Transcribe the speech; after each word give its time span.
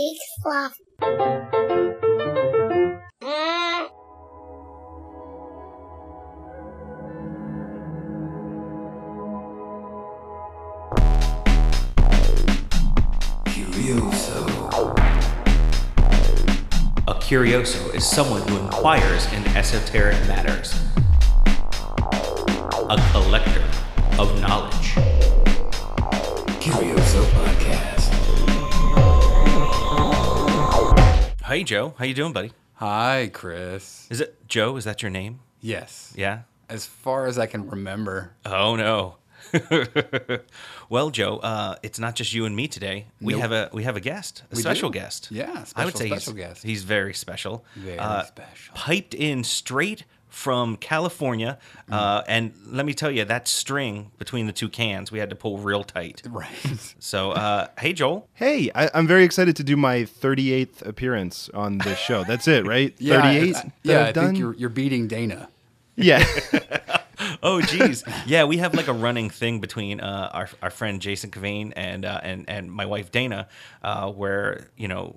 big 0.00 0.16
fluff. 0.42 0.76
A 17.06 17.14
curioso 17.14 17.94
is 17.94 18.06
someone 18.06 18.46
who 18.48 18.56
inquires 18.58 19.30
in 19.32 19.46
esoteric 19.48 20.16
matters. 20.26 20.74
A 22.88 22.96
collector 23.12 23.64
of 24.18 24.40
knowledge. 24.40 24.94
Curioso 26.60 27.22
Podcast. 27.34 27.99
Hey 31.50 31.64
Joe, 31.64 31.94
how 31.98 32.04
you 32.04 32.14
doing, 32.14 32.32
buddy? 32.32 32.52
Hi, 32.74 33.28
Chris. 33.32 34.06
Is 34.08 34.20
it 34.20 34.46
Joe? 34.46 34.76
Is 34.76 34.84
that 34.84 35.02
your 35.02 35.10
name? 35.10 35.40
Yes. 35.60 36.14
Yeah. 36.16 36.42
As 36.68 36.86
far 36.86 37.26
as 37.26 37.40
I 37.40 37.46
can 37.46 37.68
remember. 37.68 38.30
Oh 38.46 38.76
no. 38.76 39.16
well, 40.88 41.10
Joe, 41.10 41.38
uh, 41.38 41.74
it's 41.82 41.98
not 41.98 42.14
just 42.14 42.32
you 42.32 42.44
and 42.44 42.54
me 42.54 42.68
today. 42.68 43.06
We 43.20 43.32
Nope. 43.32 43.42
have 43.42 43.50
a 43.50 43.70
we 43.72 43.82
have 43.82 43.96
a 43.96 44.00
guest, 44.00 44.44
a 44.52 44.54
We 44.54 44.62
special 44.62 44.90
do. 44.90 45.00
guest. 45.00 45.26
Yeah, 45.32 45.64
I 45.74 45.86
would 45.86 45.96
say 45.96 46.06
special 46.06 46.34
he's, 46.34 46.40
guest. 46.40 46.62
he's 46.62 46.84
very 46.84 47.14
special. 47.14 47.64
Very 47.74 47.98
Uh, 47.98 48.22
special. 48.26 48.72
Piped 48.76 49.14
in 49.14 49.42
straight 49.42 50.04
from 50.30 50.76
California, 50.76 51.58
Mm. 51.90 51.94
uh, 51.94 52.22
and 52.28 52.52
let 52.66 52.86
me 52.86 52.94
tell 52.94 53.10
you, 53.10 53.24
that 53.24 53.48
string 53.48 54.10
between 54.18 54.46
the 54.46 54.52
two 54.52 54.68
cans, 54.68 55.10
we 55.12 55.18
had 55.18 55.28
to 55.30 55.36
pull 55.36 55.58
real 55.58 55.84
tight. 55.84 56.22
Right. 56.30 56.94
So, 57.00 57.32
uh, 57.32 57.66
hey, 57.78 57.92
Joel. 57.92 58.28
Hey, 58.34 58.70
I, 58.74 58.88
I'm 58.94 59.06
very 59.06 59.24
excited 59.24 59.56
to 59.56 59.64
do 59.64 59.76
my 59.76 60.02
38th 60.04 60.86
appearance 60.86 61.50
on 61.52 61.78
this 61.78 61.98
show. 61.98 62.24
That's 62.24 62.46
it, 62.48 62.66
right? 62.66 62.94
Yeah, 63.00 63.20
38. 63.22 63.56
I- 63.56 63.60
that 63.62 63.72
yeah, 63.82 64.04
I've 64.06 64.14
done? 64.14 64.26
think 64.26 64.38
you're, 64.38 64.54
you're 64.54 64.68
beating 64.70 65.08
Dana. 65.08 65.48
Yeah. 65.96 66.24
Oh, 67.42 67.60
geez. 67.60 68.02
yeah, 68.26 68.44
we 68.44 68.56
have 68.58 68.72
like 68.74 68.88
a 68.88 68.92
running 68.94 69.28
thing 69.28 69.60
between 69.60 70.00
uh, 70.00 70.30
our, 70.32 70.48
our 70.62 70.70
friend 70.70 71.02
Jason 71.02 71.30
Cavane 71.30 71.72
and, 71.76 72.06
uh, 72.06 72.18
and, 72.22 72.48
and 72.48 72.72
my 72.72 72.86
wife 72.86 73.10
Dana, 73.12 73.48
uh, 73.82 74.10
where, 74.10 74.68
you 74.78 74.88
know, 74.88 75.14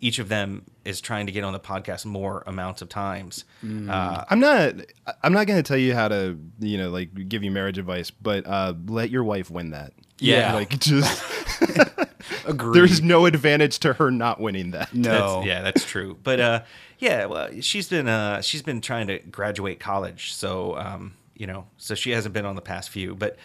each 0.00 0.18
of 0.18 0.28
them 0.28 0.64
is 0.84 1.00
trying 1.00 1.26
to 1.26 1.32
get 1.32 1.44
on 1.44 1.52
the 1.52 1.60
podcast 1.60 2.04
more 2.04 2.42
amounts 2.46 2.82
of 2.82 2.88
times. 2.88 3.44
Uh, 3.62 4.24
I'm 4.28 4.40
not. 4.40 4.74
I'm 5.22 5.32
not 5.32 5.46
going 5.46 5.62
to 5.62 5.66
tell 5.66 5.76
you 5.78 5.94
how 5.94 6.08
to, 6.08 6.38
you 6.58 6.78
know, 6.78 6.90
like 6.90 7.28
give 7.28 7.42
you 7.42 7.50
marriage 7.50 7.78
advice, 7.78 8.10
but 8.10 8.46
uh, 8.46 8.74
let 8.86 9.10
your 9.10 9.24
wife 9.24 9.50
win 9.50 9.70
that. 9.70 9.92
Yeah. 10.18 10.54
Like 10.54 10.78
just 10.78 11.22
Agreed. 12.46 12.74
there's 12.74 13.02
no 13.02 13.26
advantage 13.26 13.78
to 13.80 13.94
her 13.94 14.10
not 14.10 14.40
winning 14.40 14.72
that. 14.72 14.94
no. 14.94 15.36
That's, 15.36 15.46
yeah, 15.46 15.62
that's 15.62 15.84
true. 15.84 16.18
But 16.22 16.40
uh, 16.40 16.62
yeah, 16.98 17.26
well, 17.26 17.60
she's 17.60 17.88
been 17.88 18.08
uh, 18.08 18.40
she's 18.42 18.62
been 18.62 18.80
trying 18.80 19.06
to 19.08 19.18
graduate 19.18 19.80
college, 19.80 20.32
so 20.34 20.76
um, 20.76 21.14
you 21.34 21.46
know, 21.46 21.66
so 21.76 21.94
she 21.94 22.10
hasn't 22.10 22.34
been 22.34 22.46
on 22.46 22.54
the 22.54 22.62
past 22.62 22.90
few. 22.90 23.14
But 23.14 23.36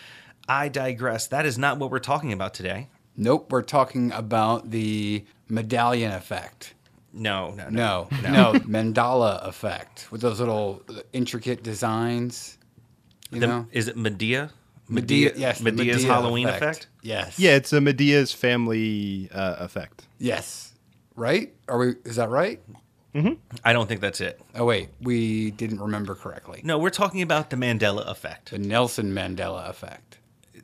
I 0.48 0.70
digress. 0.70 1.28
That 1.28 1.46
is 1.46 1.58
not 1.58 1.78
what 1.80 1.92
we're 1.92 2.00
talking 2.00 2.34
about 2.34 2.54
today. 2.54 2.90
Nope. 3.18 3.52
We're 3.52 3.62
talking 3.62 4.12
about 4.12 4.72
the 4.72 5.26
medallion 5.52 6.12
effect. 6.12 6.74
No, 7.14 7.52
no, 7.52 7.70
no. 7.70 8.08
No, 8.24 8.30
no, 8.54 8.54
mandala 8.60 9.46
effect 9.48 10.08
with 10.12 10.22
those 10.22 10.40
little 10.40 10.82
intricate 11.14 11.62
designs. 11.62 12.58
You 13.32 13.42
The- 13.42 13.48
know, 13.48 13.68
is 13.72 13.88
it 13.88 13.98
Madea? 13.98 14.52
Madea. 14.90 15.34
Yes, 15.38 15.62
Madea's 15.62 16.04
Madea 16.04 16.08
Halloween 16.08 16.48
effect. 16.50 16.88
Yes. 17.02 17.40
Yeah, 17.40 17.56
it's 17.56 17.72
a 17.72 17.80
Madea's 17.80 18.34
family 18.34 19.30
uh, 19.34 19.56
effect. 19.60 20.06
Yes. 20.20 20.74
Right? 21.16 21.54
Are 21.70 21.78
we? 21.78 21.96
Is 22.04 22.16
that 22.18 22.30
right? 22.30 22.62
I 23.66 23.74
don't 23.74 23.88
think 23.90 24.00
that's 24.00 24.22
it. 24.22 24.40
Oh 24.56 24.64
wait, 24.64 24.88
we 25.02 25.52
didn't 25.52 25.82
remember 25.82 26.16
correctly. 26.16 26.62
No, 26.64 26.78
we're 26.78 26.90
talking 26.90 27.22
about 27.22 27.50
the 27.50 27.58
Mandela 27.58 28.10
effect. 28.10 28.52
The 28.52 28.58
Nelson 28.58 29.14
Mandela 29.14 29.70
effect. 29.70 30.18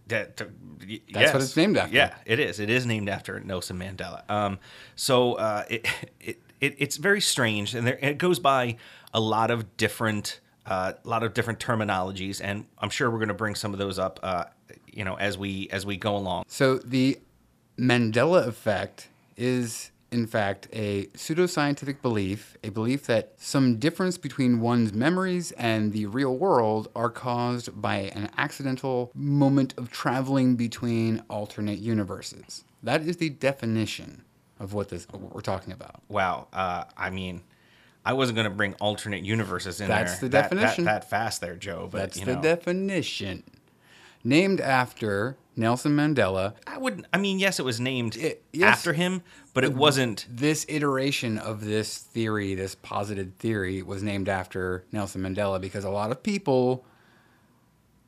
That, 0.07 0.37
That's 0.37 1.33
what 1.33 1.41
it's 1.41 1.57
named 1.57 1.77
after. 1.77 1.95
Yeah, 1.95 2.15
it 2.25 2.39
is. 2.39 2.59
It 2.59 2.69
is 2.69 2.85
named 2.85 3.09
after 3.09 3.39
Nelson 3.39 3.77
Mandela. 3.77 4.29
Um, 4.29 4.59
so 4.95 5.33
uh, 5.33 5.63
it, 5.69 5.87
it, 6.19 6.41
it 6.61 6.75
it's 6.77 6.97
very 6.97 7.21
strange, 7.21 7.75
and 7.75 7.85
there, 7.85 7.99
it 8.01 8.17
goes 8.17 8.39
by 8.39 8.77
a 9.13 9.19
lot 9.19 9.51
of 9.51 9.77
different 9.77 10.39
uh, 10.67 10.93
a 11.03 11.07
lot 11.07 11.23
of 11.23 11.33
different 11.33 11.59
terminologies, 11.59 12.41
and 12.43 12.65
I'm 12.77 12.89
sure 12.89 13.09
we're 13.09 13.19
going 13.19 13.29
to 13.29 13.33
bring 13.33 13.55
some 13.55 13.73
of 13.73 13.79
those 13.79 13.97
up, 13.97 14.19
uh, 14.21 14.45
you 14.91 15.05
know, 15.05 15.15
as 15.15 15.37
we 15.37 15.69
as 15.71 15.85
we 15.85 15.97
go 15.97 16.15
along. 16.15 16.43
So 16.47 16.77
the 16.77 17.19
Mandela 17.77 18.45
effect 18.45 19.07
is, 19.37 19.91
in 20.11 20.25
fact, 20.27 20.67
a 20.71 21.05
pseudoscientific 21.07 22.01
belief, 22.01 22.55
a 22.63 22.69
belief 22.69 23.05
that 23.07 23.33
some 23.37 23.77
difference 23.77 24.17
between 24.17 24.61
one's 24.61 24.93
memories 24.93 25.51
and 25.53 25.91
the 25.91 26.05
real 26.05 26.35
world 26.37 26.87
are 26.95 27.09
caused 27.09 27.81
by 27.81 27.97
an 28.15 28.29
accidental 28.37 29.11
moment 29.13 29.73
of 29.77 29.91
traveling 29.91 30.55
between 30.55 31.21
alternate 31.29 31.79
universes. 31.79 32.63
That 32.83 33.01
is 33.01 33.17
the 33.17 33.29
definition 33.29 34.23
of 34.59 34.73
what 34.73 34.89
this 34.89 35.05
what 35.11 35.35
we're 35.35 35.41
talking 35.41 35.73
about. 35.73 36.01
Wow. 36.07 36.47
Uh, 36.53 36.85
I 36.95 37.09
mean. 37.09 37.41
I 38.05 38.13
wasn't 38.13 38.37
going 38.37 38.49
to 38.49 38.55
bring 38.55 38.73
alternate 38.75 39.25
universes 39.25 39.81
in 39.81 39.89
That's 39.89 40.19
there 40.19 40.21
the 40.21 40.29
that- 40.29 40.49
that- 40.49 40.55
definition. 40.55 40.85
that, 40.85 41.09
fast 41.09 41.41
there, 41.41 41.57
Joe. 41.57 41.89
But 41.91 41.97
That's 41.97 42.19
the 42.21 42.35
know, 42.35 42.41
definition. 42.41 43.43
Named 44.23 44.61
after 44.61 45.35
Nelson 45.57 45.95
Mandela, 45.97 46.53
I 46.67 46.77
wouldn't. 46.77 47.07
I 47.11 47.17
mean, 47.17 47.39
yes, 47.39 47.59
it 47.59 47.63
was 47.65 47.79
named 47.79 48.15
It- 48.15 48.43
yes. 48.53 48.77
after 48.77 48.93
him, 48.93 49.23
but 49.53 49.63
it 49.63 49.73
wasn't. 49.73 50.27
this 50.29 50.65
iteration 50.69 51.37
of 51.39 51.65
this 51.65 51.97
theory, 51.97 52.53
this 52.55 52.75
posited 52.75 53.37
theory, 53.39 53.81
was 53.81 54.03
named 54.03 54.29
after 54.29 54.85
Nelson 54.91 55.21
Mandela 55.23 55.59
because 55.59 55.83
a 55.83 55.89
lot 55.89 56.11
of 56.11 56.21
people 56.21 56.85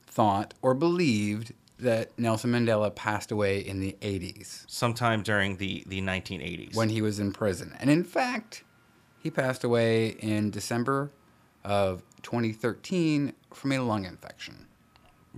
thought 0.05 0.53
or 0.61 0.73
believed 0.73 1.53
that 1.79 2.11
Nelson 2.19 2.51
Mandela 2.51 2.93
passed 2.93 3.31
away 3.31 3.59
in 3.59 3.79
the 3.79 3.95
80s 4.01 4.65
sometime 4.67 5.23
during 5.23 5.57
the 5.57 5.83
the 5.87 6.01
1980s. 6.01 6.75
when 6.75 6.89
he 6.89 7.01
was 7.01 7.19
in 7.19 7.31
prison. 7.31 7.75
And 7.79 7.89
in 7.89 8.03
fact, 8.03 8.63
he 9.17 9.29
passed 9.31 9.63
away 9.63 10.09
in 10.19 10.51
December 10.51 11.11
of 11.63 12.03
2013 12.21 13.33
from 13.53 13.71
a 13.71 13.79
lung 13.79 14.05
infection. 14.05 14.67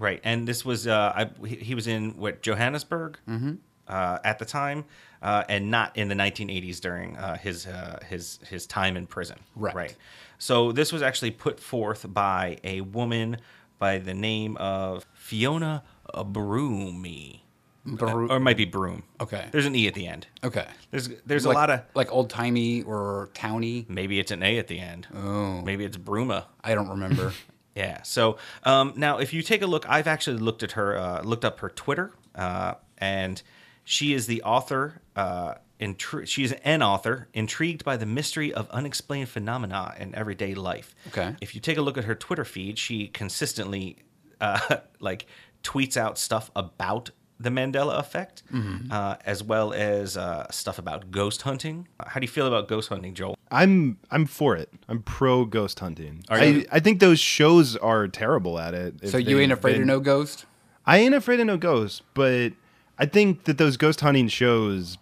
Right, 0.01 0.19
and 0.23 0.47
this 0.47 0.66
was 0.66 0.88
uh, 0.88 1.13
I, 1.16 1.45
he 1.47 1.75
was 1.75 1.88
in 1.88 2.17
what 2.17 2.41
Johannesburg 2.41 3.17
Mm-hmm. 3.28 3.53
uh, 3.88 4.17
at 4.23 4.39
the 4.39 4.45
time, 4.45 4.85
uh, 5.22 5.44
and 5.47 5.69
not 5.72 5.95
in 5.97 6.07
the 6.09 6.16
1980s 6.16 6.79
during 6.81 7.16
uh, 7.17 7.38
his 7.38 7.67
uh, 7.67 8.00
his 8.09 8.40
his 8.50 8.66
time 8.67 8.97
in 8.97 9.06
prison. 9.07 9.38
Right. 9.56 9.75
Right. 9.75 9.95
So 10.40 10.72
this 10.72 10.91
was 10.91 11.01
actually 11.01 11.31
put 11.31 11.59
forth 11.59 12.06
by 12.11 12.57
a 12.63 12.81
woman 12.81 13.38
by 13.79 14.00
the 14.00 14.13
name 14.13 14.57
of 14.57 15.06
Fiona 15.13 15.84
Broomy, 16.13 17.41
Bru- 17.85 18.28
or 18.29 18.38
it 18.38 18.40
might 18.40 18.57
be 18.57 18.66
Broom. 18.66 19.03
Okay. 19.19 19.47
There's 19.51 19.66
an 19.66 19.75
e 19.75 19.88
at 19.88 19.94
the 19.94 20.07
end. 20.07 20.28
Okay. 20.44 20.67
There's 20.91 21.09
there's 21.25 21.45
like, 21.45 21.56
a 21.56 21.59
lot 21.59 21.69
of 21.69 21.81
like 21.95 22.11
old 22.11 22.29
timey 22.29 22.81
or 22.84 23.29
towny. 23.34 23.85
maybe 23.90 24.19
it's 24.19 24.31
an 24.31 24.44
a 24.44 24.57
at 24.57 24.67
the 24.67 24.79
end. 24.79 25.07
Oh. 25.16 25.61
Maybe 25.61 25.84
it's 25.85 25.97
Bruma. 25.97 26.45
I 26.63 26.73
don't 26.75 26.90
remember. 26.90 27.34
Yeah. 27.75 28.01
So 28.03 28.37
um, 28.63 28.93
now, 28.95 29.19
if 29.19 29.33
you 29.33 29.41
take 29.41 29.61
a 29.61 29.67
look, 29.67 29.87
I've 29.89 30.07
actually 30.07 30.37
looked 30.37 30.63
at 30.63 30.73
her, 30.73 30.97
uh, 30.97 31.21
looked 31.23 31.45
up 31.45 31.59
her 31.59 31.69
Twitter, 31.69 32.11
uh, 32.35 32.75
and 32.97 33.41
she 33.83 34.13
is 34.13 34.27
the 34.27 34.43
author. 34.43 35.01
Uh, 35.15 35.55
intri- 35.79 36.27
she's 36.27 36.51
an 36.51 36.83
author 36.83 37.27
intrigued 37.33 37.83
by 37.83 37.97
the 37.97 38.05
mystery 38.05 38.53
of 38.53 38.69
unexplained 38.69 39.29
phenomena 39.29 39.95
in 39.99 40.13
everyday 40.15 40.53
life. 40.53 40.95
Okay. 41.07 41.35
If 41.41 41.55
you 41.55 41.61
take 41.61 41.77
a 41.77 41.81
look 41.81 41.97
at 41.97 42.03
her 42.05 42.15
Twitter 42.15 42.45
feed, 42.45 42.77
she 42.77 43.07
consistently 43.07 43.97
uh, 44.39 44.77
like 44.99 45.25
tweets 45.63 45.97
out 45.97 46.17
stuff 46.17 46.51
about 46.55 47.11
the 47.41 47.50
Mandela 47.50 47.97
effect, 48.00 48.44
uh, 48.91 49.16
as 49.25 49.44
well 49.44 49.74
as 49.74 50.18
uh, 50.18 50.50
stuff 50.52 50.78
about 50.79 51.12
ghost 51.12 51.41
hunting. 51.44 51.88
How 52.06 52.19
do 52.19 52.24
you 52.24 52.29
feel 52.31 52.47
about 52.47 52.67
ghost 52.67 52.90
hunting, 52.90 53.14
Joel? 53.14 53.38
I'm 53.49 53.97
I'm 54.09 54.26
for 54.26 54.55
it. 54.55 54.70
I'm 54.88 55.02
pro 55.03 55.46
ghost 55.46 55.79
hunting. 55.79 56.23
Are 56.29 56.38
I, 56.38 56.43
you? 56.43 56.66
I 56.72 56.79
think 56.79 56.99
those 56.99 57.20
shows 57.20 57.76
are 57.78 58.08
terrible 58.08 58.59
at 58.59 58.73
it. 58.73 59.09
so 59.09 59.17
you 59.17 59.40
ain't 59.40 59.52
afraid 59.52 59.73
been- 59.73 59.82
of 59.82 59.88
no 59.88 59.99
ghost? 59.99 60.46
I 60.85 60.97
ain't 60.97 61.14
afraid 61.14 61.40
of 61.40 61.46
no 61.47 61.58
ghost, 61.58 62.02
but 62.14 62.53
I 62.97 63.05
think 63.05 63.44
that 63.44 63.58
those 63.59 63.78
ghost 63.78 64.02
hunting 64.02 64.28
shows, 64.29 64.97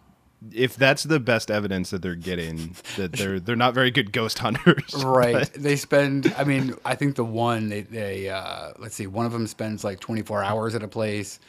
if 0.52 0.76
that's 0.76 1.04
the 1.04 1.20
best 1.22 1.50
evidence 1.50 1.90
that 1.92 2.02
they're 2.02 2.16
getting, 2.16 2.76
that 2.98 3.14
they're 3.14 3.40
they're 3.40 3.56
not 3.56 3.74
very 3.74 3.92
good 3.92 4.12
ghost 4.12 4.40
hunters. 4.40 4.94
Right. 5.06 5.52
they 5.54 5.76
spend. 5.76 6.34
I 6.38 6.44
mean, 6.44 6.76
I 6.84 6.96
think 6.96 7.16
the 7.16 7.24
one 7.26 7.70
they 7.70 7.82
they 7.82 8.30
uh, 8.30 8.72
let's 8.80 8.96
see. 8.96 9.08
One 9.08 9.26
of 9.26 9.32
them 9.32 9.48
spends 9.48 9.84
like 9.84 10.00
24 10.00 10.44
hours 10.44 10.76
at 10.76 10.84
a 10.84 10.88
place. 10.88 11.40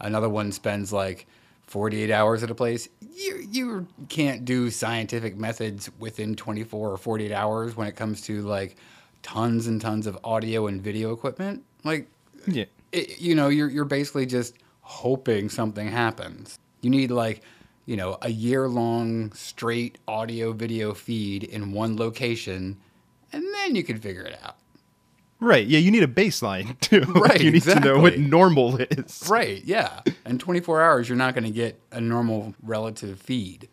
Another 0.00 0.28
one 0.28 0.52
spends 0.52 0.92
like 0.92 1.26
48 1.66 2.10
hours 2.10 2.42
at 2.42 2.50
a 2.50 2.54
place. 2.54 2.88
You 3.14 3.46
you 3.50 3.86
can't 4.08 4.44
do 4.44 4.70
scientific 4.70 5.36
methods 5.36 5.90
within 5.98 6.34
24 6.34 6.90
or 6.90 6.96
48 6.96 7.32
hours 7.32 7.76
when 7.76 7.86
it 7.86 7.96
comes 7.96 8.20
to 8.22 8.42
like 8.42 8.76
tons 9.22 9.66
and 9.66 9.80
tons 9.80 10.06
of 10.06 10.18
audio 10.24 10.66
and 10.66 10.80
video 10.82 11.12
equipment. 11.12 11.62
Like, 11.84 12.08
Yeah. 12.46 12.64
it, 12.92 13.20
you 13.20 13.34
know, 13.34 13.48
you're 13.48 13.68
you're 13.70 13.84
basically 13.84 14.26
just 14.26 14.54
hoping 14.80 15.48
something 15.48 15.88
happens. 15.88 16.58
You 16.80 16.90
need 16.90 17.10
like 17.10 17.42
you 17.86 17.96
know, 17.96 18.18
a 18.22 18.30
year 18.30 18.68
long 18.68 19.32
straight 19.32 19.98
audio 20.06 20.52
video 20.52 20.94
feed 20.94 21.42
in 21.42 21.72
one 21.72 21.96
location, 21.96 22.76
and 23.32 23.42
then 23.54 23.74
you 23.74 23.82
can 23.82 23.98
figure 23.98 24.22
it 24.22 24.38
out. 24.44 24.56
Right. 25.40 25.66
Yeah, 25.66 25.78
you 25.78 25.90
need 25.90 26.02
a 26.02 26.06
baseline 26.08 26.78
too. 26.80 27.00
Right, 27.00 27.40
you 27.40 27.50
need 27.50 27.62
to 27.62 27.80
know 27.80 27.98
what 27.98 28.18
normal 28.18 28.76
is. 28.76 29.26
Right, 29.28 29.64
yeah. 29.64 30.00
In 30.26 30.38
24 30.38 30.82
hours, 30.82 31.08
you're 31.08 31.16
not 31.16 31.34
going 31.34 31.44
to 31.44 31.50
get 31.50 31.80
a 31.90 32.00
normal 32.00 32.54
relative 32.62 33.20
feed. 33.20 33.68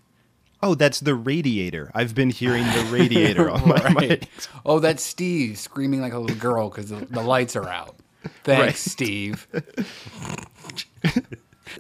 Oh, 0.64 0.74
that's 0.74 1.02
the 1.02 1.14
radiator. 1.14 1.92
I've 1.94 2.16
been 2.16 2.30
hearing 2.32 2.64
the 2.64 2.88
radiator 2.92 3.50
on 3.50 3.68
my 3.68 3.94
mic. 3.94 4.28
Oh, 4.66 4.80
that's 4.80 5.04
Steve 5.04 5.60
screaming 5.60 6.02
like 6.02 6.14
a 6.14 6.20
little 6.20 6.38
girl 6.38 6.70
because 6.70 6.90
the, 6.90 7.06
the 7.10 7.22
lights 7.22 7.56
are 7.56 7.68
out. 7.70 7.96
Thanks, 8.44 8.60
Right. 8.66 8.76
Steve. 8.76 9.48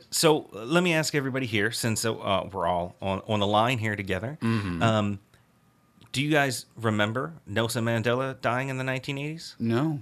So 0.10 0.50
uh, 0.54 0.63
let 0.66 0.83
me 0.83 0.94
ask 0.94 1.16
everybody 1.16 1.45
here, 1.45 1.72
since 1.72 2.04
uh, 2.06 2.50
we're 2.51 2.68
all 2.68 2.95
on, 3.01 3.22
on 3.28 3.40
the 3.40 3.48
line 3.48 3.78
here 3.78 3.95
together. 3.95 4.38
Mm-hmm. 4.42 4.83
Um, 4.83 5.19
do 6.18 6.24
you 6.24 6.31
guys 6.31 6.66
remember 6.75 7.34
Nelson 7.46 7.86
Mandela 7.86 8.42
dying 8.42 8.69
in 8.69 8.80
the 8.80 8.84
1980s? 8.84 9.54
No. 9.60 10.02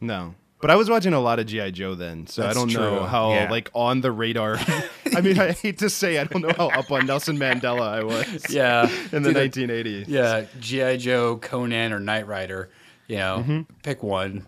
No. 0.00 0.34
But 0.58 0.70
I 0.70 0.76
was 0.76 0.88
watching 0.88 1.12
a 1.12 1.20
lot 1.20 1.38
of 1.38 1.44
GI 1.44 1.72
Joe 1.72 1.94
then, 1.94 2.26
so 2.26 2.46
I 2.46 2.54
don't 2.54 2.72
know 2.72 3.04
how 3.04 3.34
Yeah. 3.34 3.50
like 3.50 3.70
on 3.74 4.00
the 4.00 4.10
radar. 4.10 4.56
I 5.14 5.20
mean, 5.20 5.38
I 5.38 5.52
hate 5.52 5.76
to 5.80 5.90
say 5.90 6.16
I 6.16 6.24
don't 6.24 6.40
know 6.40 6.54
how 6.56 6.68
up 6.70 6.90
on 6.90 7.04
Nelson 7.04 7.36
Mandela 7.36 7.82
I 7.82 8.02
was. 8.02 8.46
Yeah. 8.48 8.88
In 9.12 9.22
the 9.22 9.30
It's 9.38 9.56
1980s. 9.58 10.04
Yeah, 10.08 10.46
G.I. 10.60 10.96
Joe, 10.96 11.36
Conan, 11.36 11.92
or 11.92 12.00
Knight 12.00 12.26
Rider. 12.26 12.70
You 13.06 13.16
know, 13.18 13.64
pick 13.82 14.02
one. 14.02 14.46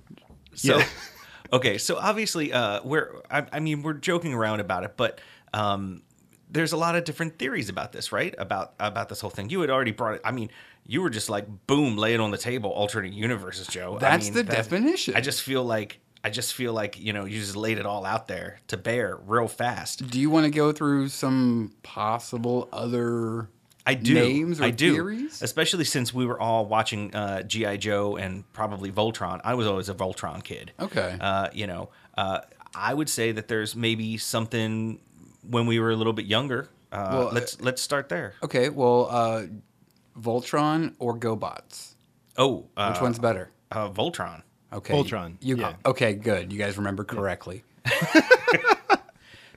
So, 0.55 0.79
Yeah. 0.79 0.87
okay, 1.53 1.77
so 1.77 1.99
obviously, 1.99 2.55
uh, 2.55 2.81
we're 2.85 3.21
I, 3.31 3.45
I 3.53 3.61
mean 3.61 3.83
we're 3.83 3.93
joking 3.95 4.33
around 4.33 4.61
about 4.61 4.85
it, 4.85 4.95
but 4.97 5.21
um, 5.53 6.03
there's 6.51 6.73
a 6.73 6.79
lot 6.79 6.97
of 6.97 7.05
different 7.05 7.39
theories 7.39 7.69
about 7.69 7.93
this, 7.93 8.13
right? 8.13 8.35
About 8.39 8.73
about 8.81 9.11
this 9.11 9.21
whole 9.21 9.31
thing. 9.31 9.51
You 9.51 9.61
had 9.61 9.69
already 9.69 9.93
brought 9.93 10.15
it. 10.15 10.21
I 10.25 10.31
mean, 10.33 10.51
you 10.87 11.01
were 11.03 11.11
just 11.11 11.31
like, 11.31 11.47
boom, 11.67 11.97
lay 11.97 12.15
it 12.15 12.21
on 12.21 12.31
the 12.31 12.39
table, 12.39 12.71
alternate 12.71 13.13
universes, 13.13 13.67
Joe. 13.67 13.97
I 13.97 13.99
That's 13.99 14.27
mean, 14.27 14.35
the 14.35 14.43
that- 14.45 14.57
definition. 14.57 15.15
I 15.17 15.21
just 15.21 15.43
feel 15.43 15.65
like 15.65 16.01
I 16.25 16.31
just 16.31 16.55
feel 16.55 16.73
like 16.73 16.99
you 17.01 17.13
know 17.13 17.25
you 17.25 17.41
just 17.41 17.57
laid 17.57 17.79
it 17.79 17.87
all 17.87 18.05
out 18.07 18.29
there 18.29 18.61
to 18.69 18.77
bear 18.77 19.19
real 19.27 19.49
fast. 19.49 20.09
Do 20.09 20.21
you 20.21 20.31
want 20.31 20.45
to 20.45 20.51
go 20.51 20.71
through 20.73 21.09
some 21.09 21.73
possible 21.83 22.69
other 22.73 23.49
I 23.85 23.95
do. 23.95 24.15
names 24.15 24.61
or 24.61 24.65
I 24.65 24.71
do. 24.71 24.93
theories? 24.93 25.43
Especially 25.43 25.85
since 25.85 26.15
we 26.15 26.25
were 26.27 26.41
all 26.41 26.67
watching 26.67 27.13
uh, 27.15 27.43
GI 27.43 27.79
Joe 27.79 28.17
and 28.17 28.51
probably 28.53 28.93
Voltron. 28.93 29.41
I 29.43 29.55
was 29.55 29.67
always 29.67 29.89
a 29.89 29.95
Voltron 29.95 30.45
kid. 30.45 30.71
Okay. 30.79 31.17
Uh, 31.21 31.49
you 31.53 31.67
know, 31.67 31.89
uh, 32.17 32.41
I 32.75 32.95
would 32.95 33.09
say 33.09 33.33
that 33.33 33.49
there's 33.49 33.75
maybe 33.75 34.17
something 34.19 35.01
when 35.49 35.67
we 35.67 35.81
were 35.81 35.91
a 35.91 35.97
little 35.97 36.13
bit 36.13 36.27
younger. 36.27 36.69
Uh, 36.93 37.09
Well, 37.13 37.31
let's 37.33 37.61
let's 37.61 37.83
start 37.83 38.09
there. 38.09 38.35
Okay, 38.45 38.69
well, 38.69 39.09
uh, 39.11 39.43
Voltron 40.19 40.95
or 40.99 41.19
GoBots? 41.19 41.95
Oh, 42.37 42.67
uh, 42.77 42.93
Which 42.93 43.03
one's 43.03 43.19
better? 43.19 43.51
uh, 43.71 43.89
Voltron? 43.91 44.43
Okay, 44.73 44.95
Voltron, 44.95 45.37
You, 45.41 45.57
yeah. 45.59 45.75
Okay, 45.85 46.15
good. 46.15 46.51
You 46.53 46.59
guys 46.59 46.77
remember 46.79 47.05
correctly. 47.05 47.63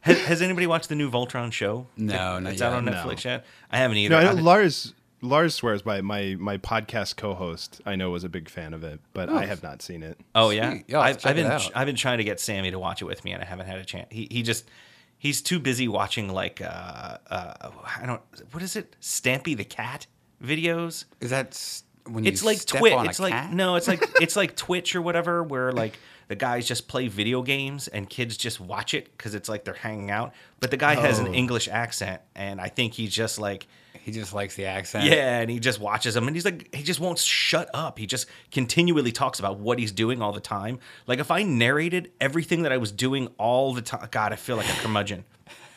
Has, 0.01 0.19
has 0.25 0.41
anybody 0.43 0.67
watched 0.67 0.89
the 0.89 0.95
new 0.95 1.09
Voltron 1.09 1.51
show? 1.51 1.87
No, 1.97 2.37
not 2.37 2.53
it's 2.53 2.61
out 2.61 2.71
yet. 2.71 2.77
on 2.77 2.85
No. 2.85 2.91
Netflix 2.91 3.23
yet. 3.23 3.43
I 3.71 3.77
haven't 3.77 3.97
either. 3.97 4.13
No, 4.15 4.19
I 4.19 4.23
know 4.25 4.31
I've- 4.31 4.41
Lars 4.41 4.93
Lars 5.21 5.55
swears 5.55 5.81
by 5.81 6.01
my 6.01 6.35
my 6.37 6.57
podcast 6.59 7.15
co-host. 7.15 7.81
I 7.87 7.95
know 7.95 8.11
was 8.11 8.23
a 8.23 8.29
big 8.29 8.47
fan 8.47 8.75
of 8.75 8.83
it, 8.83 8.99
but 9.13 9.29
I 9.29 9.45
have 9.47 9.63
not 9.63 9.81
seen 9.81 10.03
it. 10.03 10.19
Oh 10.35 10.51
yeah, 10.51 10.75
Yeah, 10.87 10.97
I'll 10.99 11.03
have 11.05 11.09
I've, 11.09 11.17
to 11.17 11.23
check 11.23 11.29
I've 11.31 11.37
it 11.39 11.41
been 11.43 11.51
out. 11.51 11.71
I've 11.73 11.85
been 11.87 11.95
trying 11.95 12.17
to 12.19 12.23
get 12.23 12.39
Sammy 12.39 12.69
to 12.69 12.77
watch 12.77 13.01
it 13.01 13.05
with 13.05 13.23
me, 13.25 13.31
and 13.31 13.41
I 13.41 13.45
haven't 13.45 13.65
had 13.65 13.79
a 13.79 13.85
chance. 13.85 14.07
He 14.11 14.27
he 14.29 14.43
just 14.43 14.69
he's 15.17 15.41
too 15.41 15.59
busy 15.59 15.87
watching 15.87 16.29
like 16.29 16.61
uh 16.61 17.17
uh 17.27 17.71
I 17.99 18.05
don't 18.05 18.21
what 18.51 18.61
is 18.61 18.75
it 18.75 18.95
Stampy 19.01 19.57
the 19.57 19.63
cat 19.65 20.05
videos. 20.43 21.05
Is 21.21 21.29
that 21.31 21.81
when 22.07 22.25
It's 22.25 22.43
like 22.43 22.63
Twitch. 22.65 22.93
It's 23.09 23.19
like 23.19 23.33
cat? 23.33 23.53
no, 23.53 23.75
it's 23.75 23.87
like 23.87 24.03
it's 24.21 24.35
like 24.35 24.55
Twitch 24.55 24.95
or 24.95 25.01
whatever, 25.01 25.43
where 25.43 25.71
like 25.71 25.97
the 26.27 26.35
guys 26.35 26.67
just 26.67 26.87
play 26.87 27.07
video 27.07 27.41
games 27.43 27.87
and 27.87 28.09
kids 28.09 28.35
just 28.37 28.59
watch 28.59 28.93
it 28.93 29.15
because 29.17 29.35
it's 29.35 29.47
like 29.49 29.63
they're 29.63 29.73
hanging 29.75 30.09
out. 30.11 30.33
But 30.59 30.71
the 30.71 30.77
guy 30.77 30.95
has 30.95 31.19
an 31.19 31.27
Oh. 31.27 31.33
English 31.33 31.67
accent, 31.67 32.21
and 32.35 32.59
I 32.59 32.69
think 32.69 32.93
he's 32.93 33.13
just 33.13 33.39
like. 33.39 33.67
He 34.03 34.11
just 34.11 34.35
likes 34.35 34.53
the 34.55 34.65
accent. 34.65 35.05
Yeah, 35.05 35.39
and 35.39 35.49
he 35.49 35.59
just 35.59 35.79
watches 35.79 36.13
them, 36.13 36.27
and 36.27 36.35
he's 36.35 36.45
like, 36.45 36.75
he 36.75 36.83
just 36.83 36.99
won't 36.99 37.17
shut 37.17 37.71
up. 37.73 37.97
He 37.97 38.05
just 38.05 38.27
continually 38.51 39.11
talks 39.11 39.39
about 39.39 39.57
what 39.57 39.79
he's 39.79 39.91
doing 39.91 40.21
all 40.21 40.31
the 40.31 40.39
time. 40.39 40.77
Like 41.07 41.17
if 41.17 41.31
I 41.31 41.41
narrated 41.41 42.11
everything 42.21 42.61
that 42.63 42.71
I 42.71 42.77
was 42.77 42.91
doing 42.91 43.29
all 43.39 43.73
the 43.73 43.81
time, 43.81 44.07
God, 44.11 44.31
I 44.31 44.35
feel 44.35 44.57
like 44.57 44.69
a 44.69 44.73
curmudgeon. 44.79 45.25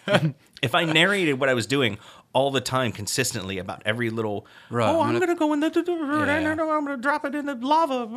if 0.62 0.74
I 0.74 0.84
narrated 0.84 1.40
what 1.40 1.48
I 1.48 1.54
was 1.54 1.66
doing 1.66 1.96
all 2.32 2.50
the 2.50 2.60
time 2.60 2.92
consistently 2.92 3.58
about 3.58 3.82
every 3.86 4.10
little, 4.10 4.46
Right, 4.70 4.86
oh, 4.88 5.00
I'm 5.00 5.08
I'm, 5.08 5.14
gonna- 5.14 5.26
gonna, 5.26 5.38
go 5.38 5.52
in 5.54 5.60
the, 5.60 5.70
Yeah. 5.86 6.50
I'm 6.50 6.84
gonna 6.84 6.96
drop 6.96 7.24
it 7.24 7.34
in 7.34 7.46
the 7.46 7.54
lava. 7.54 8.08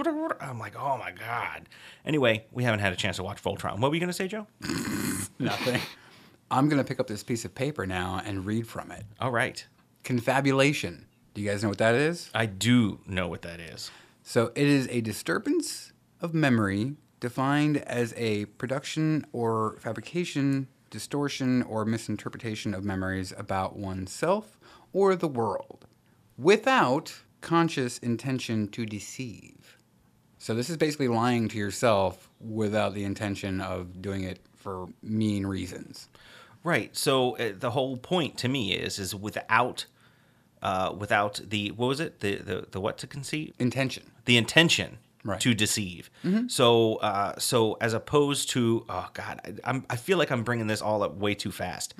I'm 0.42 0.60
like, 0.60 0.76
oh 0.78 0.98
my 0.98 1.12
God. 1.12 1.68
Anyway, 2.06 2.46
we 2.52 2.64
haven't 2.64 2.82
had 2.82 2.92
a 2.94 2.96
chance 2.96 3.18
to 3.18 3.24
watch 3.24 3.42
Voltron. 3.42 3.80
What 3.80 3.90
were 3.90 3.96
you 3.96 4.02
gonna 4.02 4.14
say, 4.14 4.28
Joe? 4.28 4.48
Nothing. 5.40 5.82
I'm 6.50 6.68
gonna 6.70 6.84
pick 6.84 7.00
up 7.00 7.08
this 7.08 7.24
piece 7.24 7.46
of 7.46 7.56
paper 7.56 7.88
now 7.88 8.22
and 8.26 8.46
read 8.46 8.68
from 8.68 8.92
it. 8.92 9.06
All 9.20 9.32
right, 9.32 9.66
Confabulation. 10.04 11.06
Do 11.34 11.42
you 11.42 11.50
guys 11.50 11.64
know 11.64 11.70
what 11.70 11.78
that 11.78 11.96
is? 11.96 12.30
I 12.34 12.46
do 12.46 13.00
know 13.08 13.28
what 13.30 13.42
that 13.44 13.60
is. 13.62 13.90
So 14.24 14.52
it 14.56 14.68
is 14.68 14.88
a 14.90 15.00
disturbance 15.02 15.94
of 16.20 16.34
memory 16.34 16.96
defined 17.22 17.78
as 17.78 18.14
a 18.18 18.46
production 18.46 19.26
or 19.32 19.78
fabrication, 19.80 20.68
distortion, 20.92 21.64
or 21.64 21.86
misinterpretation 21.86 22.76
of 22.76 22.84
memories 22.84 23.34
about 23.36 23.76
oneself 23.76 24.60
or 24.94 25.16
the 25.16 25.28
world 25.28 25.88
without 26.38 27.22
conscious 27.42 27.98
intention 27.98 28.68
to 28.68 28.86
deceive. 28.86 29.78
So 30.38 30.54
this 30.54 30.70
is 30.70 30.78
basically 30.78 31.08
lying 31.08 31.48
to 31.50 31.58
yourself 31.58 32.30
without 32.40 32.94
the 32.94 33.04
intention 33.04 33.62
of 33.62 34.02
doing 34.02 34.24
it 34.24 34.40
for 34.56 34.90
mean 35.02 35.46
reasons. 35.46 36.10
Right. 36.64 36.96
So 36.96 37.38
uh, 37.38 37.54
the 37.58 37.72
whole 37.72 37.98
point 37.98 38.38
to 38.40 38.48
me 38.48 38.74
is 38.74 39.00
is 39.00 39.16
without 39.16 39.86
uh, 40.62 40.94
without 40.98 41.42
the 41.48 41.72
what 41.72 41.88
was 41.88 42.00
it 42.00 42.20
the 42.20 42.36
the, 42.36 42.68
the 42.72 42.80
what 42.80 42.98
to 43.00 43.08
conceive 43.08 43.54
Intention. 43.60 44.12
the 44.26 44.38
intention 44.38 45.00
Right. 45.24 45.40
to 45.42 45.54
deceive. 45.54 46.10
So 46.48 46.96
uh, 46.96 47.38
so 47.38 47.78
as 47.80 47.94
opposed 47.94 48.50
to 48.52 48.86
oh 48.90 49.08
god 49.14 49.40
I, 49.46 49.70
I'm 49.70 49.86
I 49.90 49.96
feel 49.96 50.18
like 50.18 50.32
I'm 50.32 50.44
bringing 50.44 50.68
this 50.68 50.82
all 50.82 51.04
up 51.04 51.16
way 51.18 51.36
too 51.36 51.52
fast. 51.52 51.94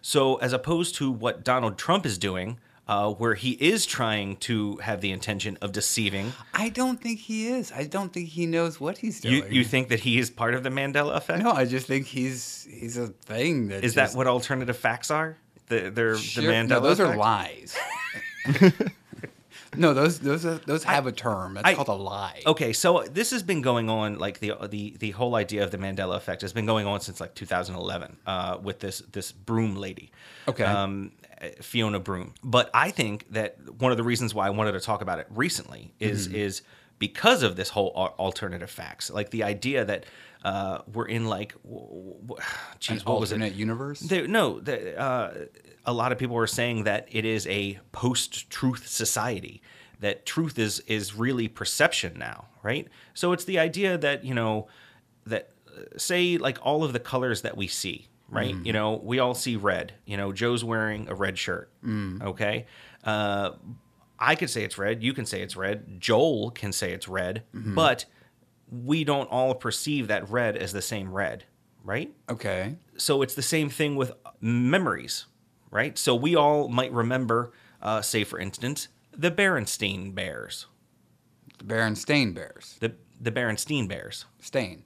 So 0.00 0.36
as 0.36 0.52
opposed 0.52 0.94
to 0.96 1.10
what 1.10 1.44
Donald 1.44 1.76
Trump 1.78 2.06
is 2.06 2.18
doing. 2.18 2.58
Uh, 2.90 3.12
where 3.12 3.34
he 3.34 3.50
is 3.50 3.84
trying 3.84 4.34
to 4.38 4.76
have 4.76 5.02
the 5.02 5.12
intention 5.12 5.58
of 5.60 5.72
deceiving. 5.72 6.32
I 6.54 6.70
don't 6.70 6.98
think 6.98 7.20
he 7.20 7.48
is. 7.48 7.70
I 7.70 7.84
don't 7.84 8.10
think 8.10 8.30
he 8.30 8.46
knows 8.46 8.80
what 8.80 8.96
he's 8.96 9.20
doing. 9.20 9.34
You, 9.34 9.44
you 9.50 9.62
think 9.64 9.90
that 9.90 10.00
he 10.00 10.18
is 10.18 10.30
part 10.30 10.54
of 10.54 10.62
the 10.62 10.70
Mandela 10.70 11.14
effect? 11.14 11.42
No, 11.44 11.52
I 11.52 11.66
just 11.66 11.86
think 11.86 12.06
he's 12.06 12.66
he's 12.70 12.96
a 12.96 13.08
thing 13.08 13.68
that 13.68 13.84
Is 13.84 13.92
just, 13.92 14.14
that 14.14 14.16
what 14.16 14.26
alternative 14.26 14.74
facts 14.74 15.10
are? 15.10 15.36
The, 15.66 15.90
they're 15.90 16.16
Sure. 16.16 16.44
the 16.44 16.48
Mandela 16.50 16.68
No, 16.68 16.80
those 16.80 16.98
are 16.98 17.14
lies. 17.14 17.76
no, 19.76 19.92
those 19.94 20.18
those 20.20 20.42
those 20.42 20.84
have 20.84 21.06
a 21.06 21.12
term. 21.12 21.54
That's 21.54 21.66
I- 21.66 21.74
called 21.74 21.88
a 21.88 21.92
lie. 21.92 22.42
Okay, 22.46 22.72
so 22.72 23.04
this 23.10 23.30
has 23.32 23.42
been 23.42 23.60
going 23.62 23.90
on 23.90 24.18
like 24.18 24.40
the 24.40 24.52
the 24.68 24.96
the 24.98 25.10
whole 25.12 25.34
idea 25.34 25.62
of 25.64 25.70
the 25.70 25.78
Mandela 25.78 26.16
effect 26.16 26.42
has 26.42 26.52
been 26.52 26.66
going 26.66 26.86
on 26.86 27.00
since 27.00 27.20
like 27.20 27.34
2011 27.34 28.16
uh, 28.26 28.58
with 28.62 28.80
this 28.80 29.00
this 29.12 29.32
Broome 29.32 29.76
lady, 29.76 30.10
Okay. 30.48 30.64
um, 30.64 31.12
uh, 31.42 31.48
Fiona 31.60 32.00
Broome. 32.00 32.34
But 32.42 32.70
I 32.72 32.90
think 32.90 33.26
that 33.32 33.56
one 33.78 33.90
of 33.92 33.98
the 33.98 34.04
reasons 34.04 34.34
why 34.34 34.46
I 34.46 34.50
wanted 34.50 34.72
to 34.72 34.80
talk 34.80 35.02
about 35.02 35.18
it 35.18 35.26
recently 35.30 35.92
is 36.00 36.26
Mm-hmm. 36.28 36.36
is 36.36 36.62
because 36.98 37.44
of 37.44 37.54
this 37.54 37.68
whole 37.68 37.90
alternative 38.18 38.68
facts, 38.70 39.08
like 39.10 39.30
the 39.30 39.44
idea 39.44 39.84
that 39.84 40.04
uh, 40.44 40.78
we're 40.92 41.06
in 41.06 41.26
like, 41.26 41.54
geez, 42.78 43.04
what 43.04 43.20
was 43.20 43.32
it? 43.32 43.36
alternate 43.36 43.54
universe. 43.54 44.00
There, 44.00 44.26
no, 44.28 44.60
the, 44.60 44.98
uh, 44.98 45.34
a 45.84 45.92
lot 45.92 46.12
of 46.12 46.18
people 46.18 46.36
were 46.36 46.46
saying 46.46 46.84
that 46.84 47.08
it 47.10 47.24
is 47.24 47.46
a 47.46 47.78
post-truth 47.92 48.86
society. 48.86 49.62
That 50.00 50.24
truth 50.24 50.60
is 50.60 50.78
is 50.86 51.16
really 51.16 51.48
perception 51.48 52.18
now, 52.18 52.46
right? 52.62 52.86
So 53.14 53.32
it's 53.32 53.44
the 53.44 53.58
idea 53.58 53.98
that 53.98 54.24
you 54.24 54.32
know 54.32 54.68
that 55.26 55.50
uh, 55.66 55.80
say 55.96 56.38
like 56.38 56.58
all 56.62 56.84
of 56.84 56.92
the 56.92 57.00
colors 57.00 57.42
that 57.42 57.56
we 57.56 57.66
see, 57.66 58.06
right? 58.28 58.54
You 58.64 58.72
know, 58.72 59.00
we 59.02 59.18
all 59.18 59.34
see 59.34 59.56
red. 59.56 59.94
You 60.06 60.16
know, 60.16 60.32
Joe's 60.32 60.62
wearing 60.62 61.08
a 61.08 61.16
red 61.16 61.36
shirt. 61.36 61.72
Okay. 62.22 62.66
Uh, 63.02 63.52
I 64.20 64.36
could 64.36 64.50
say 64.50 64.62
it's 64.62 64.78
red. 64.78 65.02
You 65.02 65.12
can 65.12 65.26
say 65.26 65.42
it's 65.42 65.56
red. 65.56 66.00
Joel 66.00 66.52
can 66.52 66.72
say 66.72 66.92
it's 66.92 67.08
red, 67.08 67.42
but 67.52 68.04
we 68.70 69.04
don't 69.04 69.26
all 69.30 69.54
perceive 69.54 70.08
that 70.08 70.28
red 70.30 70.56
as 70.56 70.72
the 70.72 70.82
same 70.82 71.12
red, 71.12 71.44
right? 71.84 72.12
okay. 72.28 72.76
so 72.96 73.22
it's 73.22 73.34
the 73.34 73.42
same 73.42 73.68
thing 73.70 73.96
with 73.96 74.12
memories, 74.40 75.26
right? 75.70 75.96
So 75.98 76.14
we 76.14 76.34
all 76.36 76.68
might 76.68 76.92
remember, 76.92 77.52
uh, 77.82 78.02
say 78.02 78.24
for 78.24 78.38
instance, 78.38 78.88
the 79.16 79.30
Berenstain 79.30 80.14
Bears, 80.14 80.66
The 81.58 81.64
Berenstain 81.64 82.34
Bears. 82.34 82.76
the 82.80 82.94
the 83.20 83.32
Berenstein 83.32 83.88
Bears. 83.88 84.26
Stain. 84.38 84.84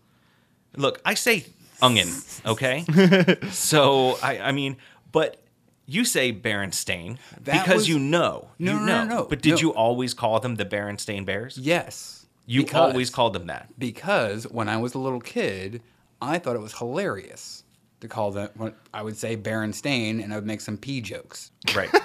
Look, 0.77 1.03
I 1.05 1.13
say 1.15 1.45
onion, 1.83 2.09
okay? 2.47 2.85
so 3.51 4.17
I, 4.23 4.39
I 4.39 4.53
mean, 4.53 4.77
but 5.11 5.37
You 5.85 6.05
say 6.07 6.33
Berenstain 6.33 7.19
That 7.43 7.65
because 7.65 7.75
was- 7.83 7.89
you 7.89 7.99
know. 7.99 8.49
No, 8.59 8.73
you 8.73 8.79
no, 8.79 8.85
know. 8.87 9.05
no, 9.05 9.17
no, 9.17 9.25
But 9.29 9.43
did 9.43 9.55
no. 9.55 9.59
you 9.59 9.75
always 9.75 10.15
call 10.15 10.41
them 10.41 10.55
the 10.55 10.65
Berenstain 10.65 11.27
Bears? 11.27 11.59
Yes. 11.59 12.22
You 12.47 12.63
because- 12.63 12.93
always 12.93 13.11
called 13.11 13.33
them 13.35 13.47
that. 13.47 13.69
because 13.79 14.45
when 14.45 14.69
I 14.69 14.77
was 14.79 14.95
a 14.95 14.99
little 14.99 15.21
kid, 15.21 15.83
I 16.21 16.39
thought 16.39 16.57
it 16.57 16.61
was 16.63 16.77
hilarious 16.79 17.65
to 18.01 18.09
call 18.09 18.31
them. 18.33 18.49
What 18.57 18.75
I 18.93 19.03
would 19.03 19.17
say 19.17 19.37
Berenstain, 19.37 20.23
and 20.23 20.33
I 20.33 20.37
would 20.37 20.47
make 20.47 20.61
some 20.61 20.77
pee 20.77 21.01
jokes. 21.01 21.51
Right. 21.75 21.91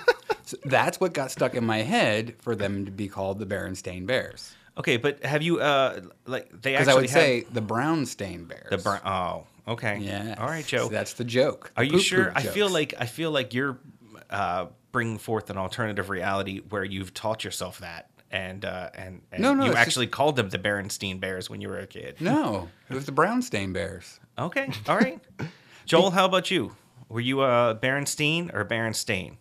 So 0.46 0.56
that's 0.64 0.98
what 1.02 1.12
got 1.12 1.30
stuck 1.30 1.56
in 1.56 1.66
my 1.66 1.80
head 1.80 2.36
for 2.40 2.56
them 2.56 2.86
to 2.86 2.92
be 2.92 3.10
called 3.10 3.38
the 3.38 3.46
Baron 3.46 3.76
Stain 3.76 4.06
Bears. 4.06 4.56
okay, 4.78 4.96
but 4.96 5.22
have 5.26 5.42
you 5.42 5.60
uh 5.60 6.00
like 6.26 6.50
they 6.62 6.72
Because 6.72 6.88
actually 6.88 6.92
I 6.92 6.96
would 6.96 7.10
have 7.10 7.20
say 7.20 7.46
the 7.52 7.60
brown 7.60 8.06
stain 8.06 8.46
Bears. 8.46 8.68
the 8.70 8.78
brown 8.78 9.02
Oh, 9.04 9.46
okay. 9.74 9.98
Yeah. 10.00 10.36
All 10.38 10.48
right, 10.48 10.66
Joe. 10.66 10.86
So 10.86 10.88
that's 10.90 11.16
the 11.16 11.26
joke. 11.26 11.74
Are 11.76 11.84
the 11.86 11.92
you 11.92 12.00
sure? 12.00 12.32
I 12.34 12.44
feel 12.44 12.70
like 12.70 12.94
I 12.98 13.08
feel 13.08 13.30
like 13.32 13.54
you're 13.54 13.78
uh, 14.30 14.68
bringing 14.94 15.18
forth 15.18 15.50
an 15.50 15.58
alternative 15.58 16.10
reality 16.10 16.62
where 16.70 16.86
you've 16.86 17.14
taught 17.14 17.44
yourself 17.44 17.80
that, 17.80 18.10
and 18.32 18.66
uh, 18.66 18.90
and, 18.96 19.22
and 19.32 19.42
No, 19.42 19.54
no, 19.54 19.64
you 19.66 19.70
it's 19.72 19.78
just- 19.80 19.88
actually 19.88 20.08
called 20.08 20.36
them 20.36 20.50
the 20.50 20.60
Berenstein 20.60 21.20
Bears 21.20 21.50
when 21.50 21.62
you 21.62 21.70
were 21.70 21.80
a 21.80 21.88
kid. 21.88 22.16
no, 22.20 22.70
it 22.90 22.94
was 22.94 23.06
the 23.06 23.12
Brownstain 23.12 23.74
Bears. 23.74 24.20
Okay, 24.38 24.70
all 24.88 24.98
right. 24.98 25.20
Joel, 25.86 26.12
how 26.12 26.26
about 26.26 26.52
you? 26.52 26.76
Were 27.10 27.22
you 27.22 27.42
a 27.42 27.78
Berenstein 27.82 28.54
or 28.54 28.66
Berenstain? 28.66 29.38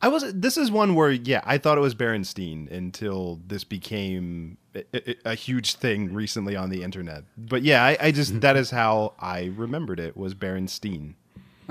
I 0.00 0.08
was. 0.08 0.24
This 0.34 0.56
is 0.56 0.70
one 0.70 0.94
where, 0.94 1.10
yeah, 1.12 1.40
I 1.44 1.56
thought 1.58 1.78
it 1.78 1.80
was 1.82 1.94
Berenstein 1.94 2.70
until 2.70 3.40
this 3.46 3.64
became 3.64 4.58
a, 4.74 4.84
a- 4.94 5.16
a 5.32 5.34
huge 5.34 5.74
thing 5.76 6.12
recently 6.12 6.56
on 6.56 6.68
the 6.70 6.82
internet. 6.82 7.24
But 7.38 7.62
yeah, 7.62 7.82
I, 7.84 7.96
I 8.00 8.10
just 8.10 8.40
that 8.40 8.56
is 8.56 8.70
how 8.70 9.14
I 9.18 9.52
remembered 9.56 10.00
it 10.00 10.16
was 10.16 10.34
Berenstein. 10.34 11.14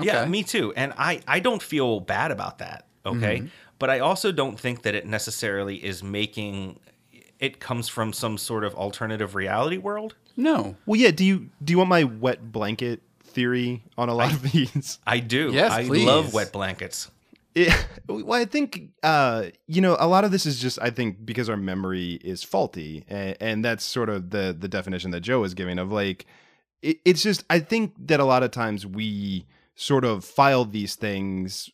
Yeah, 0.00 0.24
me 0.24 0.42
too. 0.42 0.72
And 0.76 0.92
I 0.96 1.20
I 1.28 1.38
don't 1.40 1.62
feel 1.62 2.00
bad 2.00 2.30
about 2.30 2.58
that. 2.58 2.86
Okay, 3.06 3.38
Mm-hmm. 3.40 3.46
But 3.78 3.90
I 3.90 3.98
also 4.00 4.32
don't 4.32 4.58
think 4.58 4.82
that 4.82 4.94
it 4.94 5.06
necessarily 5.06 5.76
is 5.84 6.02
making. 6.02 6.80
It 7.38 7.60
comes 7.60 7.88
from 7.88 8.12
some 8.12 8.38
sort 8.38 8.64
of 8.64 8.74
alternative 8.74 9.34
reality 9.34 9.78
world. 9.78 10.14
No. 10.36 10.76
Well, 10.86 11.00
yeah. 11.00 11.10
Do 11.10 11.24
you 11.24 11.50
do 11.62 11.72
you 11.72 11.78
want 11.78 11.90
my 11.90 12.04
wet 12.04 12.52
blanket 12.52 13.02
theory 13.22 13.82
on 13.98 14.08
a 14.08 14.14
lot 14.14 14.32
of 14.32 14.42
these? 14.42 14.98
I 15.06 15.18
do. 15.20 15.50
Yes, 15.52 15.72
I 15.72 15.84
please. 15.86 16.06
love 16.06 16.32
wet 16.32 16.52
blankets. 16.52 17.10
Yeah, 17.54 17.80
well, 18.08 18.32
I 18.32 18.46
think 18.46 18.90
uh, 19.04 19.46
you 19.68 19.80
know 19.80 19.96
a 20.00 20.08
lot 20.08 20.24
of 20.24 20.32
this 20.32 20.44
is 20.44 20.58
just 20.58 20.76
I 20.82 20.90
think 20.90 21.24
because 21.24 21.48
our 21.48 21.56
memory 21.56 22.14
is 22.14 22.42
faulty, 22.42 23.04
and, 23.06 23.36
and 23.40 23.64
that's 23.64 23.84
sort 23.84 24.08
of 24.08 24.30
the 24.30 24.56
the 24.58 24.66
definition 24.66 25.12
that 25.12 25.20
Joe 25.20 25.44
is 25.44 25.54
giving 25.54 25.78
of 25.78 25.92
like 25.92 26.26
it, 26.82 26.98
it's 27.04 27.22
just 27.22 27.44
I 27.48 27.60
think 27.60 27.94
that 28.08 28.18
a 28.18 28.24
lot 28.24 28.42
of 28.42 28.50
times 28.50 28.84
we 28.84 29.46
sort 29.76 30.04
of 30.04 30.24
file 30.24 30.64
these 30.64 30.96
things 30.96 31.70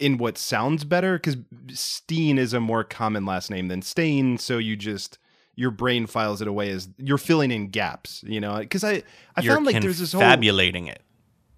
in 0.00 0.18
what 0.18 0.38
sounds 0.38 0.84
better 0.84 1.18
because 1.18 1.36
Steen 1.72 2.38
is 2.38 2.52
a 2.52 2.60
more 2.60 2.82
common 2.82 3.24
last 3.26 3.50
name 3.50 3.68
than 3.68 3.82
Stain, 3.82 4.38
so 4.38 4.58
you 4.58 4.74
just 4.74 5.18
your 5.54 5.70
brain 5.70 6.06
files 6.06 6.40
it 6.40 6.48
away 6.48 6.70
as 6.70 6.88
you're 6.96 7.18
filling 7.18 7.50
in 7.50 7.68
gaps, 7.68 8.24
you 8.26 8.40
know. 8.40 8.58
Because 8.58 8.82
I 8.82 9.02
I 9.36 9.42
You're 9.42 9.54
found 9.54 9.66
like 9.66 9.80
there's 9.80 9.98
this 9.98 10.12
whole 10.12 10.22
confabulating 10.22 10.86
it. 10.86 11.02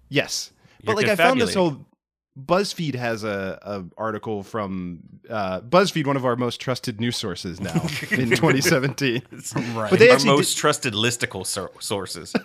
Yes, 0.09 0.51
You're 0.81 0.93
but 0.93 1.01
like 1.01 1.11
I 1.11 1.15
found 1.15 1.41
this 1.41 1.53
whole 1.53 1.85
BuzzFeed 2.37 2.95
has 2.95 3.23
a, 3.23 3.59
a 3.61 3.83
article 3.97 4.43
from 4.43 4.99
uh, 5.29 5.61
BuzzFeed, 5.61 6.05
one 6.05 6.17
of 6.17 6.25
our 6.25 6.35
most 6.35 6.59
trusted 6.59 6.99
news 6.99 7.15
sources 7.15 7.61
now 7.61 7.73
in 8.11 8.29
2017. 8.31 9.21
Right. 9.73 9.89
But 9.89 9.99
they 9.99 10.09
Our 10.09 10.19
most 10.25 10.55
did, 10.55 10.59
trusted 10.59 10.93
listicle 10.93 11.45
sources. 11.81 12.33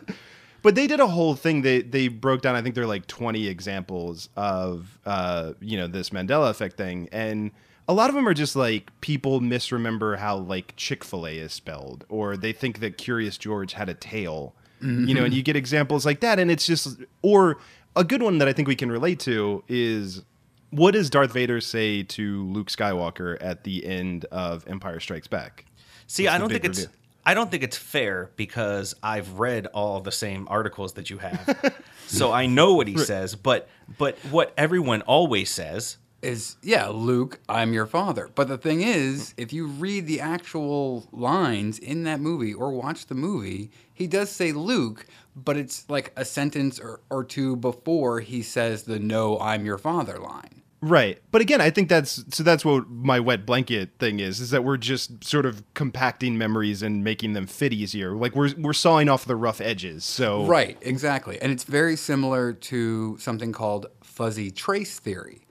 but 0.62 0.74
they 0.74 0.86
did 0.86 1.00
a 1.00 1.06
whole 1.06 1.34
thing. 1.34 1.62
They 1.62 1.82
they 1.82 2.08
broke 2.08 2.42
down. 2.42 2.54
I 2.54 2.62
think 2.62 2.74
they're 2.74 2.86
like 2.86 3.06
20 3.06 3.46
examples 3.46 4.28
of 4.36 4.98
uh, 5.06 5.52
you 5.60 5.76
know 5.76 5.86
this 5.86 6.10
Mandela 6.10 6.50
effect 6.50 6.76
thing, 6.76 7.08
and 7.12 7.50
a 7.86 7.94
lot 7.94 8.08
of 8.10 8.14
them 8.14 8.28
are 8.28 8.34
just 8.34 8.56
like 8.56 8.90
people 9.00 9.40
misremember 9.40 10.16
how 10.16 10.36
like 10.36 10.74
Chick 10.76 11.04
Fil 11.04 11.26
A 11.26 11.38
is 11.38 11.52
spelled, 11.52 12.04
or 12.08 12.36
they 12.36 12.52
think 12.52 12.80
that 12.80 12.98
Curious 12.98 13.38
George 13.38 13.72
had 13.74 13.88
a 13.88 13.94
tail. 13.94 14.54
You 14.80 15.12
know, 15.12 15.24
and 15.24 15.34
you 15.34 15.42
get 15.42 15.56
examples 15.56 16.06
like 16.06 16.20
that, 16.20 16.38
and 16.38 16.52
it's 16.52 16.64
just 16.64 16.98
or 17.22 17.58
a 17.96 18.04
good 18.04 18.22
one 18.22 18.38
that 18.38 18.46
I 18.46 18.52
think 18.52 18.68
we 18.68 18.76
can 18.76 18.92
relate 18.92 19.18
to 19.20 19.64
is 19.66 20.22
what 20.70 20.92
does 20.92 21.10
Darth 21.10 21.32
Vader 21.32 21.60
say 21.60 22.02
to 22.04 22.44
Luke 22.46 22.68
Skywalker 22.68 23.36
at 23.40 23.64
the 23.64 23.84
end 23.84 24.24
of 24.26 24.66
Empire 24.68 25.00
Strikes 25.00 25.26
Back? 25.26 25.64
See, 26.06 26.28
I 26.28 26.38
don't 26.38 26.48
think 26.48 26.64
it's? 26.64 26.86
I 27.24 27.34
don't 27.34 27.50
think 27.50 27.62
it's 27.62 27.76
fair 27.76 28.30
because 28.36 28.94
I've 29.02 29.38
read 29.38 29.66
all 29.66 30.00
the 30.00 30.12
same 30.12 30.46
articles 30.50 30.94
that 30.94 31.10
you 31.10 31.18
have. 31.18 31.74
so 32.06 32.32
I 32.32 32.46
know 32.46 32.74
what 32.74 32.88
he 32.88 32.96
says, 32.96 33.34
but 33.34 33.68
but 33.98 34.18
what 34.30 34.52
everyone 34.56 35.02
always 35.02 35.50
says 35.50 35.98
is 36.22 36.56
yeah, 36.62 36.88
Luke, 36.88 37.40
I'm 37.48 37.72
your 37.72 37.86
father. 37.86 38.28
But 38.34 38.48
the 38.48 38.58
thing 38.58 38.82
is, 38.82 39.34
if 39.36 39.52
you 39.52 39.66
read 39.66 40.06
the 40.06 40.20
actual 40.20 41.08
lines 41.12 41.78
in 41.78 42.04
that 42.04 42.20
movie 42.20 42.54
or 42.54 42.72
watch 42.72 43.06
the 43.06 43.14
movie, 43.14 43.70
he 43.92 44.06
does 44.06 44.30
say 44.30 44.52
Luke, 44.52 45.06
but 45.36 45.56
it's 45.56 45.88
like 45.88 46.12
a 46.16 46.24
sentence 46.24 46.80
or, 46.80 47.00
or 47.10 47.24
two 47.24 47.56
before 47.56 48.20
he 48.20 48.42
says 48.42 48.84
the 48.84 48.98
no, 48.98 49.38
I'm 49.38 49.64
your 49.64 49.78
father 49.78 50.18
line. 50.18 50.62
Right. 50.80 51.20
But 51.32 51.40
again, 51.40 51.60
I 51.60 51.70
think 51.70 51.88
that's 51.88 52.24
so 52.34 52.42
that's 52.42 52.64
what 52.64 52.88
my 52.88 53.18
wet 53.18 53.44
blanket 53.44 53.90
thing 53.98 54.20
is 54.20 54.40
is 54.40 54.50
that 54.50 54.62
we're 54.62 54.76
just 54.76 55.24
sort 55.24 55.44
of 55.44 55.62
compacting 55.74 56.38
memories 56.38 56.82
and 56.82 57.02
making 57.02 57.32
them 57.32 57.46
fit 57.46 57.72
easier. 57.72 58.14
Like 58.14 58.36
we're 58.36 58.54
we're 58.56 58.72
sawing 58.72 59.08
off 59.08 59.24
the 59.24 59.36
rough 59.36 59.60
edges. 59.60 60.04
So 60.04 60.44
Right, 60.46 60.78
exactly. 60.80 61.40
And 61.42 61.50
it's 61.50 61.64
very 61.64 61.96
similar 61.96 62.52
to 62.52 63.18
something 63.18 63.52
called 63.52 63.86
fuzzy 64.02 64.50
trace 64.52 65.00
theory, 65.00 65.46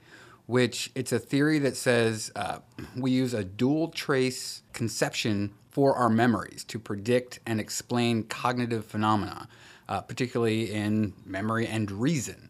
which 0.45 0.91
it's 0.95 1.11
a 1.11 1.19
theory 1.19 1.59
that 1.59 1.75
says 1.75 2.31
uh, 2.35 2.59
we 2.95 3.11
use 3.11 3.33
a 3.33 3.43
dual 3.43 3.89
trace 3.89 4.63
conception 4.71 5.53
for 5.69 5.95
our 5.95 6.09
memories 6.09 6.63
to 6.63 6.79
predict 6.79 7.39
and 7.45 7.59
explain 7.59 8.23
cognitive 8.23 8.85
phenomena, 8.85 9.47
uh, 9.89 10.01
particularly 10.01 10.71
in 10.71 11.13
memory 11.25 11.67
and 11.67 11.91
reason. 11.91 12.49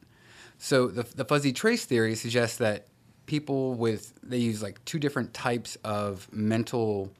So 0.58 0.88
the, 0.88 1.04
the 1.04 1.26
fuzzy 1.26 1.54
trace 1.54 1.86
theory 1.86 2.16
suggests 2.16 2.58
that 2.58 2.88
people 3.26 3.74
with 3.74 4.14
they 4.24 4.38
use 4.38 4.64
like 4.64 4.84
two 4.86 5.00
different 5.00 5.34
types 5.34 5.78
of 5.84 6.28
mental 6.32 7.12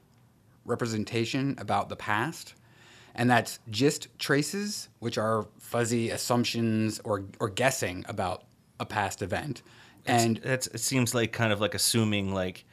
representation 0.64 1.54
about 1.58 1.88
the 1.88 1.96
past. 1.96 2.54
And 3.14 3.28
that's 3.28 3.58
just 3.70 4.16
traces, 4.18 4.88
which 5.00 5.18
are 5.18 5.46
fuzzy 5.58 6.10
assumptions 6.10 7.00
or, 7.02 7.24
or 7.40 7.48
guessing 7.48 8.04
about 8.08 8.44
a 8.78 8.86
past 8.86 9.22
event. 9.22 9.62
And 10.06 10.36
That's 10.38 10.68
it 10.68 10.80
seems 10.80 11.14
like 11.14 11.32
kind 11.32 11.52
of 11.52 11.60
like 11.60 11.74
assuming 11.74 12.32
like 12.32 12.64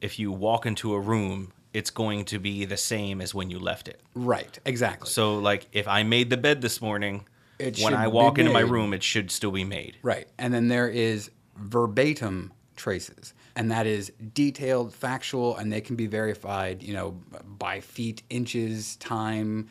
if 0.00 0.18
you 0.18 0.30
walk 0.30 0.66
into 0.66 0.94
a 0.94 1.00
room, 1.00 1.52
it's 1.74 1.90
going 1.90 2.24
to 2.26 2.38
be 2.38 2.64
the 2.64 2.76
same 2.76 3.20
as 3.20 3.34
when 3.34 3.50
you 3.50 3.58
left 3.58 3.88
it. 3.88 4.00
right, 4.14 4.58
exactly. 4.64 5.10
So 5.10 5.38
like 5.38 5.66
if 5.72 5.88
I 5.88 6.02
made 6.02 6.30
the 6.30 6.36
bed 6.36 6.62
this 6.62 6.80
morning, 6.80 7.26
It 7.58 7.78
when 7.80 7.94
I 7.94 8.08
walk 8.08 8.38
into 8.38 8.52
my 8.52 8.60
room, 8.60 8.92
it 8.92 9.02
should 9.02 9.30
still 9.30 9.50
be 9.50 9.64
made. 9.64 9.96
Right. 10.02 10.28
And 10.38 10.54
then 10.54 10.68
there 10.68 10.88
is 10.88 11.30
verbatim 11.56 12.52
traces. 12.76 13.34
And 13.56 13.72
that 13.72 13.86
is 13.86 14.12
detailed, 14.34 14.94
factual, 14.94 15.56
and 15.56 15.72
they 15.72 15.80
can 15.80 15.96
be 15.96 16.06
verified, 16.06 16.82
you 16.82 16.94
know, 16.94 17.20
by 17.58 17.80
feet, 17.80 18.22
inches, 18.30 18.94
time. 18.96 19.68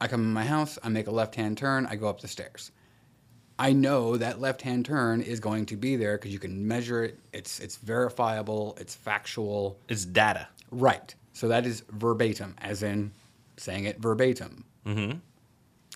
I 0.00 0.08
come 0.08 0.22
in 0.22 0.32
my 0.32 0.44
house, 0.44 0.76
I 0.82 0.88
make 0.88 1.06
a 1.06 1.12
left 1.12 1.36
hand 1.36 1.56
turn, 1.56 1.86
I 1.86 1.94
go 1.94 2.08
up 2.08 2.20
the 2.20 2.26
stairs. 2.26 2.72
I 3.58 3.72
know 3.72 4.16
that 4.16 4.40
left 4.40 4.62
hand 4.62 4.84
turn 4.84 5.20
is 5.20 5.38
going 5.38 5.66
to 5.66 5.76
be 5.76 5.94
there 5.94 6.18
because 6.18 6.32
you 6.32 6.40
can 6.40 6.66
measure 6.66 7.04
it. 7.04 7.20
It's 7.32 7.60
it's 7.60 7.76
verifiable, 7.76 8.76
it's 8.80 8.96
factual. 8.96 9.78
It's 9.88 10.04
data. 10.04 10.48
Right. 10.72 11.14
So 11.32 11.46
that 11.46 11.64
is 11.64 11.84
verbatim, 11.90 12.56
as 12.58 12.82
in 12.82 13.12
saying 13.56 13.84
it 13.84 14.00
verbatim. 14.00 14.64
Mm-hmm. 14.84 15.18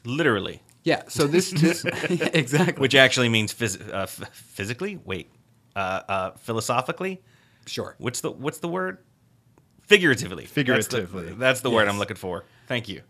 Literally. 0.04 0.62
Yeah. 0.86 1.02
So 1.08 1.26
this 1.26 1.50
this 1.62 1.84
exactly. 1.84 2.80
Which 2.80 2.94
actually 2.94 3.28
means 3.28 3.52
phys- 3.52 3.92
uh, 3.92 4.02
f- 4.02 4.30
physically? 4.32 5.00
Wait. 5.04 5.30
Uh, 5.74 6.00
uh, 6.08 6.30
philosophically? 6.38 7.20
sure. 7.66 7.96
What's 7.98 8.20
the 8.20 8.30
what's 8.30 8.60
the 8.60 8.68
word? 8.68 8.98
Figuratively. 9.82 10.44
That's 10.44 10.52
the- 10.54 10.62
Figuratively. 10.62 11.34
That's 11.34 11.60
the, 11.60 11.70
word 11.70 11.88
I'm 11.88 11.98
looking 11.98 12.16
for. 12.16 12.44
Thank 12.68 12.88
you. 12.88 13.02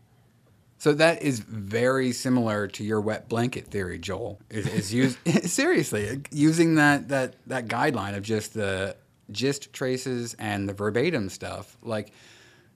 So 0.78 0.92
that 0.94 1.22
is 1.22 1.38
very 1.40 2.12
similar 2.12 2.66
to 2.68 2.84
your 2.84 3.00
wet 3.00 3.28
blanket 3.28 3.66
theory, 3.68 3.98
Joel. 3.98 4.40
Is, 4.50 4.66
is 4.66 4.92
use, 4.94 5.16
seriously 5.44 6.22
using 6.30 6.76
that 6.76 7.08
that 7.08 7.36
that 7.46 7.66
guideline 7.68 8.16
of 8.16 8.22
just 8.22 8.54
the 8.54 8.96
gist 9.30 9.72
traces 9.74 10.34
and 10.38 10.66
the 10.68 10.72
verbatim 10.74 11.28
stuff. 11.28 11.76
Like 11.82 12.12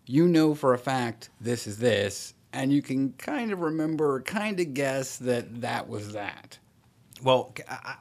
you 0.06 0.28
know 0.28 0.54
for 0.54 0.74
a 0.74 0.78
fact 0.78 1.30
this 1.40 1.66
is 1.66 1.78
this, 1.78 2.34
and 2.52 2.72
you 2.72 2.82
can 2.82 3.12
kind 3.12 3.52
of 3.52 3.60
remember, 3.60 4.20
kind 4.22 4.58
of 4.60 4.74
guess 4.74 5.16
that 5.18 5.60
that 5.60 5.88
was 5.88 6.12
that. 6.12 6.58
Well, 7.22 7.54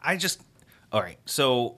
I, 0.04 0.16
just 0.18 0.42
all 0.92 1.02
right. 1.02 1.20
So 1.26 1.78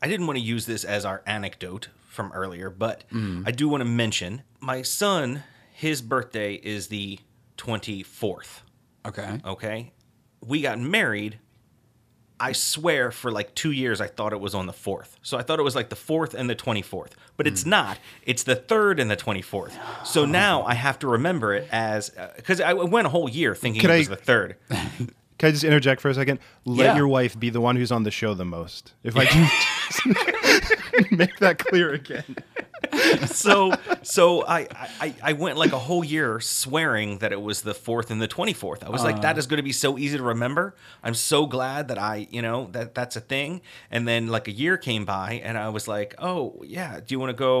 I 0.00 0.08
didn't 0.08 0.26
want 0.26 0.38
to 0.38 0.44
use 0.44 0.66
this 0.66 0.84
as 0.84 1.04
our 1.04 1.22
anecdote 1.26 1.88
from 2.08 2.32
earlier, 2.32 2.70
but 2.70 3.04
mm. 3.12 3.42
I 3.46 3.50
do 3.50 3.68
want 3.68 3.80
to 3.80 3.88
mention 3.88 4.42
my 4.60 4.82
son. 4.82 5.42
His 5.72 6.02
birthday 6.02 6.54
is 6.54 6.88
the 6.88 7.18
twenty 7.56 8.02
fourth. 8.02 8.62
Okay. 9.06 9.40
Okay, 9.44 9.92
we 10.44 10.60
got 10.62 10.78
married 10.78 11.38
I 12.42 12.52
swear 12.52 13.12
for 13.12 13.30
like 13.30 13.54
two 13.54 13.70
years 13.70 14.00
I 14.00 14.08
thought 14.08 14.32
it 14.32 14.40
was 14.40 14.52
on 14.52 14.66
the 14.66 14.72
fourth. 14.72 15.16
So 15.22 15.38
I 15.38 15.42
thought 15.42 15.60
it 15.60 15.62
was 15.62 15.76
like 15.76 15.90
the 15.90 15.96
fourth 15.96 16.34
and 16.34 16.50
the 16.50 16.56
twenty 16.56 16.82
fourth, 16.82 17.14
but 17.36 17.46
it's 17.46 17.62
hmm. 17.62 17.70
not. 17.70 17.98
It's 18.24 18.42
the 18.42 18.56
third 18.56 18.98
and 18.98 19.08
the 19.08 19.16
twenty 19.16 19.42
fourth. 19.42 19.78
So 20.04 20.22
oh. 20.22 20.26
now 20.26 20.64
I 20.64 20.74
have 20.74 20.98
to 21.00 21.06
remember 21.06 21.54
it 21.54 21.68
as 21.70 22.10
uh, 22.16 22.32
because 22.34 22.60
I 22.60 22.72
went 22.72 23.06
a 23.06 23.10
whole 23.10 23.30
year 23.30 23.54
thinking 23.54 23.84
it 23.84 23.90
I- 23.90 23.98
was 23.98 24.08
the 24.08 24.16
third. 24.16 24.56
Can 25.38 25.48
I 25.48 25.50
just 25.52 25.64
interject 25.64 26.00
for 26.00 26.08
a 26.08 26.14
second? 26.14 26.38
Let 26.64 26.84
Yeah. 26.84 26.96
your 26.96 27.08
wife 27.08 27.38
be 27.38 27.50
the 27.50 27.60
one 27.60 27.74
who's 27.74 27.90
on 27.90 28.04
the 28.04 28.12
show 28.12 28.32
the 28.32 28.44
most. 28.44 28.92
If 29.02 29.16
I 29.16 29.24
can 29.24 29.50
just 29.88 30.06
make 31.10 31.36
that 31.40 31.58
clear 31.58 31.92
again. 31.92 32.36
so 33.26 33.72
so 34.02 34.46
I, 34.46 34.66
I 35.00 35.14
I 35.22 35.32
went 35.34 35.56
like 35.58 35.72
a 35.72 35.78
whole 35.78 36.04
year 36.04 36.40
swearing 36.40 37.18
that 37.18 37.32
it 37.32 37.40
was 37.40 37.62
the 37.62 37.74
fourth 37.74 38.10
and 38.10 38.20
the 38.20 38.28
twenty 38.28 38.52
fourth. 38.52 38.84
I 38.84 38.90
was 38.90 39.04
like, 39.04 39.22
that 39.22 39.38
is 39.38 39.46
going 39.46 39.58
to 39.58 39.62
be 39.62 39.72
so 39.72 39.98
easy 39.98 40.16
to 40.18 40.22
remember. 40.22 40.74
I'm 41.02 41.14
so 41.14 41.46
glad 41.46 41.88
that 41.88 41.98
I 41.98 42.26
you 42.30 42.42
know 42.42 42.68
that 42.72 42.94
that's 42.94 43.16
a 43.16 43.20
thing. 43.20 43.60
And 43.90 44.06
then 44.06 44.28
like 44.28 44.48
a 44.48 44.52
year 44.52 44.76
came 44.76 45.04
by, 45.04 45.40
and 45.44 45.56
I 45.58 45.68
was 45.68 45.88
like, 45.88 46.14
oh 46.18 46.62
yeah, 46.66 47.00
do 47.00 47.14
you 47.14 47.18
want 47.20 47.30
to 47.30 47.34
go? 47.36 47.52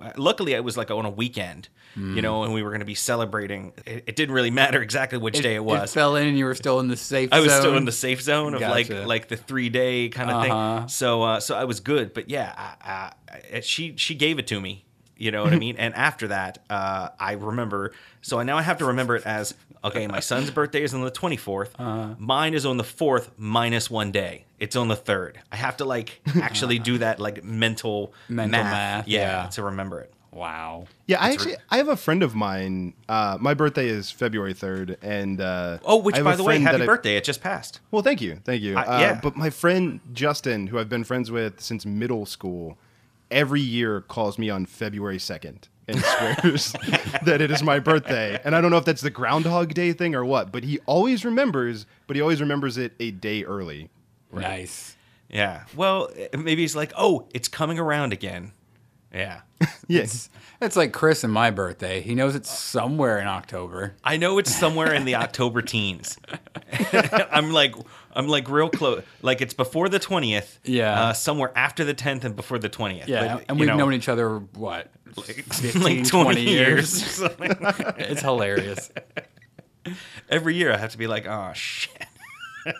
Oh, 0.00 0.12
luckily, 0.16 0.56
I 0.56 0.60
was 0.60 0.76
like 0.76 0.90
on 0.90 1.04
a 1.04 1.10
weekend, 1.10 1.68
you 1.96 2.22
know, 2.22 2.44
and 2.44 2.52
we 2.54 2.62
were 2.62 2.70
going 2.70 2.80
to 2.80 2.86
be 2.86 2.94
celebrating. 2.94 3.72
It, 3.86 4.04
it 4.06 4.16
didn't 4.16 4.34
really 4.34 4.50
matter 4.50 4.80
exactly 4.82 5.18
which 5.18 5.40
day 5.40 5.54
it 5.54 5.64
was. 5.64 5.92
fell 5.92 6.16
in 6.16 6.26
and 6.26 6.38
you 6.38 6.44
were 6.44 6.54
still 6.54 6.80
in 6.80 6.88
the 6.88 6.96
safe 6.96 7.30
I 7.32 7.40
was 7.40 7.52
still 7.52 7.76
in 7.76 7.84
the 7.84 7.92
safe 7.92 8.22
zone 8.22 8.54
of 8.54 8.60
like 8.60 8.88
like 8.90 9.28
the 9.28 9.36
three 9.36 9.68
day 9.68 10.08
kind 10.08 10.30
of 10.30 10.36
Uh-huh. 10.44 10.78
thing. 10.80 10.88
So 10.88 11.22
uh, 11.22 11.40
so 11.40 11.54
I 11.56 11.64
was 11.64 11.80
good, 11.80 12.14
but 12.14 12.28
yeah, 12.30 12.52
I, 12.56 12.90
I, 12.92 13.12
she 13.62 13.94
she 13.96 14.14
gave 14.14 14.38
it 14.38 14.46
to 14.48 14.60
me. 14.60 14.84
You 15.16 15.30
know 15.30 15.42
what 15.44 15.52
I 15.52 15.58
mean? 15.58 15.76
And 15.76 15.94
after 15.94 16.28
that, 16.28 16.62
uh, 16.70 17.10
I 17.18 17.32
remember. 17.32 17.92
So 18.22 18.42
now 18.42 18.56
I 18.56 18.62
have 18.62 18.78
to 18.78 18.86
remember 18.86 19.16
it 19.16 19.26
as 19.26 19.54
okay. 19.84 20.06
My 20.06 20.20
son's 20.20 20.50
birthday 20.50 20.82
is 20.82 20.94
on 20.94 21.02
the 21.02 21.10
twenty 21.10 21.38
Uh-huh. 21.38 22.14
Mine 22.18 22.54
is 22.54 22.64
on 22.64 22.78
the 22.78 22.84
fourth 22.84 23.30
minus 23.36 23.90
one 23.90 24.12
day. 24.12 24.44
It's 24.58 24.76
on 24.76 24.88
the 24.88 24.96
third. 24.96 25.38
I 25.52 25.56
have 25.56 25.76
to 25.78 25.84
like 25.84 26.20
actually 26.40 26.78
do 26.78 26.98
that 26.98 27.20
like 27.20 27.44
mental 27.44 28.14
Mental 28.30 28.62
math, 28.62 28.72
math, 28.72 29.08
yeah, 29.08 29.42
yeah. 29.44 29.48
to 29.50 29.62
remember 29.64 30.00
it. 30.00 30.12
Wow. 30.32 30.86
Yeah, 31.06 31.20
I 31.20 31.32
It's 31.32 31.44
re- 31.44 31.52
actually 31.52 31.64
I 31.70 31.76
have 31.76 31.88
a 31.88 31.96
friend 31.96 32.22
of 32.22 32.34
mine. 32.34 32.94
Uh, 33.08 33.36
my 33.40 33.52
birthday 33.52 33.88
is 33.88 34.10
February 34.10 34.54
third, 34.54 34.96
and 35.02 35.38
uh, 35.40 35.78
Oh, 35.84 35.96
which 35.96 36.14
by 36.22 36.34
the 36.36 36.44
way, 36.44 36.54
friend 36.54 36.62
happy 36.64 36.78
that 36.78 36.82
I- 36.84 36.86
birthday! 36.86 37.16
It 37.16 37.24
just 37.24 37.42
passed. 37.42 37.80
Well, 37.90 38.02
thank 38.02 38.22
you, 38.22 38.38
thank 38.44 38.62
you. 38.62 38.76
I- 38.76 38.82
uh, 38.84 39.00
yeah. 39.00 39.20
But 39.22 39.36
my 39.36 39.50
friend 39.50 40.00
Justin, 40.14 40.68
who 40.68 40.78
I've 40.78 40.88
been 40.88 41.04
friends 41.04 41.30
with 41.30 41.60
since 41.60 41.84
middle 41.84 42.24
school, 42.26 42.78
every 43.30 43.60
year 43.60 44.00
calls 44.02 44.38
me 44.38 44.50
on 44.50 44.66
February 44.66 45.18
second 45.18 45.68
and 45.88 45.98
swears 46.00 46.72
that 47.24 47.40
it 47.40 47.50
is 47.50 47.62
my 47.62 47.78
birthday. 47.78 48.40
And 48.44 48.54
I 48.54 48.60
don't 48.60 48.70
know 48.70 48.76
if 48.76 48.84
that's 48.84 49.02
the 49.02 49.10
Groundhog 49.10 49.74
Day 49.74 49.92
thing 49.92 50.14
or 50.14 50.24
what, 50.24 50.52
but 50.52 50.64
he 50.64 50.78
always 50.86 51.24
remembers. 51.24 51.86
But 52.06 52.16
he 52.16 52.22
always 52.22 52.40
remembers 52.40 52.76
it 52.78 52.92
a 53.00 53.10
day 53.10 53.44
early. 53.44 53.90
Nice. 54.32 54.96
Yeah. 55.28 55.64
Well, 55.76 56.10
maybe 56.36 56.62
he's 56.62 56.76
like, 56.76 56.92
oh, 56.96 57.26
it's 57.34 57.48
coming 57.48 57.78
around 57.78 58.12
again. 58.12 58.52
Yeah. 59.12 59.40
Yes. 59.88 60.30
It's 60.62 60.76
like 60.76 60.92
Chris 60.92 61.24
and 61.24 61.32
my 61.32 61.50
birthday. 61.50 62.00
He 62.00 62.14
knows 62.14 62.36
it's 62.36 62.48
somewhere 62.48 63.18
in 63.18 63.26
October. 63.26 63.96
I 64.04 64.16
know 64.18 64.38
it's 64.38 64.54
somewhere 64.54 64.94
in 64.94 65.04
the 65.04 65.14
October 65.16 65.62
teens. 65.62 66.16
I'm 67.32 67.50
like, 67.50 67.74
I'm 68.12 68.28
like 68.28 68.48
real 68.48 68.68
close. 68.70 69.02
Like 69.22 69.40
it's 69.40 69.54
before 69.54 69.88
the 69.88 69.98
twentieth. 69.98 70.58
Yeah. 70.64 71.00
Uh, 71.00 71.12
somewhere 71.12 71.52
after 71.56 71.84
the 71.84 71.94
tenth 71.94 72.24
and 72.24 72.34
before 72.36 72.58
the 72.58 72.68
twentieth. 72.68 73.08
Yeah, 73.08 73.40
and 73.48 73.58
we've 73.58 73.68
known 73.68 73.94
each 73.94 74.08
other 74.08 74.38
what, 74.38 74.90
like 75.16 75.26
15, 75.52 76.04
20 76.04 76.04
20 76.04 76.40
years. 76.42 77.20
years. 77.20 77.30
it's 77.98 78.20
hilarious. 78.22 78.90
Every 80.28 80.54
year 80.56 80.72
I 80.72 80.76
have 80.76 80.92
to 80.92 80.98
be 80.98 81.06
like, 81.06 81.26
oh 81.26 81.52
shit. 81.54 82.06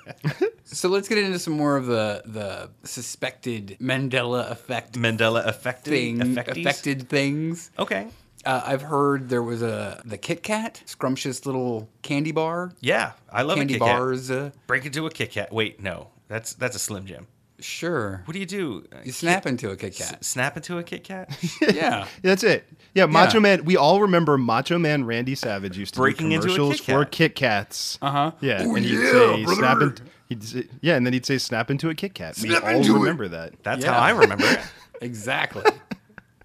So 0.72 0.88
let's 0.88 1.08
get 1.08 1.18
into 1.18 1.38
some 1.40 1.54
more 1.54 1.76
of 1.76 1.86
the 1.86 2.22
the 2.24 2.70
suspected 2.86 3.76
Mandela 3.80 4.48
effect 4.50 4.92
Mandela 4.92 5.44
affected. 5.44 5.90
thing, 5.90 6.18
affectees? 6.20 6.60
affected 6.60 7.08
things. 7.08 7.72
Okay. 7.76 8.06
Uh, 8.44 8.62
I've 8.64 8.82
heard 8.82 9.28
there 9.28 9.42
was 9.42 9.60
a 9.62 10.00
the 10.04 10.16
Kit 10.16 10.42
Kat, 10.42 10.82
scrumptious 10.86 11.44
little 11.44 11.88
candy 12.02 12.32
bar, 12.32 12.72
Yeah, 12.80 13.12
I 13.30 13.42
love 13.42 13.58
candy 13.58 13.74
a 13.74 13.78
Kit 13.78 13.86
Kat. 13.86 13.98
bars. 13.98 14.30
Uh, 14.30 14.50
Break 14.66 14.86
into 14.86 15.06
a 15.06 15.10
Kit 15.10 15.30
Kat. 15.32 15.52
Wait, 15.52 15.80
no, 15.80 16.08
that's 16.28 16.54
that's 16.54 16.74
a 16.74 16.78
Slim 16.78 17.04
Jim. 17.06 17.26
sure, 17.58 18.22
What 18.24 18.32
do 18.32 18.40
you 18.40 18.46
do? 18.46 18.86
Uh, 18.90 18.96
you 19.04 19.12
snap 19.12 19.44
into 19.46 19.68
a 19.70 19.76
Kit 19.76 19.94
Kat. 19.94 20.24
Snap 20.24 20.56
into 20.56 20.78
a 20.78 20.82
Kit 20.82 21.04
Kat? 21.04 21.28
yeah, 21.74 22.06
That's 22.22 22.42
it. 22.42 22.66
Yeah, 22.94 23.04
Macho 23.06 23.36
Yeah. 23.38 23.42
Man. 23.42 23.64
We 23.66 23.76
all 23.76 24.00
remember 24.00 24.38
Macho 24.38 24.78
Man 24.78 25.04
Randy 25.04 25.34
Savage 25.34 25.76
used 25.76 25.92
to 25.94 26.00
Breaking 26.00 26.30
do 26.30 26.36
into 26.36 26.46
a 26.48 26.50
commercials 26.54 26.76
Kit 26.80 26.86
Kat. 26.86 26.94
for 26.96 27.04
Kit 27.04 27.34
Kats. 27.34 27.98
uh 28.00 28.10
huh. 28.10 28.30
Yeah, 28.40 28.62
Oh, 28.64 28.74
and 28.74 28.84
he'd 28.86 28.94
yeah, 28.98 29.12
say 29.12 29.44
brother. 29.44 29.56
snap 29.60 29.80
in, 29.82 29.96
he'd 30.30 30.42
say, 30.44 30.64
yeah, 30.80 30.96
and 30.96 31.04
then 31.04 31.12
he'd 31.12 31.26
say 31.26 31.36
snap 31.36 31.70
into 31.70 31.90
a 31.90 31.94
Kit 31.94 32.14
Kat. 32.14 32.38
We 32.42 32.56
all 32.56 32.66
into 32.68 32.96
it. 32.96 32.98
remember 33.00 33.28
that. 33.28 33.62
That's 33.62 33.84
Yeah. 33.84 33.92
how 33.92 34.00
I 34.00 34.10
remember 34.12 34.46
it. 34.46 34.60
Exactly. 35.02 35.62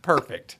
Perfect. 0.01 0.57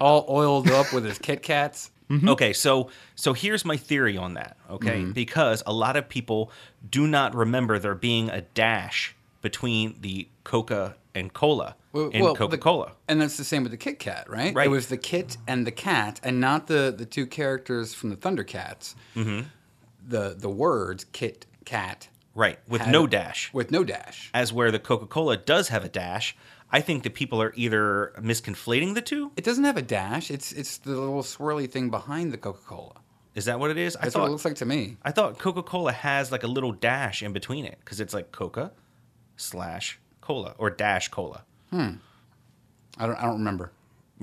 All 0.00 0.26
oiled 0.28 0.70
up 0.70 0.92
with 0.92 1.04
his 1.04 1.18
Kit 1.18 1.42
Kats. 1.42 1.90
Okay, 2.26 2.52
so 2.54 2.88
so 3.16 3.34
here's 3.34 3.64
my 3.66 3.76
theory 3.76 4.16
on 4.16 4.34
that. 4.34 4.56
Okay, 4.70 5.00
Mm-hmm. 5.02 5.12
because 5.12 5.62
a 5.66 5.72
lot 5.72 5.96
of 5.96 6.08
people 6.08 6.50
do 6.90 7.06
not 7.06 7.34
remember 7.34 7.78
there 7.78 7.94
being 7.94 8.30
a 8.30 8.40
dash 8.40 9.14
between 9.42 9.96
the 10.00 10.26
Coca 10.42 10.96
and 11.14 11.32
Cola 11.32 11.76
Well, 11.92 12.08
in 12.08 12.22
well, 12.22 12.34
Coca 12.34 12.56
Cola. 12.58 12.92
And 13.08 13.20
that's 13.20 13.36
the 13.36 13.44
same 13.44 13.62
with 13.62 13.72
the 13.72 13.78
Kit 13.78 13.98
Kat, 13.98 14.28
right? 14.30 14.54
Right. 14.54 14.66
It 14.66 14.70
was 14.70 14.86
the 14.86 14.96
Kit 14.96 15.36
and 15.46 15.66
the 15.66 15.70
Cat, 15.72 16.18
and 16.24 16.40
not 16.40 16.66
the 16.66 16.94
the 16.96 17.04
two 17.06 17.26
characters 17.26 17.92
from 17.92 18.08
the 18.10 18.16
Thundercats. 18.16 18.94
Mm-hmm. 19.14 19.46
The 20.08 20.34
the 20.38 20.48
words 20.50 21.04
Kit 21.12 21.44
Cat 21.66 22.08
Right, 22.34 22.58
with 22.68 22.82
had 22.82 22.92
no 22.92 23.04
a- 23.04 23.08
dash. 23.08 23.52
with 23.52 23.70
no 23.70 23.84
dash. 23.84 24.30
As 24.32 24.50
where 24.52 24.70
the 24.70 24.78
Coca 24.78 25.06
Cola 25.06 25.36
does 25.36 25.68
have 25.68 25.84
a 25.84 25.88
dash. 25.88 26.36
I 26.70 26.80
think 26.80 27.02
that 27.04 27.14
people 27.14 27.40
are 27.40 27.52
either 27.56 28.12
misconflating 28.18 28.94
the 28.94 29.00
two. 29.00 29.32
It 29.36 29.44
doesn't 29.44 29.64
have 29.64 29.76
a 29.76 29.82
dash. 29.82 30.30
It's 30.30 30.52
it's 30.52 30.78
the 30.78 30.90
little 30.90 31.22
swirly 31.22 31.70
thing 31.70 31.88
behind 31.90 32.32
the 32.32 32.36
Coca 32.38 32.60
Cola. 32.66 32.94
Is 33.34 33.44
that 33.46 33.58
what 33.60 33.70
it 33.70 33.78
is? 33.78 33.96
I 33.96 34.02
That's 34.02 34.16
what 34.16 34.26
it 34.26 34.30
looks 34.30 34.44
like 34.44 34.56
to 34.56 34.66
me. 34.66 34.96
I 35.02 35.12
thought 35.12 35.38
Coca 35.38 35.62
Cola 35.62 35.92
has 35.92 36.30
like 36.32 36.42
a 36.42 36.46
little 36.48 36.72
dash 36.72 37.22
in 37.22 37.32
between 37.32 37.64
it 37.64 37.78
because 37.80 38.00
it's 38.00 38.12
like 38.12 38.32
Coca 38.32 38.72
slash 39.36 39.98
Cola 40.20 40.54
or 40.58 40.70
dash 40.70 41.08
Cola. 41.08 41.44
Hmm. 41.70 41.92
I 42.98 43.06
don't 43.06 43.16
I 43.16 43.22
don't 43.22 43.38
remember. 43.38 43.72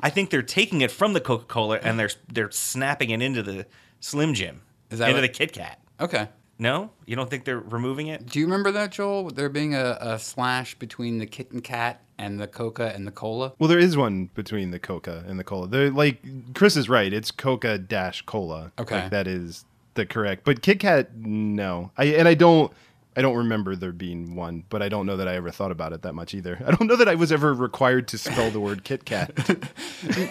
I 0.00 0.10
think 0.10 0.30
they're 0.30 0.42
taking 0.42 0.80
it 0.80 0.90
from 0.90 1.12
the 1.12 1.20
Coca 1.20 1.44
Cola 1.44 1.78
and 1.82 1.98
they're 1.98 2.10
they're 2.32 2.50
snapping 2.50 3.10
it 3.10 3.22
into 3.22 3.42
the 3.42 3.66
Slim 4.00 4.34
Jim, 4.34 4.62
Is 4.90 4.98
that 4.98 5.08
into 5.08 5.20
what- 5.20 5.22
the 5.22 5.28
Kit 5.28 5.52
Kat. 5.52 5.80
Okay. 6.00 6.28
No, 6.58 6.90
you 7.04 7.16
don't 7.16 7.28
think 7.28 7.44
they're 7.44 7.58
removing 7.58 8.06
it? 8.06 8.26
Do 8.26 8.38
you 8.38 8.46
remember 8.46 8.72
that, 8.72 8.90
Joel? 8.90 9.30
There 9.30 9.48
being 9.48 9.74
a, 9.74 9.98
a 10.00 10.18
slash 10.18 10.74
between 10.74 11.18
the 11.18 11.26
Kit 11.26 11.50
and 11.50 11.62
Cat 11.62 12.00
and 12.18 12.40
the 12.40 12.46
Coca 12.46 12.92
and 12.94 13.06
the 13.06 13.10
Cola? 13.10 13.52
Well, 13.58 13.68
there 13.68 13.78
is 13.78 13.96
one 13.96 14.30
between 14.34 14.70
the 14.70 14.78
Coca 14.78 15.24
and 15.26 15.38
the 15.38 15.44
Cola. 15.44 15.68
They're 15.68 15.90
like 15.90 16.22
Chris 16.54 16.76
is 16.76 16.88
right. 16.88 17.12
It's 17.12 17.30
Coca 17.30 17.76
dash 17.78 18.22
Cola. 18.22 18.72
Okay. 18.78 19.02
Like, 19.02 19.10
that 19.10 19.26
is 19.26 19.66
the 19.94 20.06
correct. 20.06 20.44
But 20.44 20.62
Kit 20.62 20.80
Kat, 20.80 21.14
no. 21.16 21.90
I 21.96 22.06
and 22.06 22.26
I 22.26 22.34
don't. 22.34 22.72
I 23.18 23.22
don't 23.22 23.36
remember 23.36 23.74
there 23.76 23.92
being 23.92 24.34
one, 24.34 24.64
but 24.68 24.82
I 24.82 24.90
don't 24.90 25.06
know 25.06 25.16
that 25.16 25.26
I 25.26 25.36
ever 25.36 25.50
thought 25.50 25.70
about 25.70 25.94
it 25.94 26.02
that 26.02 26.12
much 26.12 26.34
either. 26.34 26.62
I 26.66 26.70
don't 26.70 26.86
know 26.86 26.96
that 26.96 27.08
I 27.08 27.14
was 27.14 27.32
ever 27.32 27.54
required 27.54 28.08
to 28.08 28.18
spell 28.18 28.50
the 28.50 28.60
word 28.60 28.84
Kit 28.84 29.06
Kat. 29.06 29.32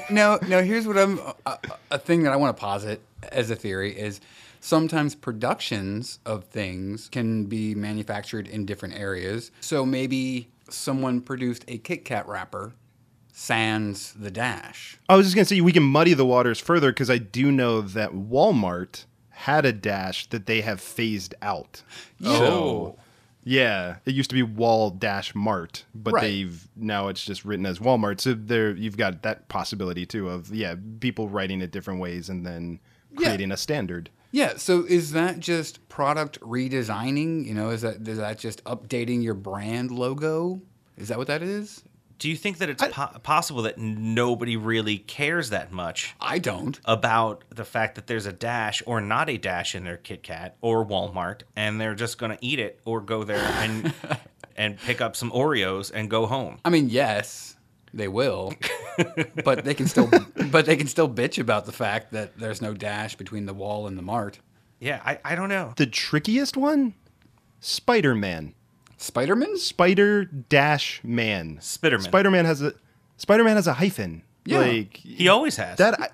no, 0.11 0.37
no. 0.47 0.61
Here's 0.61 0.85
what 0.85 0.97
I'm. 0.97 1.19
A, 1.47 1.57
a 1.91 1.97
thing 1.97 2.23
that 2.23 2.33
I 2.33 2.35
want 2.35 2.55
to 2.55 2.61
posit 2.61 3.01
as 3.31 3.49
a 3.49 3.55
theory 3.55 3.97
is 3.97 4.21
sometimes 4.65 5.13
productions 5.13 6.17
of 6.25 6.45
things 6.45 7.07
can 7.09 7.45
be 7.45 7.75
manufactured 7.75 8.47
in 8.47 8.65
different 8.65 8.95
areas. 8.95 9.51
So 9.61 9.85
maybe 9.85 10.49
someone 10.71 11.21
produced 11.21 11.63
a 11.67 11.77
Kit 11.77 12.03
Kat 12.03 12.27
wrapper, 12.27 12.73
sans 13.31 14.13
the 14.13 14.31
dash. 14.31 14.97
I 15.07 15.15
was 15.15 15.27
just 15.27 15.35
gonna 15.35 15.45
say 15.45 15.61
we 15.61 15.71
can 15.71 15.83
muddy 15.83 16.15
the 16.15 16.25
waters 16.25 16.59
further 16.59 16.91
because 16.91 17.11
I 17.11 17.19
do 17.19 17.51
know 17.51 17.81
that 17.81 18.13
Walmart 18.13 19.05
had 19.29 19.65
a 19.65 19.71
dash 19.73 20.27
that 20.29 20.47
they 20.47 20.61
have 20.61 20.81
phased 20.81 21.35
out. 21.43 21.83
Oh. 22.23 22.37
So, 22.39 22.97
yeah, 23.43 23.97
it 24.05 24.15
used 24.15 24.31
to 24.31 24.33
be 24.33 24.41
Wall 24.41 24.89
Dash 24.89 25.35
Mart, 25.35 25.85
but 25.93 26.13
Right. 26.15 26.21
they've 26.21 26.67
now 26.75 27.09
it's 27.09 27.23
just 27.23 27.45
written 27.45 27.67
as 27.67 27.77
Walmart. 27.77 28.19
So 28.19 28.33
there 28.33 28.71
you've 28.71 28.97
got 28.97 29.21
that 29.21 29.47
possibility 29.47 30.07
too 30.07 30.27
of 30.27 30.51
yeah 30.55 30.73
people 31.01 31.29
writing 31.29 31.61
it 31.61 31.69
different 31.71 31.99
ways 31.99 32.29
and 32.29 32.43
then 32.43 32.79
Yeah. 33.11 33.27
creating 33.27 33.51
a 33.51 33.57
standard. 33.57 34.09
Yeah. 34.35 34.57
So 34.57 34.83
is 34.83 35.13
that 35.13 35.39
just 35.39 35.87
product 35.87 36.41
redesigning? 36.41 37.45
You 37.45 37.53
know, 37.53 37.69
is 37.69 37.83
that 37.83 38.05
is 38.05 38.17
that 38.17 38.37
just 38.37 38.61
updating 38.65 39.23
your 39.23 39.33
brand 39.33 39.91
logo? 39.91 40.59
Is 40.97 41.07
that 41.07 41.17
what 41.17 41.27
that 41.27 41.41
is? 41.41 41.85
Do 42.19 42.29
you 42.29 42.35
think 42.35 42.57
that 42.57 42.69
it's 42.69 42.85
po- 42.85 43.17
possible 43.23 43.61
that 43.61 43.77
nobody 43.77 44.57
really 44.57 44.97
cares 44.97 45.51
that 45.51 45.71
much 45.71 46.15
I 46.19 46.39
don't. 46.39 46.77
about 46.83 47.45
the 47.49 47.63
fact 47.63 47.95
that 47.95 48.07
there's 48.07 48.25
a 48.25 48.33
dash 48.33 48.83
or 48.85 48.99
not 48.99 49.29
a 49.29 49.37
dash 49.37 49.73
in 49.73 49.85
their 49.85 49.97
Kit 49.97 50.21
Kat 50.21 50.57
or 50.59 50.85
Walmart, 50.85 51.43
and 51.55 51.79
they're 51.79 51.95
just 51.95 52.17
going 52.17 52.31
to 52.31 52.37
eat 52.45 52.59
it 52.59 52.81
or 52.83 52.99
go 52.99 53.23
there 53.23 53.37
and 53.37 53.93
and 54.57 54.77
pick 54.79 54.99
up 54.99 55.15
some 55.15 55.31
Oreos 55.31 55.91
and 55.93 56.09
go 56.09 56.25
home? 56.25 56.59
I 56.65 56.69
mean, 56.71 56.89
yes, 56.89 57.54
they 57.95 58.07
will, 58.07 58.53
but 59.43 59.63
they 59.63 59.73
can 59.73 59.87
still, 59.87 60.09
but 60.51 60.65
they 60.65 60.75
can 60.75 60.87
still 60.87 61.09
bitch 61.09 61.39
about 61.39 61.65
the 61.65 61.71
fact 61.71 62.11
that 62.11 62.37
there's 62.37 62.61
no 62.61 62.73
dash 62.73 63.15
between 63.15 63.45
the 63.45 63.53
wall 63.53 63.87
and 63.87 63.97
the 63.97 64.01
mart. 64.03 64.39
Yeah, 64.79 65.01
I, 65.05 65.19
I 65.23 65.35
don't 65.35 65.49
know. 65.49 65.73
The 65.77 65.87
trickiest 65.87 66.57
one, 66.57 66.93
Spider 67.59 68.13
Man. 68.13 68.53
Spider-Man? 68.97 69.57
Spider 69.57 70.25
dash 70.25 71.01
man. 71.03 71.57
Spiderman. 71.57 72.01
Spider 72.01 72.31
Man 72.31 72.45
has 72.45 72.61
a 72.61 72.73
Spider 73.17 73.43
Man 73.43 73.55
has 73.55 73.67
a 73.67 73.73
hyphen. 73.73 74.23
Yeah. 74.45 74.59
Like 74.59 74.97
He 74.97 75.27
always 75.27 75.57
has. 75.57 75.77
that. 75.77 75.99
I, 75.99 76.09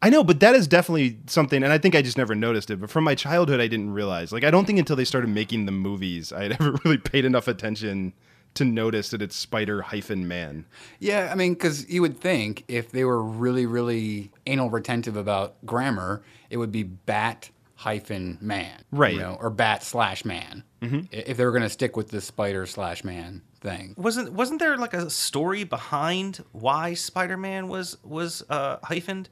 I 0.00 0.10
know, 0.10 0.22
but 0.22 0.40
that 0.40 0.54
is 0.54 0.68
definitely 0.68 1.18
something, 1.26 1.62
and 1.62 1.72
I 1.72 1.78
think 1.78 1.96
I 1.96 2.02
just 2.02 2.16
never 2.16 2.34
noticed 2.34 2.70
it. 2.70 2.80
But 2.80 2.90
from 2.90 3.02
my 3.02 3.16
childhood, 3.16 3.60
I 3.60 3.66
didn't 3.66 3.92
realize. 3.92 4.30
Like, 4.30 4.44
I 4.44 4.50
don't 4.50 4.64
think 4.64 4.78
until 4.78 4.94
they 4.94 5.04
started 5.04 5.28
making 5.28 5.66
the 5.66 5.72
movies, 5.72 6.32
I 6.32 6.44
had 6.44 6.52
ever 6.60 6.78
really 6.84 6.98
paid 6.98 7.24
enough 7.24 7.48
attention 7.48 8.12
to 8.54 8.64
notice 8.64 9.10
that 9.10 9.22
it's 9.22 9.36
Spider 9.36 9.82
hyphen 9.82 10.26
Man. 10.26 10.64
Yeah, 10.98 11.28
I 11.30 11.34
mean, 11.34 11.54
because 11.54 11.88
you 11.88 12.02
would 12.02 12.18
think 12.18 12.64
if 12.68 12.90
they 12.90 13.04
were 13.04 13.22
really, 13.22 13.66
really 13.66 14.30
anal 14.46 14.70
retentive 14.70 15.16
about 15.16 15.54
grammar, 15.64 16.22
it 16.50 16.56
would 16.56 16.72
be 16.72 16.82
bat 16.82 17.50
hyphen 17.76 18.38
man, 18.40 18.82
Right. 18.90 19.14
You 19.14 19.20
know, 19.20 19.38
or 19.40 19.50
bat 19.50 19.84
slash 19.84 20.24
man. 20.24 20.64
Mm-hmm. 20.82 21.06
If 21.12 21.36
they 21.36 21.44
were 21.44 21.52
going 21.52 21.62
to 21.62 21.68
stick 21.68 21.96
with 21.96 22.08
the 22.08 22.20
spider 22.20 22.66
slash 22.66 23.04
man 23.04 23.42
thing. 23.60 23.94
wasn't 23.96 24.32
wasn't 24.32 24.60
there 24.60 24.76
like 24.76 24.94
a 24.94 25.10
story 25.10 25.64
behind 25.64 26.44
why 26.52 26.94
Spider-Man 26.94 27.68
was 27.68 27.96
was 28.04 28.42
uh, 28.48 28.78
hyphened? 28.78 29.26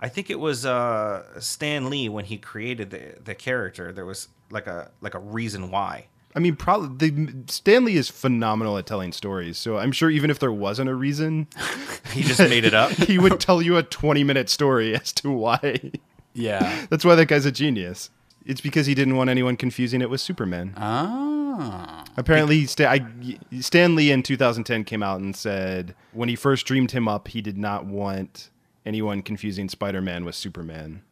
I 0.00 0.08
think 0.08 0.30
it 0.30 0.38
was 0.38 0.64
uh, 0.64 1.40
Stan 1.40 1.90
Lee 1.90 2.08
when 2.08 2.24
he 2.24 2.38
created 2.38 2.90
the 2.90 3.14
the 3.22 3.34
character. 3.34 3.92
There 3.92 4.06
was 4.06 4.28
like 4.50 4.66
a 4.66 4.90
like 5.00 5.14
a 5.14 5.18
reason 5.18 5.70
why. 5.70 6.06
I 6.38 6.40
mean, 6.40 6.54
probably 6.54 7.10
the, 7.10 7.34
Stan 7.48 7.84
Lee 7.84 7.96
is 7.96 8.08
phenomenal 8.08 8.78
at 8.78 8.86
telling 8.86 9.10
stories. 9.10 9.58
So 9.58 9.76
I'm 9.76 9.90
sure 9.90 10.08
even 10.08 10.30
if 10.30 10.38
there 10.38 10.52
wasn't 10.52 10.88
a 10.88 10.94
reason, 10.94 11.48
He 12.12 12.22
just 12.22 12.38
made 12.38 12.64
it 12.64 12.74
up. 12.74 12.90
he 12.92 13.18
would 13.18 13.40
tell 13.40 13.60
you 13.60 13.76
a 13.76 13.82
20 13.82 14.22
minute 14.22 14.48
story 14.48 14.94
as 15.00 15.12
to 15.14 15.32
why. 15.32 15.90
Yeah. 16.34 16.86
That's 16.90 17.04
why 17.04 17.16
that 17.16 17.26
guy's 17.26 17.44
a 17.44 17.50
genius. 17.50 18.10
It's 18.46 18.60
because 18.60 18.86
he 18.86 18.94
didn't 18.94 19.16
want 19.16 19.30
anyone 19.30 19.56
confusing 19.56 20.00
it 20.00 20.08
with 20.10 20.20
Superman. 20.20 20.74
ah. 20.76 22.04
Apparently, 22.16 22.66
Stan, 22.66 22.86
I, 23.52 23.58
Stan 23.60 23.96
Lee 23.96 24.12
in 24.12 24.22
2010 24.22 24.84
came 24.84 25.02
out 25.02 25.18
and 25.18 25.34
said 25.34 25.96
when 26.12 26.28
he 26.28 26.36
first 26.36 26.66
dreamed 26.66 26.92
him 26.92 27.08
up, 27.08 27.26
he 27.26 27.42
did 27.42 27.58
not 27.58 27.84
want 27.84 28.50
anyone 28.86 29.22
confusing 29.22 29.68
Spider 29.68 30.00
Man 30.00 30.24
with 30.24 30.36
Superman. 30.36 31.02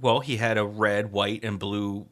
Well, 0.00 0.20
he 0.20 0.38
had 0.38 0.56
a 0.56 0.64
red, 0.64 1.12
white, 1.12 1.44
and 1.44 1.58
blue 1.58 2.06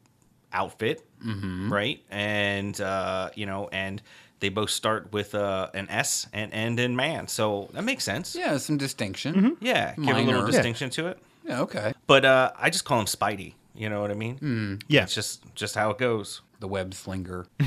outfit, 0.55 1.05
Mm-hmm. 1.25 1.73
right? 1.73 2.01
And 2.11 2.79
uh, 2.81 3.31
you 3.35 3.47
know, 3.47 3.69
and 3.73 4.01
they 4.41 4.51
both 4.51 4.71
start 4.71 5.13
with 5.13 5.35
uh, 5.35 5.71
an 5.75 5.89
S 5.91 6.27
and 6.33 6.53
end 6.53 6.79
in 6.79 6.95
man, 6.97 7.29
so 7.29 7.69
that 7.73 7.83
makes 7.85 8.05
sense. 8.05 8.35
Yeah, 8.37 8.59
some 8.59 8.77
distinction. 8.77 9.35
Mm-hmm. 9.35 9.65
Yeah, 9.65 9.95
give 9.97 10.17
a 10.17 10.21
little 10.21 10.43
Minor. 10.43 10.47
distinction 10.47 10.91
to 10.91 11.07
it. 11.09 11.19
Yeah, 11.47 11.61
okay. 11.63 11.93
But 12.07 12.25
uh, 12.25 12.53
I 12.59 12.69
just 12.71 12.85
call 12.85 13.01
him 13.01 13.07
Spidey. 13.07 13.55
You 13.75 13.89
know 13.89 14.01
what 14.03 14.11
I 14.11 14.15
mean? 14.15 14.37
Hmm. 14.39 14.75
Yeah. 14.89 15.03
It's 15.05 15.15
just 15.15 15.43
just 15.55 15.75
how 15.75 15.91
it 15.91 15.99
goes. 15.99 16.43
The 16.61 16.69
web 16.69 16.95
slinger. 16.95 17.47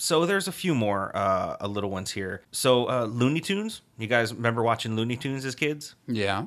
So 0.00 0.26
there's 0.26 0.46
a 0.46 0.52
few 0.52 0.76
more 0.76 1.10
uh, 1.12 1.56
uh, 1.60 1.66
little 1.66 1.90
ones 1.90 2.12
here. 2.12 2.42
So 2.52 2.88
uh, 2.88 3.06
Looney 3.06 3.40
Tunes. 3.40 3.80
You 3.98 4.06
guys 4.06 4.32
remember 4.32 4.62
watching 4.62 4.94
Looney 4.94 5.16
Tunes 5.16 5.44
as 5.44 5.56
kids? 5.56 5.96
yeah. 6.06 6.44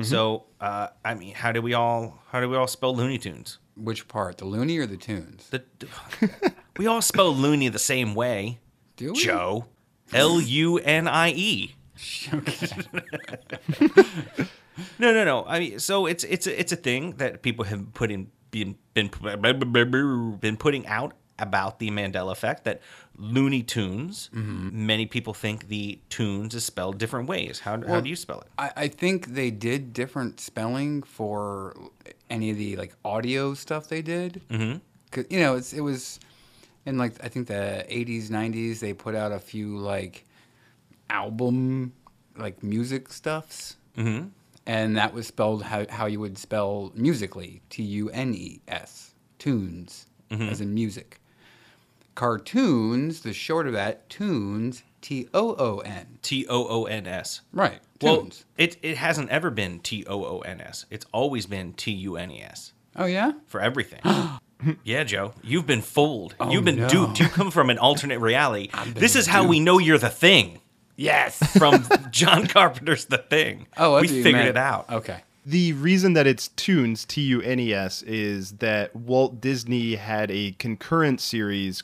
So 0.00 0.44
uh, 0.60 0.88
I 1.04 1.12
mean, 1.14 1.34
how 1.34 1.52
do 1.52 1.60
we 1.60 1.74
all 1.74 2.18
how 2.32 2.40
do 2.40 2.48
we 2.48 2.56
all 2.56 2.66
spell 2.66 2.96
Looney 2.96 3.18
Tunes? 3.18 3.58
Which 3.76 4.08
part? 4.08 4.38
The 4.38 4.44
loony 4.44 4.78
or 4.78 4.86
the 4.86 4.96
tunes? 4.96 5.48
The, 5.50 5.64
we 6.76 6.86
all 6.86 7.02
spell 7.02 7.34
Looney 7.34 7.68
the 7.68 7.78
same 7.78 8.14
way. 8.14 8.60
Do 8.96 9.12
we? 9.12 9.18
Joe. 9.20 9.66
L 10.12 10.40
U 10.40 10.78
N 10.78 11.08
I 11.08 11.30
E. 11.30 11.74
Okay. 12.32 12.68
No, 14.98 15.12
no, 15.12 15.24
no. 15.24 15.44
I 15.46 15.60
mean, 15.60 15.78
so 15.78 16.06
it's 16.06 16.24
it's 16.24 16.46
a, 16.46 16.60
it's 16.60 16.72
a 16.72 16.76
thing 16.76 17.12
that 17.16 17.42
people 17.42 17.64
have 17.64 17.94
put 17.94 18.10
in 18.10 18.30
been 18.50 18.76
been 18.92 19.10
been 20.40 20.56
putting 20.56 20.86
out 20.86 21.12
about 21.38 21.78
the 21.78 21.90
Mandela 21.90 22.32
effect. 22.32 22.64
That 22.64 22.80
Looney 23.16 23.62
Tunes. 23.62 24.30
Mm-hmm. 24.34 24.86
Many 24.86 25.06
people 25.06 25.34
think 25.34 25.68
the 25.68 26.00
tunes 26.08 26.54
is 26.54 26.64
spelled 26.64 26.98
different 26.98 27.28
ways. 27.28 27.60
How 27.60 27.80
how 27.86 28.00
do 28.00 28.08
you 28.08 28.16
spell 28.16 28.40
it? 28.40 28.48
I, 28.58 28.72
I 28.76 28.88
think 28.88 29.34
they 29.34 29.50
did 29.50 29.92
different 29.92 30.40
spelling 30.40 31.02
for 31.02 31.76
any 32.34 32.50
of 32.50 32.58
the 32.58 32.76
like 32.76 32.94
audio 33.04 33.54
stuff 33.54 33.88
they 33.88 34.02
did. 34.02 34.42
Mm-hmm. 34.50 34.78
Cause 35.10 35.24
you 35.30 35.40
know 35.40 35.54
it's 35.54 35.72
it 35.72 35.80
was 35.80 36.18
in 36.84 36.98
like 36.98 37.12
I 37.24 37.28
think 37.28 37.46
the 37.46 37.86
'80s 37.88 38.28
'90s 38.28 38.80
they 38.80 38.92
put 38.92 39.14
out 39.14 39.32
a 39.32 39.38
few 39.38 39.78
like 39.78 40.24
album 41.08 41.92
like 42.36 42.62
music 42.62 43.12
stuffs. 43.12 43.76
Mm-hmm. 43.96 44.28
And 44.66 44.96
that 44.96 45.12
was 45.12 45.26
spelled 45.26 45.62
how, 45.62 45.84
how 45.90 46.06
you 46.06 46.20
would 46.20 46.38
spell 46.38 46.90
musically 46.94 47.60
T 47.68 47.82
U 47.82 48.10
N 48.10 48.34
E 48.34 48.60
S 48.66 49.14
tunes 49.38 50.06
as 50.30 50.60
in 50.60 50.74
music. 50.74 51.20
Cartoons, 52.16 53.20
the 53.20 53.32
short 53.32 53.66
of 53.68 53.72
that, 53.74 54.08
tunes 54.08 54.82
T 55.04 55.28
O 55.34 55.54
O 55.58 55.80
N. 55.80 56.18
T 56.22 56.46
O 56.48 56.66
O 56.66 56.84
N 56.84 57.06
S. 57.06 57.42
Right. 57.52 57.80
Well, 58.00 58.22
Tunes. 58.22 58.46
it 58.56 58.78
it 58.80 58.96
hasn't 58.96 59.28
ever 59.28 59.50
been 59.50 59.80
T 59.80 60.02
O 60.06 60.24
O 60.24 60.38
N 60.38 60.62
S. 60.62 60.86
It's 60.90 61.04
always 61.12 61.44
been 61.44 61.74
T 61.74 61.92
U 61.92 62.16
N 62.16 62.30
E 62.30 62.40
S 62.40 62.72
oh 62.96 63.04
yeah. 63.04 63.32
for 63.46 63.60
everything. 63.60 64.00
yeah, 64.82 65.04
Joe, 65.04 65.34
you've 65.42 65.66
been 65.66 65.82
fooled. 65.82 66.34
Oh, 66.40 66.50
you've 66.50 66.64
been 66.64 66.76
no. 66.76 66.88
duped. 66.88 67.20
You 67.20 67.28
come 67.28 67.50
from 67.50 67.68
an 67.68 67.76
alternate 67.76 68.18
reality. 68.20 68.70
This 68.94 69.14
is 69.14 69.26
how 69.26 69.46
we 69.46 69.60
know 69.60 69.78
you're 69.78 69.98
the 69.98 70.08
thing. 70.08 70.62
Yes. 70.96 71.38
From 71.58 71.84
John 72.10 72.46
Carpenter's 72.46 73.06
The 73.06 73.18
Thing. 73.18 73.66
Oh, 73.76 73.96
we 73.96 74.02
that's 74.02 74.12
what 74.12 74.16
you 74.16 74.22
figured 74.22 74.44
meant. 74.44 74.48
it 74.50 74.56
out. 74.56 74.88
Okay. 74.88 75.18
The 75.44 75.72
reason 75.74 76.14
that 76.14 76.26
it's 76.26 76.48
Tunes, 76.48 77.04
T 77.04 77.20
U 77.22 77.42
N 77.42 77.58
E 77.58 77.74
S, 77.74 78.02
is 78.02 78.52
that 78.52 78.96
Walt 78.96 79.40
Disney 79.40 79.96
had 79.96 80.30
a 80.30 80.52
concurrent 80.52 81.20
series 81.20 81.82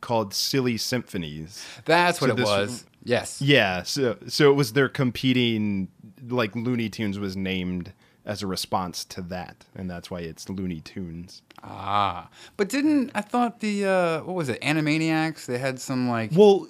called 0.00 0.32
Silly 0.34 0.76
Symphonies. 0.76 1.64
That's 1.84 2.20
what 2.20 2.28
So 2.28 2.32
it 2.34 2.36
this- 2.36 2.46
was. 2.46 2.84
Yes. 3.04 3.40
Yeah, 3.40 3.84
so 3.84 4.16
so 4.26 4.50
it 4.50 4.54
was 4.54 4.72
their 4.72 4.88
competing 4.88 5.88
like 6.28 6.56
Looney 6.56 6.88
Tunes 6.88 7.18
was 7.20 7.36
named 7.36 7.92
as 8.24 8.42
a 8.42 8.48
response 8.48 9.04
to 9.04 9.22
that, 9.22 9.64
and 9.76 9.88
that's 9.88 10.10
why 10.10 10.20
it's 10.20 10.48
Looney 10.48 10.80
Tunes. 10.80 11.42
Ah. 11.62 12.28
But 12.56 12.68
didn't 12.68 13.12
I 13.14 13.20
thought 13.20 13.60
the 13.60 13.84
uh 13.86 14.22
what 14.24 14.34
was 14.34 14.48
it? 14.48 14.60
Animaniacs, 14.60 15.46
they 15.46 15.58
had 15.58 15.78
some 15.80 16.08
like 16.08 16.32
Well, 16.34 16.66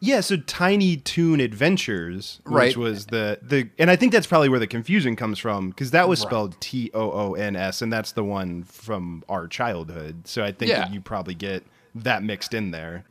yeah, 0.00 0.20
so 0.20 0.36
Tiny 0.36 0.98
Toon 0.98 1.40
Adventures, 1.40 2.40
Right. 2.44 2.68
which 2.68 2.76
was 2.76 3.06
the 3.06 3.38
the, 3.40 3.70
and 3.78 3.90
I 3.90 3.96
think 3.96 4.12
that's 4.12 4.26
probably 4.26 4.50
where 4.50 4.60
the 4.60 4.66
confusion 4.66 5.16
comes 5.16 5.38
from 5.38 5.70
because 5.70 5.90
that 5.92 6.06
was 6.06 6.20
Right. 6.20 6.28
spelled 6.28 6.60
T 6.60 6.90
O 6.92 7.10
O 7.10 7.32
N 7.34 7.56
S, 7.56 7.80
and 7.80 7.90
that's 7.90 8.12
the 8.12 8.24
one 8.24 8.62
from 8.64 9.24
our 9.28 9.48
childhood. 9.48 10.28
So 10.28 10.44
I 10.44 10.52
think 10.52 10.68
Yeah. 10.70 10.80
that 10.80 10.92
you 10.92 11.00
probably 11.00 11.34
get 11.34 11.64
that 12.04 12.22
mixed 12.22 12.54
in 12.54 12.70
there. 12.70 13.04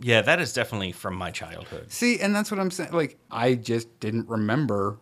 Yeah, 0.00 0.22
that 0.22 0.40
is 0.40 0.52
definitely 0.52 0.92
from 0.92 1.14
my 1.14 1.30
childhood. 1.30 1.90
See, 1.90 2.20
and 2.20 2.34
that's 2.34 2.50
what 2.50 2.60
I'm 2.60 2.70
saying. 2.70 2.92
Like 2.92 3.18
I 3.30 3.54
just 3.54 4.00
didn't 4.00 4.28
remember 4.28 4.98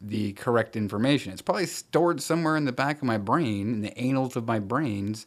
the 0.00 0.32
correct 0.34 0.76
information. 0.76 1.32
It's 1.32 1.42
probably 1.42 1.66
stored 1.66 2.20
somewhere 2.20 2.56
in 2.56 2.64
the 2.64 2.72
back 2.72 2.98
of 2.98 3.04
my 3.04 3.18
brain, 3.18 3.72
in 3.74 3.80
the 3.80 3.96
annals 3.98 4.36
of 4.36 4.46
my 4.46 4.58
brains. 4.58 5.26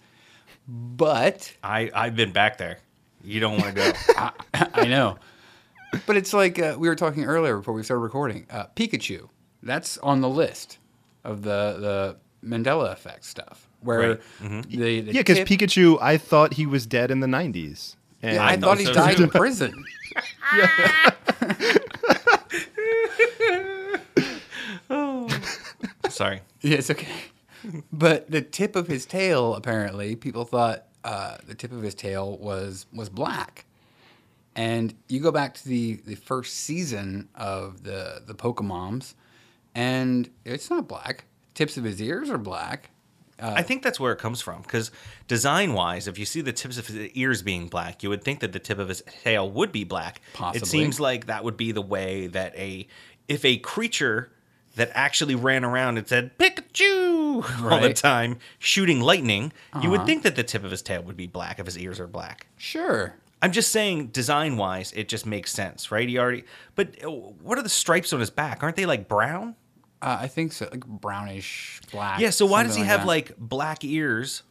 But 0.68 1.56
I 1.64 1.90
I've 1.94 2.16
been 2.16 2.32
back 2.32 2.58
there. 2.58 2.80
You 3.24 3.40
don't 3.40 3.60
want 3.60 3.76
to 3.76 3.82
go. 3.82 3.92
I, 4.18 4.32
I 4.74 4.86
know. 4.86 5.18
But 6.06 6.18
it's 6.18 6.34
like 6.34 6.60
uh, 6.60 6.76
we 6.78 6.88
were 6.88 6.96
talking 6.96 7.26
earlier 7.26 7.58
before 7.58 7.74
we 7.74 7.84
started 7.84 8.02
recording. 8.02 8.46
Uh, 8.50 8.66
Pikachu, 8.76 9.30
that's 9.64 9.98
on 10.00 10.22
the 10.22 10.30
list 10.30 10.78
of 11.24 11.42
the 11.44 12.18
the 12.42 12.48
Mandela 12.48 12.92
effect 12.92 13.26
stuff. 13.26 13.67
Where 13.88 14.10
Right. 14.10 14.22
the, 14.70 15.02
the 15.02 15.14
Yeah, 15.14 15.22
because 15.22 15.40
Pikachu, 15.40 15.98
I 16.02 16.18
thought 16.18 16.54
he 16.54 16.66
was 16.66 16.86
dead 16.86 17.10
in 17.10 17.22
the 17.22 17.28
'90s. 17.28 17.96
And 18.22 18.36
Yeah, 18.36 18.44
I, 18.44 18.52
I 18.52 18.58
thought 18.58 18.78
thought 18.78 18.80
he 18.80 18.86
so 18.86 18.94
died 18.94 19.20
in 19.20 19.30
prison. 19.30 19.84
Sorry. 26.10 26.42
Yeah, 26.62 26.78
it's 26.78 26.90
okay. 26.90 27.08
But 27.92 28.30
the 28.32 28.42
tip 28.42 28.76
of 28.76 28.88
his 28.88 29.06
tail, 29.06 29.56
apparently, 29.56 30.16
people 30.16 30.46
thought 30.46 30.86
uh, 31.04 31.38
the 31.46 31.56
tip 31.56 31.72
of 31.72 31.82
his 31.82 31.96
tail 31.96 32.38
was 32.38 32.86
was 32.94 33.10
black. 33.10 33.66
And 34.56 34.96
you 35.08 35.20
go 35.20 35.32
back 35.32 35.54
to 35.56 35.68
the, 35.68 36.00
the 36.06 36.16
first 36.16 36.56
season 36.56 37.30
of 37.36 37.84
the 37.84 38.24
the 38.26 38.34
Pokemons, 38.34 39.14
and 39.76 40.30
it's 40.46 40.70
not 40.70 40.88
black. 40.88 41.26
Tips 41.54 41.78
of 41.78 41.84
his 41.84 42.02
ears 42.02 42.30
are 42.30 42.38
black. 42.38 42.90
I 43.40 43.62
think 43.62 43.84
that's 43.84 44.00
where 44.00 44.12
it 44.12 44.20
comes 44.20 44.42
from 44.42 44.62
because 44.64 44.92
design 45.28 45.74
wise, 45.74 46.08
if 46.08 46.18
you 46.18 46.26
see 46.26 46.42
the 46.42 46.54
tips 46.54 46.78
of 46.78 46.88
his 46.88 47.10
ears 47.14 47.42
being 47.42 47.68
black, 47.68 48.02
you 48.02 48.10
would 48.10 48.24
think 48.24 48.40
that 48.40 48.52
the 48.52 48.60
tip 48.60 48.80
of 48.80 48.90
his 48.90 49.04
tail 49.24 49.50
would 49.50 49.72
be 49.72 49.84
black. 49.84 50.22
Possibly. 50.34 50.66
It 50.66 50.70
seems 50.70 51.00
like 51.00 51.28
that 51.28 51.44
would 51.44 51.58
be 51.58 51.72
the 51.72 51.82
way 51.82 52.28
that 52.28 52.56
a 52.56 52.88
if 53.28 53.46
a 53.46 53.58
creature 53.58 54.32
that 54.76 54.92
actually 54.94 55.36
ran 55.36 55.66
around 55.66 55.98
and 55.98 56.08
said 56.08 56.38
Pikachu 56.38 57.44
all 57.72 57.82
the 57.82 57.94
time, 57.94 58.38
shooting 58.60 59.02
lightning, 59.02 59.52
you 59.82 59.90
would 59.90 60.06
think 60.06 60.24
that 60.24 60.36
the 60.36 60.44
tip 60.44 60.64
of 60.64 60.72
his 60.72 60.82
tail 60.82 61.02
would 61.04 61.18
be 61.18 61.28
black 61.28 61.60
if 61.60 61.66
his 61.66 61.78
ears 61.78 62.00
are 62.00 62.08
black. 62.08 62.48
Sure. 62.58 63.16
I'm 63.42 63.52
just 63.52 63.72
saying, 63.72 64.08
design 64.08 64.58
wise, 64.58 64.92
it 64.94 65.08
just 65.08 65.26
makes 65.26 65.52
sense, 65.52 65.92
right? 65.92 66.08
He 66.08 66.18
already. 66.18 66.44
But 66.76 67.04
uh, 67.04 67.10
what 67.10 67.58
are 67.58 67.62
the 67.62 67.70
stripes 67.70 68.14
on 68.14 68.20
his 68.20 68.30
back? 68.30 68.64
Aren't 68.64 68.76
they 68.76 68.86
like 68.86 69.08
brown? 69.08 69.56
Uh, 70.02 70.18
I 70.22 70.28
think 70.28 70.54
so, 70.54 70.68
like 70.72 70.86
brownish 70.86 71.82
black. 71.92 72.20
Yeah. 72.20 72.30
So 72.30 72.46
why 72.46 72.64
does 72.64 72.74
he 72.74 72.82
something 72.82 72.90
have 72.90 73.02
that. 73.02 73.08
like 73.08 73.38
black 73.38 73.84
ears 73.84 74.44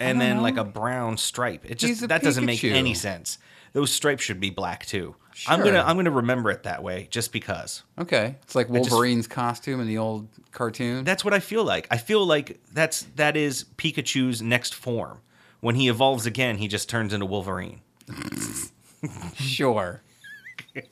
and 0.00 0.20
then 0.20 0.42
like 0.42 0.56
a 0.56 0.64
brown 0.64 1.16
stripe. 1.16 1.64
It 1.64 1.78
just 1.78 2.08
that 2.08 2.22
doesn't 2.22 2.44
make 2.44 2.62
any 2.64 2.94
sense. 2.94 3.38
Those 3.72 3.90
stripes 3.90 4.22
should 4.22 4.40
be 4.40 4.50
black 4.50 4.86
too. 4.86 5.14
I'm 5.46 5.62
gonna 5.62 5.82
I'm 5.82 5.96
gonna 5.96 6.10
remember 6.10 6.50
it 6.50 6.64
that 6.64 6.82
way 6.82 7.06
just 7.10 7.32
because. 7.32 7.82
Okay, 7.98 8.36
it's 8.42 8.54
like 8.54 8.68
just- 8.68 8.90
Wolverine's 8.90 9.26
costume 9.26 9.80
in 9.80 9.86
the 9.86 9.98
old 9.98 10.28
cartoon. 10.50 11.04
That's 11.04 11.24
what 11.24 11.34
I 11.34 11.38
feel 11.38 11.64
like. 11.64 11.86
I 11.90 11.96
feel 11.96 12.24
like 12.26 12.60
that's 12.72 13.02
that 13.16 13.36
is 13.36 13.64
Pikachu's 13.76 14.42
next 14.42 14.74
form. 14.74 15.20
When 15.60 15.74
he 15.74 15.88
evolves 15.88 16.26
again, 16.26 16.58
he 16.58 16.68
just 16.68 16.88
turns 16.88 17.12
into 17.12 17.26
Wolverine. 17.26 17.80
sure. 19.34 20.02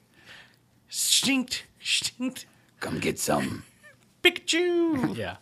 Stinked, 0.88 1.64
stinked, 1.80 2.46
Come 2.80 3.00
get 3.00 3.18
some. 3.18 3.64
Pikachu. 4.26 5.16
Yeah. 5.16 5.36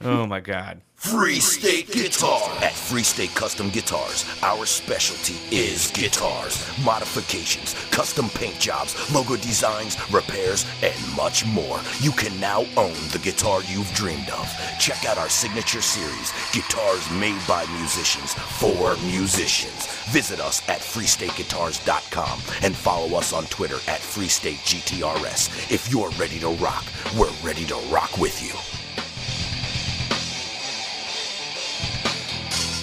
Oh 0.00 0.26
my 0.26 0.40
god. 0.40 0.80
Free 1.00 1.40
State 1.40 1.90
Guitar. 1.90 2.42
At 2.62 2.74
Free 2.74 3.02
State 3.02 3.34
Custom 3.34 3.70
Guitars, 3.70 4.26
our 4.42 4.66
specialty 4.66 5.34
is 5.50 5.90
guitars, 5.92 6.68
modifications, 6.84 7.72
custom 7.90 8.28
paint 8.28 8.58
jobs, 8.60 8.94
logo 9.12 9.36
designs, 9.36 9.96
repairs, 10.12 10.66
and 10.82 10.94
much 11.16 11.46
more. 11.46 11.80
You 12.00 12.12
can 12.12 12.38
now 12.38 12.66
own 12.76 12.92
the 13.12 13.20
guitar 13.22 13.62
you've 13.64 13.90
dreamed 13.94 14.28
of. 14.28 14.46
Check 14.78 15.06
out 15.06 15.16
our 15.16 15.30
signature 15.30 15.80
series, 15.80 16.32
Guitars 16.52 17.10
Made 17.12 17.40
by 17.48 17.64
Musicians 17.78 18.34
for 18.34 18.94
Musicians. 19.06 19.86
Visit 20.10 20.38
us 20.38 20.60
at 20.68 20.80
freestateguitars.com 20.80 22.40
and 22.62 22.76
follow 22.76 23.16
us 23.16 23.32
on 23.32 23.46
Twitter 23.46 23.78
at 23.88 24.00
FreeStateGTRS. 24.00 25.72
If 25.72 25.90
you're 25.90 26.10
ready 26.10 26.38
to 26.40 26.50
rock, 26.62 26.84
we're 27.16 27.32
ready 27.42 27.64
to 27.64 27.76
rock 27.90 28.18
with 28.18 28.42
you. 28.44 28.79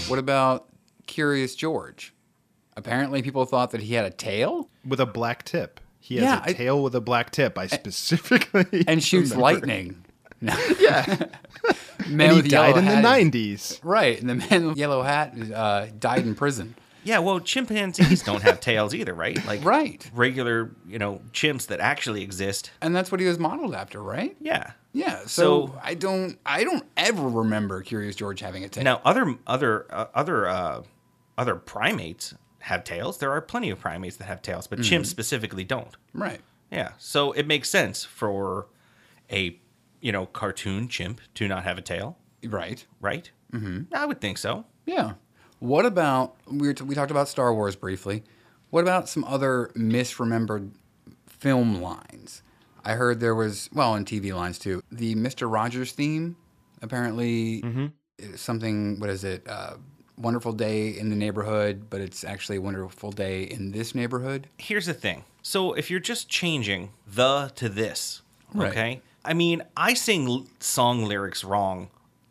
What 0.08 0.20
about 0.20 0.67
Curious 1.06 1.56
George? 1.56 2.13
Apparently, 2.76 3.22
people 3.22 3.46
thought 3.46 3.72
that 3.72 3.82
he 3.82 3.93
had 3.96 4.06
a 4.06 4.10
tail 4.12 4.70
with 4.86 5.00
a 5.00 5.06
black 5.06 5.43
tip. 5.43 5.80
He 6.00 6.15
has 6.15 6.24
Yeah, 6.24 6.39
a 6.46 6.50
I- 6.50 6.54
tail 6.54 6.82
with 6.84 6.96
a 6.96 7.02
black 7.02 7.32
tip. 7.32 7.58
I 7.58 7.67
specifically 7.67 8.86
and 8.88 9.04
shoots 9.04 9.32
remember. 9.32 9.41
lightning. 9.41 10.06
No. 10.39 10.56
Yeah, 10.80 11.26
Man 12.08 12.30
and 12.36 12.43
he 12.43 12.48
died 12.50 12.78
in 12.78 12.86
the 12.86 13.02
nineties. 13.02 13.80
Right, 13.84 14.20
and 14.22 14.30
the 14.30 14.36
man 14.36 14.67
with 14.67 14.78
yellow 14.78 15.02
hat 15.02 15.36
uh, 15.54 15.88
died 16.00 16.26
in 16.26 16.36
prison. 16.36 16.76
Yeah, 17.08 17.20
well, 17.20 17.39
chimpanzees 17.39 18.22
don't 18.24 18.41
have 18.43 18.60
tails 18.60 18.93
either, 18.93 19.13
right? 19.13 19.43
Like 19.46 19.63
Right. 19.63 20.10
regular, 20.13 20.72
you 20.86 21.00
know, 21.00 21.22
chimps 21.32 21.67
that 21.67 21.80
actually 21.80 22.22
exist. 22.22 22.72
And 22.82 22.96
that's 22.96 23.12
what 23.12 23.22
he 23.22 23.28
was 23.28 23.39
modeled 23.39 23.74
after, 23.74 24.02
right? 24.04 24.36
Yeah. 24.41 24.72
Yeah. 24.93 25.20
So, 25.22 25.28
So- 25.67 25.80
I 25.82 25.93
don't, 25.93 26.38
I 26.46 26.63
don't 26.65 26.84
ever 26.98 27.28
remember 27.30 27.82
Curious 27.82 28.15
George 28.15 28.41
having 28.41 28.63
a 28.65 28.70
tail. 28.70 28.84
Now, 28.84 29.02
other 29.06 29.36
other 29.48 29.86
uh, 29.89 30.08
other 30.13 30.48
uh, 30.50 30.84
other 31.38 31.56
primates 31.56 32.34
have 32.60 32.84
tails. 32.84 33.20
There 33.20 33.32
are 33.32 33.39
plenty 33.41 33.70
of 33.70 33.80
primates 33.80 34.17
that 34.17 34.26
have 34.26 34.41
tails, 34.41 34.67
but 34.67 34.80
chimps 34.80 35.06
specifically 35.06 35.63
don't. 35.63 35.96
Right. 36.13 36.41
Yeah, 36.72 36.91
so 36.98 37.32
it 37.32 37.48
makes 37.48 37.70
sense 37.70 38.04
for 38.04 38.67
a 39.32 39.58
you 40.02 40.12
know 40.12 40.26
cartoon 40.26 40.89
chimp 40.89 41.22
to 41.36 41.48
not 41.48 41.63
have 41.63 41.78
a 41.78 41.82
tail, 41.82 42.17
Right. 42.43 42.86
right? 43.00 43.32
Mm-hmm. 43.54 43.93
I 43.96 44.06
would 44.06 44.20
think 44.20 44.38
so. 44.38 44.65
Yeah. 44.86 45.13
What 45.60 45.86
about 45.86 46.36
we 46.48 46.74
t- 46.74 46.84
we 46.84 46.96
talked 46.96 47.12
about 47.12 47.28
Star 47.28 47.54
Wars 47.54 47.76
briefly. 47.76 48.24
What 48.70 48.82
about 48.82 49.08
some 49.10 49.24
other 49.24 49.72
misremembered 49.76 50.72
film 51.28 51.82
lines? 51.82 52.43
I 52.84 52.93
heard 52.93 53.20
there 53.20 53.36
was 53.36 53.70
well, 53.74 53.96
and 53.96 54.06
TV 54.06 54.34
lines 54.36 54.60
too. 54.60 54.82
The 54.91 55.15
Mister 55.15 55.48
Rogers 55.48 55.91
theme 55.93 56.36
apparently 56.82 57.63
is 58.20 58.39
something. 58.41 59.00
What 59.00 59.10
is 59.10 59.24
it? 59.24 59.48
Uh, 59.48 59.76
wonderful 60.17 60.52
day 60.54 60.89
in 60.89 61.10
the 61.10 61.15
neighborhood, 61.15 61.89
but 61.89 62.02
it's 62.02 62.24
actually 62.24 62.58
a 62.58 62.62
wonderful 62.62 63.12
day 63.12 63.43
in 63.43 63.72
this 63.72 63.93
neighborhood. 63.93 64.48
Here's 64.58 64.86
the 64.88 64.93
thing. 64.93 65.24
So 65.43 65.74
if 65.74 65.89
you're 65.91 66.00
just 66.00 66.28
changing 66.30 66.91
the 67.06 67.52
to 67.56 67.70
this, 67.70 68.22
Right. 68.54 68.70
okay? 68.72 69.02
I 69.24 69.34
mean, 69.34 69.62
I 69.76 69.93
sing 69.93 70.48
song 70.60 71.04
lyrics 71.06 71.43
wrong 71.43 71.89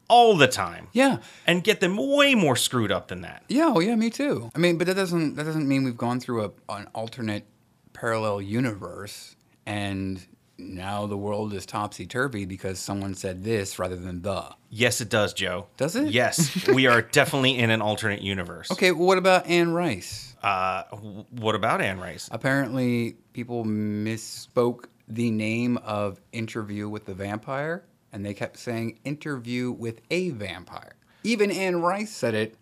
all 0.08 0.36
the 0.36 0.48
time. 0.48 0.88
Yeah. 0.92 1.18
And 1.46 1.62
get 1.64 1.80
them 1.80 1.96
way 1.96 2.34
more 2.34 2.56
screwed 2.56 2.92
up 2.92 3.08
than 3.08 3.22
that. 3.22 3.44
Yeah, 3.48 3.72
oh 3.74 3.80
yeah, 3.80 3.96
me 3.96 4.10
too. 4.10 4.50
I 4.54 4.58
mean, 4.58 4.78
but 4.78 4.86
that 4.86 4.94
doesn't 4.94 5.34
that 5.36 5.44
doesn't 5.44 5.66
mean 5.66 5.84
we've 5.84 5.96
gone 5.96 6.20
through 6.20 6.44
a, 6.44 6.50
an 6.72 6.88
alternate 6.94 7.46
parallel 7.92 8.42
universe 8.42 9.36
and 9.64 10.24
now 10.58 11.06
the 11.06 11.16
world 11.16 11.52
is 11.52 11.66
topsy 11.66 12.06
turvy 12.06 12.44
because 12.44 12.78
someone 12.78 13.14
said 13.14 13.44
this 13.44 13.78
rather 13.78 13.96
than 13.96 14.22
the. 14.22 14.44
Yes, 14.70 15.00
it 15.00 15.08
does, 15.08 15.34
Joe. 15.34 15.66
Does 15.76 15.96
it? 15.96 16.08
Yes, 16.08 16.66
we 16.72 16.86
are 16.86 17.02
definitely 17.02 17.58
in 17.58 17.70
an 17.70 17.82
alternate 17.82 18.22
universe. 18.22 18.70
Okay, 18.70 18.92
well, 18.92 19.06
what 19.06 19.18
about 19.18 19.46
Anne 19.46 19.72
Rice? 19.72 20.34
Uh, 20.42 20.84
what 21.30 21.54
about 21.54 21.80
Anne 21.80 21.98
Rice? 21.98 22.28
Apparently, 22.30 23.16
people 23.32 23.64
misspoke 23.64 24.84
the 25.08 25.30
name 25.30 25.76
of 25.78 26.20
Interview 26.32 26.88
with 26.88 27.04
the 27.04 27.14
Vampire, 27.14 27.84
and 28.16 28.24
they 28.24 28.32
kept 28.32 28.58
saying 28.58 28.98
Interview 29.04 29.70
with 29.70 30.00
a 30.10 30.30
Vampire. 30.30 30.94
Even 31.22 31.50
Anne 31.50 31.82
Rice 31.82 32.10
said 32.10 32.32
it 32.34 32.56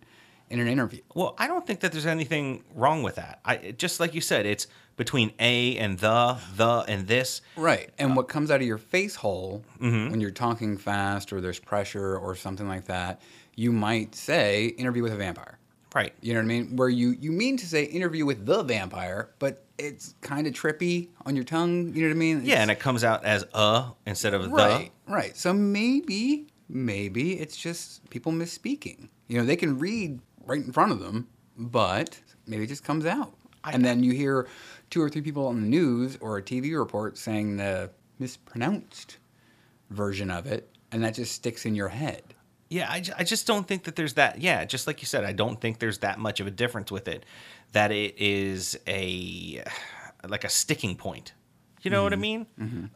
in 0.50 0.58
an 0.58 0.66
interview. 0.66 1.00
Well, 1.14 1.36
I 1.38 1.46
don't 1.46 1.64
think 1.64 1.78
that 1.80 1.92
there's 1.92 2.06
anything 2.06 2.64
wrong 2.74 3.04
with 3.04 3.14
that. 3.14 3.38
I 3.44 3.72
just 3.78 4.00
like 4.00 4.14
you 4.14 4.20
said, 4.20 4.46
it's 4.46 4.66
between 4.96 5.30
a 5.38 5.76
and 5.78 5.96
the, 6.00 6.38
the 6.56 6.84
and 6.88 7.06
this. 7.06 7.40
Right. 7.56 7.90
And 7.98 8.16
what 8.16 8.26
comes 8.28 8.50
out 8.50 8.60
of 8.60 8.66
your 8.66 8.78
face 8.78 9.14
hole 9.14 9.64
Mm-hmm. 9.80 10.10
when 10.10 10.20
you're 10.20 10.30
talking 10.32 10.76
fast 10.76 11.32
or 11.32 11.40
there's 11.40 11.60
pressure 11.60 12.18
or 12.18 12.34
something 12.34 12.66
like 12.66 12.86
that, 12.86 13.20
you 13.54 13.70
might 13.70 14.16
say 14.16 14.66
interview 14.66 15.04
with 15.04 15.12
a 15.12 15.16
vampire. 15.16 15.58
Right. 15.94 16.12
You 16.20 16.34
know 16.34 16.40
what 16.40 16.44
I 16.44 16.48
mean? 16.48 16.76
Where 16.76 16.88
you 16.88 17.10
you 17.20 17.30
mean 17.30 17.56
to 17.56 17.66
say 17.66 17.84
interview 17.84 18.24
with 18.26 18.44
the 18.44 18.62
vampire, 18.64 19.30
but 19.38 19.64
it's 19.78 20.14
kind 20.20 20.46
of 20.46 20.52
trippy 20.52 21.08
on 21.24 21.36
your 21.36 21.44
tongue. 21.44 21.94
You 21.94 22.02
know 22.02 22.08
what 22.08 22.14
I 22.14 22.18
mean? 22.18 22.42
Yeah, 22.44 22.62
and 22.62 22.70
it 22.70 22.80
comes 22.80 23.04
out 23.04 23.24
as 23.24 23.44
a 23.54 23.86
instead 24.04 24.34
of 24.34 24.50
right, 24.50 24.90
right. 25.08 25.36
So 25.36 25.52
maybe 25.52 26.48
maybe 26.68 27.34
it's 27.34 27.56
just 27.56 28.08
people 28.10 28.32
misspeaking. 28.32 29.08
You 29.28 29.38
know, 29.38 29.44
they 29.44 29.56
can 29.56 29.78
read 29.78 30.20
right 30.44 30.62
in 30.62 30.72
front 30.72 30.90
of 30.92 30.98
them, 31.00 31.28
but 31.56 32.20
maybe 32.46 32.64
it 32.64 32.68
just 32.68 32.84
comes 32.84 33.06
out. 33.06 33.34
and 33.72 33.84
then 33.84 34.02
you 34.02 34.12
hear 34.12 34.46
two 34.90 35.00
or 35.00 35.08
three 35.08 35.22
people 35.22 35.46
on 35.46 35.60
the 35.60 35.66
news 35.66 36.18
or 36.20 36.36
a 36.38 36.42
TV 36.42 36.76
report 36.76 37.16
saying 37.16 37.56
the 37.56 37.90
mispronounced 38.18 39.18
version 39.90 40.30
of 40.30 40.46
it, 40.46 40.68
and 40.92 41.02
that 41.04 41.14
just 41.14 41.32
sticks 41.32 41.64
in 41.64 41.74
your 41.74 41.88
head. 41.88 42.33
Yeah, 42.68 42.90
I, 42.90 43.02
I 43.18 43.24
just 43.24 43.46
don't 43.46 43.66
think 43.68 43.84
that 43.84 43.96
there's 43.96 44.14
that. 44.14 44.40
Yeah, 44.40 44.64
just 44.64 44.86
like 44.86 45.00
you 45.02 45.06
said, 45.06 45.24
I 45.24 45.32
don't 45.32 45.60
think 45.60 45.78
there's 45.78 45.98
that 45.98 46.18
much 46.18 46.40
of 46.40 46.46
a 46.46 46.50
difference 46.50 46.90
with 46.90 47.08
it. 47.08 47.24
That 47.72 47.92
it 47.92 48.14
is 48.18 48.78
a 48.86 49.62
like 50.26 50.44
a 50.44 50.48
sticking 50.48 50.96
point. 50.96 51.34
You 51.82 51.90
know 51.90 52.02
what 52.02 52.14
I 52.14 52.16
mean? 52.16 52.46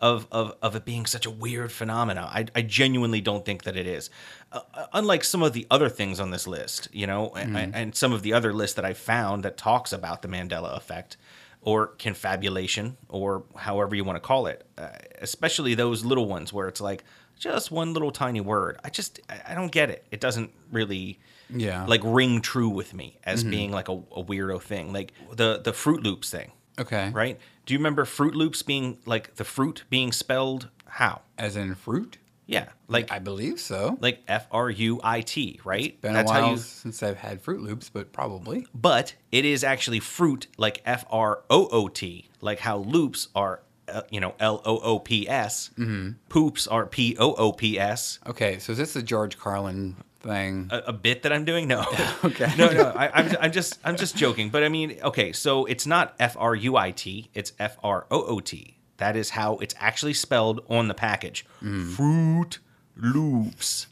Of, 0.01 0.27
of 0.33 0.57
of 0.63 0.75
it 0.75 0.87
being 0.87 1.05
such 1.05 1.27
a 1.27 1.31
weird 1.31 1.71
phenomena. 1.71 2.23
I, 2.23 2.47
I 2.55 2.63
genuinely 2.63 3.21
don't 3.21 3.45
think 3.45 3.65
that 3.65 3.77
it 3.77 3.87
is. 3.87 4.09
Uh, 4.51 4.61
uh, 4.73 4.87
unlike 4.95 5.25
some 5.25 5.43
of 5.43 5.53
the 5.53 5.67
other 5.71 5.91
things 5.91 6.19
on 6.21 6.31
this 6.31 6.47
list, 6.47 6.89
you 6.91 7.07
know, 7.07 7.29
and, 7.37 7.53
and 7.75 7.95
some 7.95 8.15
of 8.15 8.23
the 8.23 8.33
other 8.33 8.55
lists 8.55 8.77
that 8.77 8.87
I 8.87 8.95
found 8.95 9.43
that 9.45 9.59
talks 9.59 9.93
about 9.93 10.23
the 10.23 10.29
Mandela 10.29 10.75
effect 10.75 11.19
or 11.61 11.89
confabulation 11.99 12.97
or 13.11 13.45
however 13.57 13.95
you 13.95 14.05
want 14.05 14.17
to 14.17 14.27
call 14.27 14.47
it, 14.47 14.65
uh, 14.79 14.89
especially 15.21 15.75
those 15.75 16.03
little 16.03 16.27
ones 16.27 16.51
where 16.51 16.67
it's 16.67 16.81
like 16.81 17.05
just 17.39 17.71
one 17.71 17.93
little 17.93 18.11
tiny 18.11 18.41
word. 18.41 18.79
I 18.85 18.91
just 18.91 19.21
I 19.49 19.55
don't 19.55 19.73
get 19.73 19.91
it. 19.91 20.05
It 20.11 20.21
doesn't 20.21 20.51
really 20.71 21.19
Yeah. 21.49 21.87
like 21.87 22.03
ring 22.05 22.41
true 22.41 22.69
with 22.69 22.93
me 22.95 23.19
as 23.25 23.41
mm-hmm. 23.41 23.51
being 23.51 23.73
like 23.73 23.89
a, 23.89 23.93
a 23.93 24.23
weirdo 24.25 24.61
thing. 24.61 24.93
Like 24.93 25.13
the 25.33 25.61
the 25.63 25.73
Fruit 25.73 26.03
Loops 26.03 26.31
thing 26.31 26.53
Okay. 26.79 27.11
right? 27.15 27.39
Do 27.67 27.75
you 27.75 27.79
remember 27.79 28.05
Fruit 28.05 28.35
Loops 28.35 28.63
being 28.63 28.99
like 29.07 29.37
the 29.37 29.45
fruit 29.45 29.85
being 29.91 30.13
spelled 30.13 30.69
how? 30.87 31.21
As 31.37 31.57
in 31.57 31.75
fruit? 31.75 32.19
Yeah, 32.47 32.69
like 32.89 33.13
I 33.13 33.19
believe 33.19 33.61
so. 33.61 33.99
like 34.01 34.23
F 34.27 34.47
R 34.51 34.71
U 34.71 34.99
I 35.05 35.21
T, 35.21 35.61
right? 35.65 36.01
Been 36.01 36.17
a 36.17 36.25
while 36.25 36.57
since 36.57 37.03
I've 37.03 37.19
had 37.19 37.43
Fruit 37.43 37.61
Loops, 37.61 37.91
but 37.91 38.11
probably. 38.11 38.67
But 38.75 39.15
it 39.31 39.45
is 39.45 39.63
actually 39.63 40.01
fruit, 40.01 40.47
like 40.57 40.81
F 40.87 41.05
R 41.11 41.43
O 41.51 41.69
O 41.71 41.89
T, 41.89 42.31
like 42.41 42.61
how 42.61 42.79
loops 42.79 43.29
are, 43.35 43.61
uh, 43.93 44.03
you 44.11 44.21
know, 44.21 44.35
L 44.41 44.61
O 44.65 44.79
O 44.79 44.99
P 44.99 45.29
S. 45.29 45.71
Mm-hmm. 45.79 46.11
Poops 46.29 46.67
are 46.67 46.87
P 46.87 47.17
O 47.19 47.35
O 47.35 47.53
P 47.53 47.79
S. 47.79 48.19
Okay, 48.27 48.59
so 48.59 48.73
is 48.73 48.79
this 48.79 48.93
the 48.95 49.03
George 49.03 49.39
Carlin 49.39 49.97
thing? 50.21 50.69
A, 50.71 50.79
a 50.89 50.93
bit 50.93 51.23
that 51.23 51.33
I'm 51.33 51.45
doing? 51.45 51.69
No. 51.69 51.85
Okay. 52.25 52.53
no, 52.59 52.69
no. 52.73 52.93
I, 52.97 53.09
I'm, 53.21 53.37
I'm 53.41 53.53
just, 53.53 53.79
I'm 53.85 53.97
just 53.97 54.17
joking. 54.17 54.51
But 54.51 54.65
I 54.65 54.69
mean, 54.69 54.99
okay. 55.03 55.33
So 55.33 55.65
it's 55.67 55.87
not 55.87 56.15
F 56.19 56.37
R 56.39 56.55
U 56.55 56.77
I 56.77 56.91
T. 56.91 57.31
It's 57.35 57.53
F 57.59 57.77
R 57.83 58.07
O 58.11 58.25
O 58.25 58.41
T. 58.41 58.77
That 58.99 59.15
is 59.17 59.31
how 59.31 59.57
it's 59.59 59.75
actually 59.79 60.15
spelled 60.15 60.65
on 60.69 60.89
the 60.89 60.95
package. 60.95 61.47
Fruit 61.61 62.59
Loops. 62.97 63.87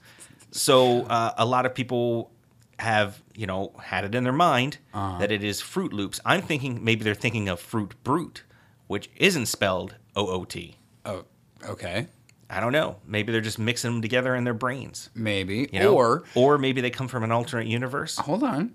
So 0.51 1.03
uh, 1.03 1.33
a 1.39 1.45
lot 1.47 1.67
of 1.67 1.75
people 1.75 2.33
have, 2.79 3.23
you 3.35 3.47
know, 3.47 3.73
had 3.81 4.05
it 4.05 4.15
in 4.15 4.25
their 4.25 4.33
mind 4.33 4.79
that 4.93 5.31
it 5.31 5.45
is 5.45 5.61
Fruit 5.61 5.93
Loops. 5.93 6.21
I'm 6.25 6.43
thinking 6.43 6.83
maybe 6.85 7.05
they're 7.05 7.15
thinking 7.15 7.49
of 7.49 7.61
Fruit 7.61 7.95
Brute, 8.03 8.43
which 8.87 9.11
isn't 9.17 9.47
spelled 9.47 9.97
O 10.15 10.27
O 10.29 10.45
T. 10.45 10.77
oh, 11.05 11.25
okay. 11.69 12.07
I 12.49 12.61
don't 12.61 12.73
know. 12.73 12.97
Maybe 13.05 13.33
they're 13.33 13.41
just 13.41 13.59
mixing 13.59 13.91
them 13.91 14.03
together 14.03 14.37
in 14.37 14.45
their 14.45 14.55
brains. 14.55 15.11
Maybe. 15.15 15.69
You 15.73 15.81
know? 15.81 15.95
Or 15.95 16.25
or 16.37 16.59
maybe 16.59 16.81
they 16.81 16.91
come 16.91 17.09
from 17.09 17.25
an 17.25 17.33
alternate 17.33 17.67
universe. 17.67 18.17
hold 18.17 18.45
on. 18.45 18.75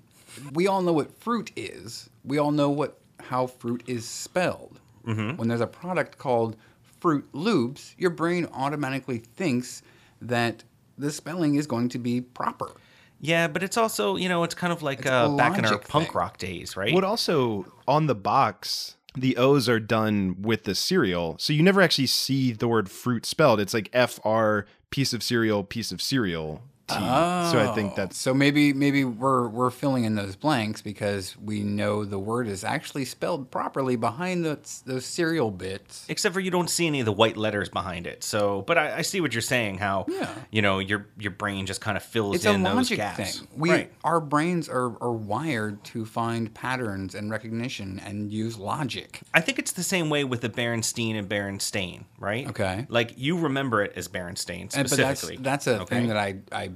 We 0.54 0.68
all 0.68 0.82
know 0.82 0.94
what 0.94 1.18
fruit 1.20 1.52
is. 1.56 2.10
We 2.26 2.38
all 2.38 2.52
know 2.52 2.70
what 2.70 3.00
how 3.22 3.48
fruit 3.48 3.84
is 3.88 4.08
spelled. 4.08 4.80
Mm-hmm. 5.06 5.38
When 5.38 5.48
there's 5.48 5.62
a 5.62 5.68
product 5.68 6.18
called 6.18 6.58
Fruit 7.00 7.28
Loops, 7.34 7.96
your 7.98 8.12
brain 8.12 8.48
automatically 8.54 9.20
thinks 9.20 9.82
that 10.22 10.64
the 10.98 11.12
spelling 11.12 11.56
is 11.56 11.66
going 11.66 11.90
to 11.90 11.98
be 11.98 12.22
proper. 12.22 12.72
Yeah, 13.20 13.48
but 13.48 13.64
it's 13.64 13.78
also, 13.78 14.16
you 14.16 14.30
know, 14.30 14.44
it's 14.44 14.56
kind 14.56 14.74
of 14.74 14.82
like 14.84 15.06
uh, 15.06 15.30
back 15.36 15.58
in 15.58 15.66
our 15.66 15.72
logic 15.72 15.88
punk 15.88 16.16
rock 16.16 16.38
days, 16.38 16.76
right? 16.76 16.94
What 16.94 17.04
also 17.04 17.66
on 17.88 18.08
the 18.08 18.16
box, 18.16 18.98
the 19.16 19.38
O's 19.38 19.68
are 19.68 19.80
done 19.80 20.42
with 20.42 20.64
the 20.64 20.76
cereal, 20.76 21.36
so 21.40 21.54
you 21.54 21.64
never 21.64 21.82
actually 21.82 22.08
see 22.08 22.52
the 22.52 22.68
word 22.68 22.90
fruit 22.90 23.26
spelled. 23.26 23.60
It's 23.60 23.74
like 23.74 23.90
F 23.92 24.20
R 24.24 24.66
piece 24.90 25.14
of 25.14 25.24
cereal, 25.24 25.64
piece 25.64 25.92
of 25.92 26.02
cereal. 26.02 26.62
T. 26.98 27.52
So 27.52 27.60
I 27.60 27.74
think 27.76 27.96
that's 27.96 28.16
oh. 28.28 28.32
So 28.32 28.34
maybe 28.34 28.74
maybe 28.74 29.04
we're 29.04 29.48
we're 29.48 29.70
filling 29.72 30.04
in 30.04 30.16
those 30.16 30.36
blanks 30.36 30.82
because 30.82 31.36
we 31.38 31.62
know 31.62 32.06
the 32.06 32.20
word 32.20 32.48
is 32.48 32.64
actually 32.64 33.06
spelled 33.06 33.52
properly 33.52 33.96
behind 33.96 34.46
those 34.46 34.84
those 34.86 35.06
cereal 35.06 35.52
bits. 35.52 36.06
Except 36.10 36.34
for 36.34 36.40
you 36.40 36.52
don't 36.52 36.70
see 36.70 36.88
any 36.88 37.00
of 37.00 37.06
the 37.06 37.12
white 37.12 37.38
letters 37.38 37.70
behind 37.70 38.08
it. 38.08 38.24
So, 38.24 38.62
but 38.64 38.78
I, 38.78 38.98
I 38.98 39.02
see 39.02 39.22
what 39.22 39.34
you're 39.34 39.42
saying. 39.42 39.78
How 39.80 40.06
Yeah. 40.08 40.30
you 40.52 40.62
know 40.62 40.80
your 40.80 41.08
your 41.20 41.32
brain 41.32 41.66
just 41.66 41.82
kind 41.82 41.98
of 41.98 42.04
fills 42.04 42.36
It's 42.36 42.46
a 42.46 42.52
in 42.52 42.64
those 42.64 42.76
logic 42.76 42.98
gaps. 42.98 43.40
thing. 43.40 43.48
We 43.56 43.70
right. 43.72 43.92
our 44.04 44.20
brains 44.20 44.70
are, 44.70 44.96
are 45.02 45.12
wired 45.14 45.84
to 45.86 46.06
find 46.06 46.54
patterns 46.54 47.16
and 47.16 47.32
recognition 47.32 48.00
and 48.06 48.32
use 48.32 48.58
logic. 48.58 49.22
I 49.34 49.42
think 49.42 49.60
it's 49.60 49.72
the 49.72 49.84
same 49.84 50.10
way 50.10 50.24
with 50.24 50.42
the 50.42 50.50
Berenstain 50.50 51.16
and 51.18 51.28
Berenstain, 51.28 52.04
right? 52.20 52.48
Okay. 52.50 52.86
Like 52.90 53.14
you 53.18 53.38
remember 53.38 53.82
it 53.84 53.94
as 53.96 54.08
Berenstain 54.08 54.74
And, 54.76 54.90
but 54.90 54.98
that's 54.98 55.20
specifically. 55.22 55.38
that's 55.44 55.68
a 55.68 55.82
okay? 55.82 55.96
thing 55.96 56.08
that 56.08 56.18
I 56.18 56.36
I 56.52 56.72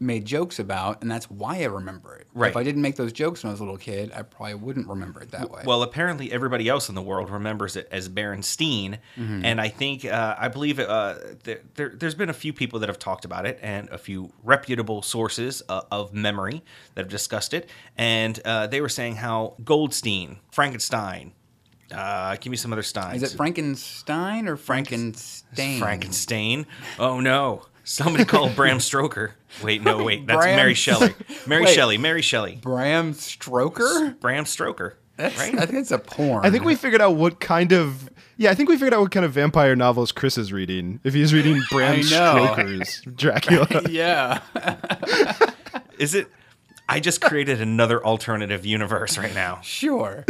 made 0.00 0.24
jokes 0.24 0.58
about, 0.60 1.02
and 1.02 1.10
that's 1.10 1.28
why 1.28 1.56
I 1.60 1.64
remember 1.64 2.14
it. 2.16 2.26
Right. 2.32 2.50
If 2.50 2.56
I 2.56 2.62
didn't 2.62 2.82
make 2.82 2.94
those 2.96 3.12
jokes 3.12 3.42
when 3.42 3.48
I 3.50 3.52
was 3.52 3.60
a 3.60 3.64
little 3.64 3.78
kid, 3.78 4.12
I 4.14 4.22
probably 4.22 4.54
wouldn't 4.54 4.86
remember 4.86 5.20
it 5.22 5.32
that 5.32 5.50
way. 5.50 5.62
Well, 5.66 5.82
apparently 5.82 6.30
everybody 6.30 6.68
else 6.68 6.88
in 6.88 6.94
the 6.94 7.02
world 7.02 7.30
remembers 7.30 7.74
it 7.74 7.88
as 7.90 8.08
Berenstein, 8.08 8.98
Mm-hmm. 9.18 9.44
and 9.44 9.60
I 9.60 9.68
think 9.68 10.04
uh, 10.04 10.36
I 10.38 10.48
believe 10.48 10.78
uh, 10.78 11.16
there, 11.44 11.60
there, 11.74 11.88
there's 11.96 12.14
been 12.14 12.28
a 12.30 12.34
few 12.34 12.52
people 12.52 12.78
that 12.80 12.88
have 12.88 12.98
talked 12.98 13.24
about 13.24 13.44
it, 13.46 13.58
and 13.60 13.88
a 13.88 13.98
few 13.98 14.32
reputable 14.44 15.02
sources 15.02 15.62
uh, 15.68 15.80
of 15.90 16.14
memory 16.14 16.62
that 16.94 17.02
have 17.06 17.10
discussed 17.10 17.52
it, 17.52 17.68
and 17.96 18.38
uh, 18.44 18.66
they 18.68 18.80
were 18.80 18.88
saying 18.88 19.16
how 19.16 19.54
Goldstein, 19.64 20.38
Frankenstein, 20.52 21.32
uh, 21.92 22.36
give 22.40 22.50
me 22.50 22.56
some 22.56 22.72
other 22.72 22.82
steins. 22.82 23.22
is 23.22 23.32
it 23.32 23.36
Frankenstein 23.36 24.46
or 24.46 24.56
Frankenstein? 24.56 25.78
Frankenstein? 25.80 26.66
Oh 26.98 27.18
no! 27.20 27.62
Somebody 27.88 28.26
called 28.26 28.54
Bram 28.54 28.80
Stoker. 28.80 29.34
Wait, 29.62 29.82
no, 29.82 30.04
wait, 30.04 30.26
that's 30.26 30.36
Bram- 30.36 30.56
Mary 30.56 30.74
Shelley. 30.74 31.14
Mary 31.46 31.64
Wait. 31.64 31.74
Shelley. 31.74 31.96
Mary 31.96 32.20
Shelley. 32.20 32.56
Bram 32.56 33.14
Stroker? 33.14 34.20
Bram 34.20 34.44
Stoker. 34.44 34.98
That's, 35.16 35.38
right? 35.38 35.54
I 35.54 35.64
think 35.64 35.78
it's 35.78 35.90
a 35.90 35.98
porn. 35.98 36.44
I 36.44 36.50
think 36.50 36.64
we 36.64 36.74
figured 36.74 37.00
out 37.00 37.16
what 37.16 37.40
kind 37.40 37.72
of 37.72 38.10
yeah, 38.36 38.50
I 38.50 38.54
think 38.54 38.68
we 38.68 38.76
figured 38.76 38.92
out 38.92 39.00
what 39.00 39.10
kind 39.10 39.24
of 39.24 39.32
vampire 39.32 39.74
novels 39.74 40.12
Chris 40.12 40.36
is 40.36 40.52
reading. 40.52 41.00
If 41.02 41.14
he's 41.14 41.32
reading 41.32 41.62
Bram 41.70 41.92
I 41.92 41.96
know. 42.02 42.02
Stoker's 42.52 43.00
Dracula. 43.16 43.66
yeah. 43.88 44.40
Is 45.98 46.14
it? 46.14 46.28
I 46.90 47.00
just 47.00 47.22
created 47.22 47.62
another 47.62 48.04
alternative 48.04 48.66
universe 48.66 49.16
right 49.16 49.34
now. 49.34 49.60
Sure. 49.62 50.26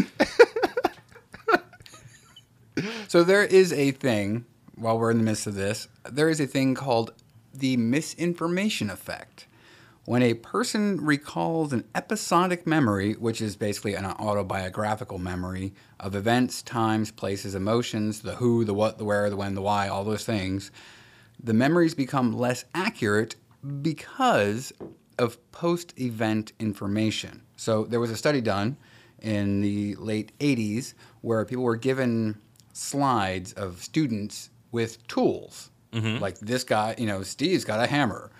so 3.08 3.24
there 3.24 3.44
is 3.44 3.72
a 3.72 3.90
thing, 3.90 4.44
while 4.76 4.98
we're 4.98 5.10
in 5.10 5.18
the 5.18 5.24
midst 5.24 5.46
of 5.48 5.54
this, 5.56 5.88
there 6.08 6.28
is 6.28 6.40
a 6.40 6.46
thing 6.46 6.74
called 6.74 7.12
the 7.58 7.76
misinformation 7.76 8.90
effect. 8.90 9.46
When 10.04 10.22
a 10.22 10.34
person 10.34 11.04
recalls 11.04 11.72
an 11.72 11.84
episodic 11.94 12.66
memory, 12.66 13.12
which 13.12 13.42
is 13.42 13.56
basically 13.56 13.94
an 13.94 14.06
autobiographical 14.06 15.18
memory 15.18 15.74
of 16.00 16.14
events, 16.14 16.62
times, 16.62 17.10
places, 17.10 17.54
emotions, 17.54 18.22
the 18.22 18.36
who, 18.36 18.64
the 18.64 18.72
what, 18.72 18.96
the 18.96 19.04
where, 19.04 19.28
the 19.28 19.36
when, 19.36 19.54
the 19.54 19.60
why, 19.60 19.88
all 19.88 20.04
those 20.04 20.24
things, 20.24 20.70
the 21.42 21.52
memories 21.52 21.94
become 21.94 22.32
less 22.32 22.64
accurate 22.74 23.36
because 23.82 24.72
of 25.18 25.36
post 25.52 25.92
event 26.00 26.52
information. 26.58 27.42
So 27.56 27.84
there 27.84 28.00
was 28.00 28.10
a 28.10 28.16
study 28.16 28.40
done 28.40 28.78
in 29.20 29.60
the 29.60 29.94
late 29.96 30.32
80s 30.38 30.94
where 31.20 31.44
people 31.44 31.64
were 31.64 31.76
given 31.76 32.40
slides 32.72 33.52
of 33.52 33.82
students 33.82 34.50
with 34.70 35.06
tools. 35.08 35.70
Mm-hmm. 35.92 36.22
Like 36.22 36.38
this 36.38 36.64
guy, 36.64 36.94
you 36.98 37.06
know, 37.06 37.22
Steve's 37.22 37.64
got 37.64 37.82
a 37.82 37.86
hammer, 37.86 38.30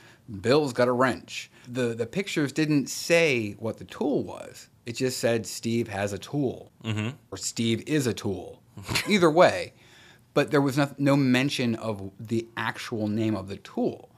Bill's 0.40 0.72
got 0.72 0.88
a 0.88 0.92
wrench. 0.92 1.50
The, 1.66 1.94
the 1.94 2.06
pictures 2.06 2.52
didn't 2.52 2.88
say 2.88 3.52
what 3.58 3.78
the 3.78 3.84
tool 3.84 4.22
was, 4.22 4.68
it 4.86 4.96
just 4.96 5.18
said 5.18 5.46
Steve 5.46 5.88
has 5.88 6.12
a 6.12 6.18
tool 6.18 6.72
mm-hmm. 6.84 7.10
or 7.30 7.36
Steve 7.36 7.82
is 7.86 8.06
a 8.06 8.14
tool. 8.14 8.62
Either 9.08 9.30
way, 9.30 9.72
but 10.34 10.50
there 10.50 10.60
was 10.60 10.76
no, 10.78 10.90
no 10.98 11.16
mention 11.16 11.74
of 11.74 12.10
the 12.20 12.46
actual 12.56 13.08
name 13.08 13.34
of 13.34 13.48
the 13.48 13.56
tool. 13.56 14.08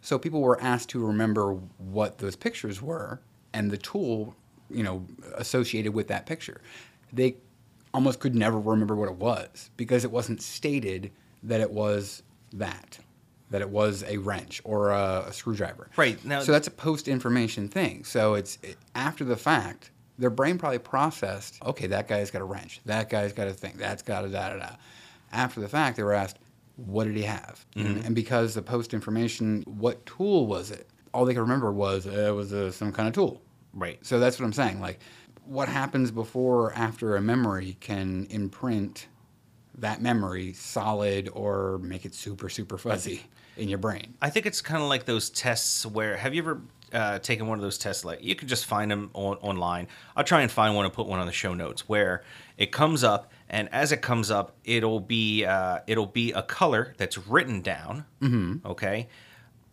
So 0.00 0.18
people 0.18 0.40
were 0.40 0.60
asked 0.60 0.88
to 0.90 1.06
remember 1.06 1.52
what 1.78 2.18
those 2.18 2.36
pictures 2.36 2.82
were 2.82 3.20
and 3.52 3.70
the 3.70 3.76
tool, 3.76 4.34
you 4.70 4.82
know, 4.82 5.06
associated 5.34 5.94
with 5.94 6.08
that 6.08 6.26
picture. 6.26 6.60
They 7.12 7.36
almost 7.92 8.20
could 8.20 8.34
never 8.34 8.58
remember 8.58 8.96
what 8.96 9.08
it 9.08 9.16
was 9.16 9.70
because 9.76 10.04
it 10.04 10.10
wasn't 10.10 10.42
stated 10.42 11.10
that 11.42 11.60
it 11.60 11.70
was 11.70 12.22
that, 12.54 12.98
that 13.50 13.60
it 13.60 13.70
was 13.70 14.02
a 14.04 14.18
wrench 14.18 14.60
or 14.64 14.90
a, 14.90 15.24
a 15.28 15.32
screwdriver. 15.32 15.88
Right, 15.96 16.22
now- 16.24 16.40
so 16.42 16.52
that's 16.52 16.66
a 16.68 16.70
post 16.72 17.08
information 17.08 17.68
thing. 17.68 18.04
So 18.04 18.34
it's 18.34 18.58
it, 18.62 18.76
after 18.94 19.24
the 19.24 19.36
fact, 19.36 19.90
their 20.18 20.30
brain 20.30 20.58
probably 20.58 20.78
processed, 20.78 21.58
okay, 21.64 21.86
that 21.88 22.06
guy's 22.08 22.30
got 22.30 22.42
a 22.42 22.44
wrench, 22.44 22.80
that 22.84 23.08
guy's 23.08 23.32
got 23.32 23.48
a 23.48 23.52
thing, 23.52 23.74
that's 23.78 24.02
got 24.02 24.24
a 24.24 24.28
da 24.28 24.50
da 24.50 24.58
da. 24.58 24.70
After 25.32 25.60
the 25.60 25.68
fact, 25.68 25.96
they 25.96 26.02
were 26.02 26.12
asked, 26.12 26.38
what 26.76 27.04
did 27.04 27.16
he 27.16 27.22
have? 27.22 27.64
And, 27.76 28.04
and 28.04 28.14
because 28.14 28.54
the 28.54 28.62
post 28.62 28.94
information, 28.94 29.62
what 29.66 30.04
tool 30.06 30.46
was 30.46 30.70
it? 30.70 30.88
All 31.12 31.24
they 31.24 31.34
could 31.34 31.40
remember 31.40 31.72
was 31.72 32.06
uh, 32.06 32.10
it 32.10 32.34
was 32.34 32.52
uh, 32.52 32.70
some 32.70 32.92
kind 32.92 33.06
of 33.08 33.14
tool. 33.14 33.40
Right. 33.74 33.98
So 34.04 34.18
that's 34.18 34.38
what 34.38 34.46
I'm 34.46 34.52
saying. 34.52 34.80
Like, 34.80 35.00
what 35.44 35.68
happens 35.68 36.10
before 36.10 36.66
or 36.66 36.72
after 36.74 37.16
a 37.16 37.20
memory 37.20 37.76
can 37.80 38.26
imprint 38.30 39.06
that 39.78 40.02
memory 40.02 40.52
solid 40.52 41.28
or 41.32 41.78
make 41.78 42.04
it 42.04 42.14
super, 42.14 42.48
super 42.48 42.78
fuzzy 42.78 43.22
in 43.56 43.68
your 43.68 43.78
brain. 43.78 44.14
I 44.20 44.30
think 44.30 44.46
it's 44.46 44.60
kind 44.60 44.82
of 44.82 44.88
like 44.88 45.04
those 45.04 45.30
tests 45.30 45.84
where 45.86 46.16
have 46.16 46.34
you 46.34 46.42
ever 46.42 46.60
uh, 46.92 47.18
taken 47.20 47.46
one 47.46 47.58
of 47.58 47.62
those 47.62 47.78
tests? 47.78 48.04
Like 48.04 48.22
you 48.22 48.34
can 48.34 48.48
just 48.48 48.66
find 48.66 48.90
them 48.90 49.10
on, 49.14 49.36
online. 49.36 49.88
I'll 50.16 50.24
try 50.24 50.42
and 50.42 50.50
find 50.50 50.74
one 50.74 50.84
and 50.84 50.94
put 50.94 51.06
one 51.06 51.20
on 51.20 51.26
the 51.26 51.32
show 51.32 51.54
notes 51.54 51.88
where 51.88 52.24
it 52.56 52.72
comes 52.72 53.04
up, 53.04 53.32
and 53.48 53.68
as 53.72 53.92
it 53.92 54.02
comes 54.02 54.30
up, 54.30 54.56
it'll 54.64 55.00
be 55.00 55.44
uh, 55.44 55.80
it'll 55.86 56.06
be 56.06 56.32
a 56.32 56.42
color 56.42 56.94
that's 56.96 57.18
written 57.18 57.60
down. 57.60 58.04
Mm-hmm. 58.20 58.66
Okay, 58.66 59.08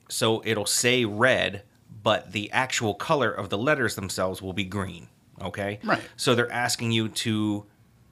so 0.10 0.42
it'll 0.46 0.66
say 0.66 1.06
red, 1.06 1.64
but 2.04 2.32
the 2.32 2.52
actual 2.52 2.94
color 2.94 3.32
of 3.32 3.50
the 3.50 3.58
letters 3.58 3.96
themselves 3.96 4.42
will 4.42 4.54
be 4.54 4.66
green. 4.66 5.08
Okay, 5.42 5.80
Right. 5.84 6.02
So 6.16 6.34
they're 6.34 6.52
asking 6.52 6.92
you 6.92 7.10
to 7.10 7.66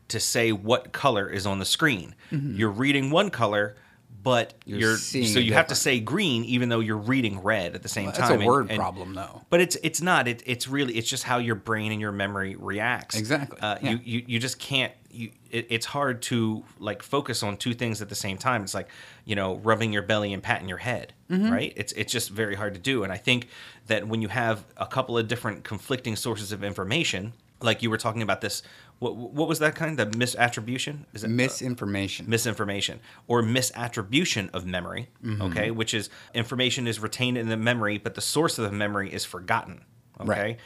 to 0.09 0.19
say 0.19 0.51
what 0.51 0.91
color 0.91 1.27
is 1.29 1.45
on 1.45 1.59
the 1.59 1.65
screen. 1.65 2.15
You're 2.31 2.69
reading 2.69 3.11
one 3.11 3.29
color, 3.29 3.75
but 4.23 4.55
You're 4.65 4.79
you're, 4.79 4.97
seeing 4.97 5.27
so 5.27 5.39
you 5.39 5.53
have 5.53 5.67
to 5.67 5.75
say 5.75 5.99
green 5.99 6.43
even 6.45 6.67
though 6.69 6.79
you're 6.79 6.97
reading 6.97 7.41
red 7.43 7.75
at 7.75 7.83
the 7.83 7.89
same 7.89 8.07
That's 8.07 8.17
time. 8.17 8.31
a 8.31 8.33
And- 8.35 8.45
word 8.45 8.69
and- 8.71 8.79
problem, 8.79 9.13
though. 9.13 9.43
But 9.51 9.61
it's 9.61 9.77
it's 9.83 10.01
not. 10.01 10.27
It, 10.27 10.41
it's 10.47 10.67
really 10.67 10.95
it's 10.97 11.07
just 11.09 11.23
how 11.23 11.37
your 11.37 11.55
brain 11.55 11.91
and 11.91 12.01
your 12.01 12.11
memory 12.11 12.55
reacts. 12.55 13.17
Exactly, 13.17 13.59
Uh, 13.61 13.77
yeah. 13.81 13.91
You, 13.91 13.99
you 14.03 14.23
you 14.27 14.39
just 14.39 14.57
can't. 14.59 14.91
You 15.11 15.29
it, 15.51 15.67
it's 15.69 15.85
hard 15.85 16.21
to 16.23 16.63
like 16.79 17.01
focus 17.03 17.41
on 17.43 17.55
two 17.57 17.73
things 17.73 18.01
at 18.01 18.09
the 18.09 18.15
same 18.15 18.37
time. 18.37 18.63
It's 18.63 18.73
like 18.73 18.89
you 19.25 19.35
know 19.35 19.57
rubbing 19.57 19.93
your 19.93 20.01
belly 20.01 20.33
and 20.33 20.41
patting 20.43 20.67
your 20.67 20.79
head. 20.79 21.13
Mm-hmm. 21.29 21.51
Right. 21.51 21.73
It's 21.75 21.93
it's 21.93 22.11
just 22.11 22.31
very 22.31 22.55
hard 22.55 22.73
to 22.73 22.79
do. 22.79 23.03
And 23.03 23.13
I 23.13 23.17
think 23.17 23.47
that 23.87 24.07
when 24.07 24.21
you 24.23 24.27
have 24.29 24.65
a 24.77 24.87
couple 24.87 25.17
of 25.19 25.27
different 25.27 25.63
conflicting 25.63 26.15
sources 26.15 26.51
of 26.51 26.63
information, 26.63 27.33
like 27.61 27.83
you 27.83 27.89
were 27.91 27.97
talking 27.99 28.23
about 28.23 28.41
this. 28.41 28.63
What, 28.99 29.15
what 29.15 29.47
was 29.49 29.59
that 29.59 29.75
kind? 29.75 29.97
The 29.99 30.05
misattribution? 30.05 31.05
Is 31.13 31.23
it 31.23 31.29
Misinformation. 31.29 32.29
misinformation 32.29 32.99
or 33.27 33.43
misattribution 33.43 34.49
of 34.53 34.65
memory 34.65 35.09
Mm-hmm. 35.23 35.41
okay 35.43 35.71
which 35.71 35.93
is 35.93 36.09
information 36.33 36.87
is 36.87 36.99
retained 36.99 37.37
in 37.37 37.49
the 37.49 37.57
memory 37.57 37.97
but 37.97 38.15
the 38.15 38.21
source 38.21 38.57
of 38.57 38.65
the 38.65 38.71
memory 38.71 39.11
is 39.13 39.25
forgotten 39.25 39.83
okay 40.21 40.29
Right. 40.29 40.59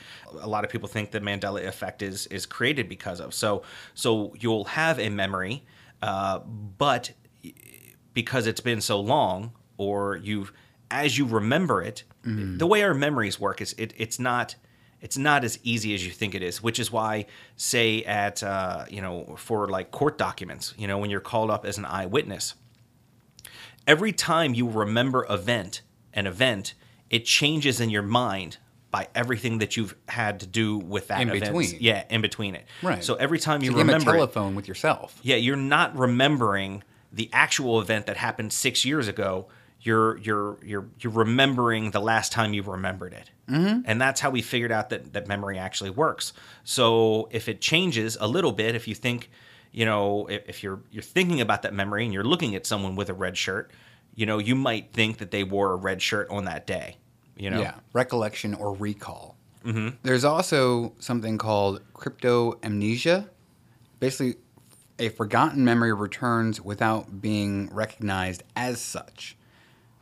a 0.44 0.48
lot 0.48 0.64
of 0.64 0.70
people 0.70 0.88
think 0.88 1.10
the 1.12 1.20
mandela 1.22 1.66
effect 1.68 2.02
is 2.02 2.28
is 2.28 2.46
created 2.46 2.88
because 2.88 3.20
of 3.20 3.34
so 3.34 3.64
so 3.96 4.34
you'll 4.40 4.66
have 4.66 5.00
a 5.00 5.10
memory 5.10 5.66
uh, 6.04 6.40
but 6.78 7.12
because 8.14 8.48
it's 8.48 8.62
been 8.62 8.82
so 8.82 9.00
long 9.00 9.52
or 9.78 10.18
you've 10.18 10.52
as 10.92 11.18
you 11.18 11.26
remember 11.26 11.82
it 11.82 12.04
the 12.24 12.68
way 12.68 12.84
our 12.84 12.94
memories 12.94 13.40
work 13.40 13.60
is 13.62 13.74
it, 13.78 13.94
it's 13.98 14.20
not 14.20 14.56
it's 15.02 15.18
not 15.18 15.44
as 15.44 15.58
easy 15.64 15.94
as 15.94 16.06
you 16.06 16.12
think 16.12 16.36
it 16.36 16.42
is 16.44 16.62
which 16.62 16.80
is 16.80 16.92
why 16.92 17.26
say 17.56 18.04
at 18.04 18.44
uh, 18.44 18.86
you 18.90 19.02
know 19.02 19.36
for 19.38 19.68
like 19.68 19.92
court 19.92 20.18
documents 20.18 20.74
you 20.78 20.88
know 20.88 20.98
when 20.98 21.10
you're 21.10 21.20
called 21.22 21.50
up 21.50 21.66
as 21.66 21.78
an 21.78 21.86
eyewitness 21.86 22.56
every 23.88 24.12
time 24.12 24.54
you 24.54 24.68
remember 24.70 25.26
event 25.30 25.82
an 26.14 26.26
event, 26.26 26.74
it 27.12 27.24
changes 27.24 27.80
in 27.80 27.90
your 27.92 28.02
mind 28.02 28.58
by 28.90 29.08
everything 29.14 29.60
that 29.60 29.78
you've 29.78 29.96
had 30.08 30.40
to 30.40 30.48
do 30.48 30.76
with 30.80 31.08
that 31.10 31.22
In 31.22 31.30
event. 31.30 31.44
between. 31.46 31.78
Yeah, 31.80 32.04
in 32.10 32.22
between 32.22 32.56
it. 32.56 32.66
Right. 32.82 33.04
So 33.04 33.14
every 33.14 33.38
time 33.38 33.62
you 33.62 33.70
It's 33.70 33.76
a 33.76 33.80
remember 33.84 34.10
it, 34.10 34.14
telephone 34.16 34.56
with 34.56 34.68
yourself. 34.68 35.20
yeah, 35.22 35.36
you're 35.36 35.56
not 35.56 35.96
remembering 35.96 36.84
the 37.14 37.30
actual 37.32 37.80
event 37.80 38.08
that 38.08 38.18
happened 38.18 38.52
six 38.52 38.84
years 38.86 39.08
ago. 39.08 39.48
You're 39.82 40.18
you're 40.18 40.58
you're 40.64 40.90
you're 41.00 41.14
remembering 41.14 41.92
the 41.92 42.02
last 42.02 42.32
time 42.34 42.54
you 42.54 42.64
remembered 42.64 43.14
it, 43.14 43.32
mm-hmm. 43.50 43.82
and 43.86 44.02
that's 44.02 44.20
how 44.20 44.30
we 44.30 44.42
figured 44.42 44.74
out 44.74 44.90
that 44.90 45.14
that 45.14 45.28
memory 45.28 45.58
actually 45.58 45.90
works. 45.90 46.34
So 46.66 47.30
if 47.32 47.48
it 47.48 47.62
changes 47.62 48.18
a 48.20 48.28
little 48.28 48.52
bit, 48.52 48.76
if 48.76 48.90
you 48.90 48.96
think, 48.96 49.30
you 49.72 49.86
know, 49.86 50.28
if, 50.28 50.50
if 50.50 50.64
you're 50.64 50.82
you're 50.92 51.02
thinking 51.02 51.40
about 51.40 51.62
that 51.62 51.74
memory 51.74 52.04
and 52.04 52.14
you're 52.14 52.26
looking 52.26 52.56
at 52.56 52.66
someone 52.66 52.98
with 52.98 53.10
a 53.10 53.14
red 53.14 53.38
shirt, 53.38 53.72
you 54.16 54.26
know, 54.26 54.38
you 54.38 54.54
might 54.54 54.92
think 54.92 55.20
that 55.20 55.32
they 55.32 55.46
wore 55.46 55.72
a 55.72 55.78
red 55.78 56.02
shirt 56.02 56.30
on 56.30 56.44
that 56.46 56.68
day. 56.68 56.98
You 57.38 57.50
know, 57.50 57.62
Yeah, 57.62 57.76
recollection 57.94 58.54
or 58.54 58.74
recall. 58.74 59.38
Mm-hmm. 59.64 59.96
There's 60.04 60.26
also 60.26 60.94
something 61.00 61.38
called 61.38 61.82
cryptomnesia. 61.94 63.30
Basically, 64.02 64.36
a 65.00 65.10
forgotten 65.10 65.64
memory 65.64 65.94
returns 65.94 66.62
without 66.62 67.22
being 67.22 67.70
recognized 67.74 68.44
as 68.56 68.82
such. 68.82 69.38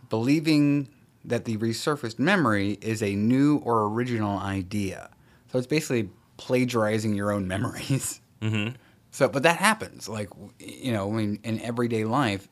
Believing 0.09 0.89
that 1.25 1.45
the 1.45 1.57
resurfaced 1.57 2.19
memory 2.19 2.77
is 2.81 3.03
a 3.03 3.13
new 3.15 3.57
or 3.57 3.85
original 3.85 4.39
idea. 4.39 5.09
So 5.51 5.57
it's 5.57 5.67
basically 5.67 6.09
plagiarizing 6.37 7.13
your 7.13 7.31
own 7.31 7.47
memories. 7.55 8.21
Mm-hmm. 8.41 8.75
So, 9.11 9.27
but 9.27 9.43
that 9.43 9.57
happens. 9.57 10.07
Like, 10.07 10.29
you 10.59 10.93
know, 10.93 11.09
I 11.09 11.13
mean, 11.13 11.39
in 11.43 11.59
everyday 11.61 12.03
life, 12.03 12.47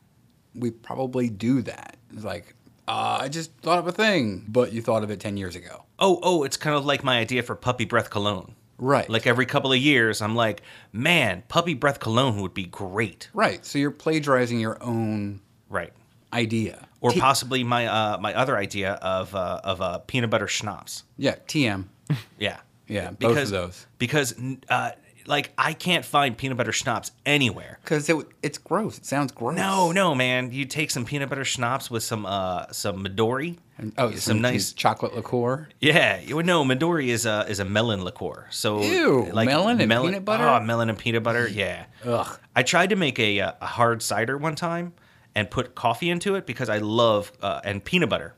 we 0.54 0.70
probably 0.70 1.28
do 1.28 1.62
that. 1.62 1.96
It's 2.12 2.24
like, 2.24 2.54
uh, 2.88 3.18
I 3.20 3.28
just 3.28 3.52
thought 3.58 3.78
of 3.78 3.86
a 3.86 3.92
thing, 3.92 4.44
but 4.48 4.72
you 4.72 4.82
thought 4.82 5.02
of 5.02 5.10
it 5.10 5.20
10 5.20 5.36
years 5.36 5.56
ago. 5.56 5.84
Oh, 5.98 6.18
oh, 6.22 6.42
it's 6.44 6.56
kind 6.56 6.76
of 6.76 6.84
like 6.84 7.04
my 7.04 7.18
idea 7.18 7.42
for 7.42 7.54
puppy 7.54 7.84
breath 7.84 8.10
cologne. 8.10 8.54
Right. 8.78 9.08
Like 9.08 9.26
every 9.26 9.46
couple 9.46 9.72
of 9.72 9.78
years, 9.78 10.20
I'm 10.20 10.34
like, 10.34 10.62
man, 10.92 11.42
puppy 11.48 11.74
breath 11.74 11.98
cologne 11.98 12.40
would 12.42 12.54
be 12.54 12.66
great. 12.66 13.30
Right. 13.32 13.64
So 13.64 13.78
you're 13.78 13.90
plagiarizing 13.90 14.60
your 14.60 14.82
own 14.82 15.40
Right. 15.68 15.92
Idea. 16.32 16.86
Or 17.00 17.10
T- 17.10 17.20
possibly 17.20 17.62
my 17.64 17.86
uh, 17.86 18.18
my 18.18 18.34
other 18.34 18.56
idea 18.56 18.92
of 18.94 19.34
uh, 19.34 19.60
of 19.62 19.80
uh, 19.80 19.98
peanut 19.98 20.30
butter 20.30 20.48
schnapps. 20.48 21.04
Yeah, 21.16 21.36
TM. 21.46 21.84
Yeah. 22.38 22.58
Yeah, 22.88 23.10
both 23.10 23.36
of 23.36 23.50
those. 23.50 23.86
Because 23.98 24.34
uh, 24.68 24.92
like 25.26 25.52
I 25.58 25.72
can't 25.72 26.04
find 26.04 26.36
peanut 26.36 26.56
butter 26.56 26.72
schnapps 26.72 27.10
anywhere. 27.24 27.78
Because 27.82 28.08
it, 28.08 28.16
it's 28.42 28.58
gross. 28.58 28.98
It 28.98 29.06
sounds 29.06 29.32
gross. 29.32 29.56
No, 29.56 29.92
no, 29.92 30.14
man. 30.14 30.52
You 30.52 30.64
take 30.64 30.90
some 30.90 31.04
peanut 31.04 31.28
butter 31.28 31.44
schnapps 31.44 31.90
with 31.90 32.02
some 32.02 32.24
uh 32.26 32.66
some 32.72 33.04
Midori. 33.04 33.58
Oh, 33.98 34.10
some, 34.12 34.40
nice 34.40 34.72
chocolate 34.72 35.14
liqueur. 35.14 35.68
Yeah, 35.80 36.18
you 36.20 36.34
would 36.36 36.46
know 36.46 36.64
Midori 36.64 37.08
is 37.08 37.26
a 37.26 37.44
is 37.48 37.58
a 37.58 37.64
melon 37.64 38.04
liqueur. 38.04 38.46
So 38.50 38.82
Ew, 38.82 39.30
melon 39.34 39.80
and 39.80 39.90
peanut 39.90 40.24
butter? 40.24 40.48
Oh, 40.48 40.60
melon 40.60 40.88
and 40.88 40.98
peanut 40.98 41.22
butter. 41.22 41.46
Yeah. 41.48 41.84
Ugh. 42.04 42.38
I 42.54 42.62
tried 42.62 42.90
to 42.90 42.96
make 42.96 43.18
a, 43.18 43.40
uh, 43.40 43.52
a 43.60 43.66
hard 43.66 44.00
cider 44.02 44.38
one 44.38 44.54
time 44.54 44.94
and 45.36 45.48
put 45.50 45.74
coffee 45.76 46.10
into 46.10 46.34
it 46.34 46.46
because 46.46 46.68
I 46.68 46.78
love 46.78 47.30
uh, 47.42 47.60
and 47.62 47.84
peanut 47.84 48.08
butter. 48.08 48.34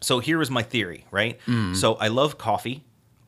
So 0.00 0.18
here 0.20 0.40
is 0.40 0.50
my 0.50 0.62
theory, 0.62 1.06
right? 1.10 1.38
So 1.74 1.94
I 1.94 2.08
love 2.08 2.38
coffee, 2.38 2.84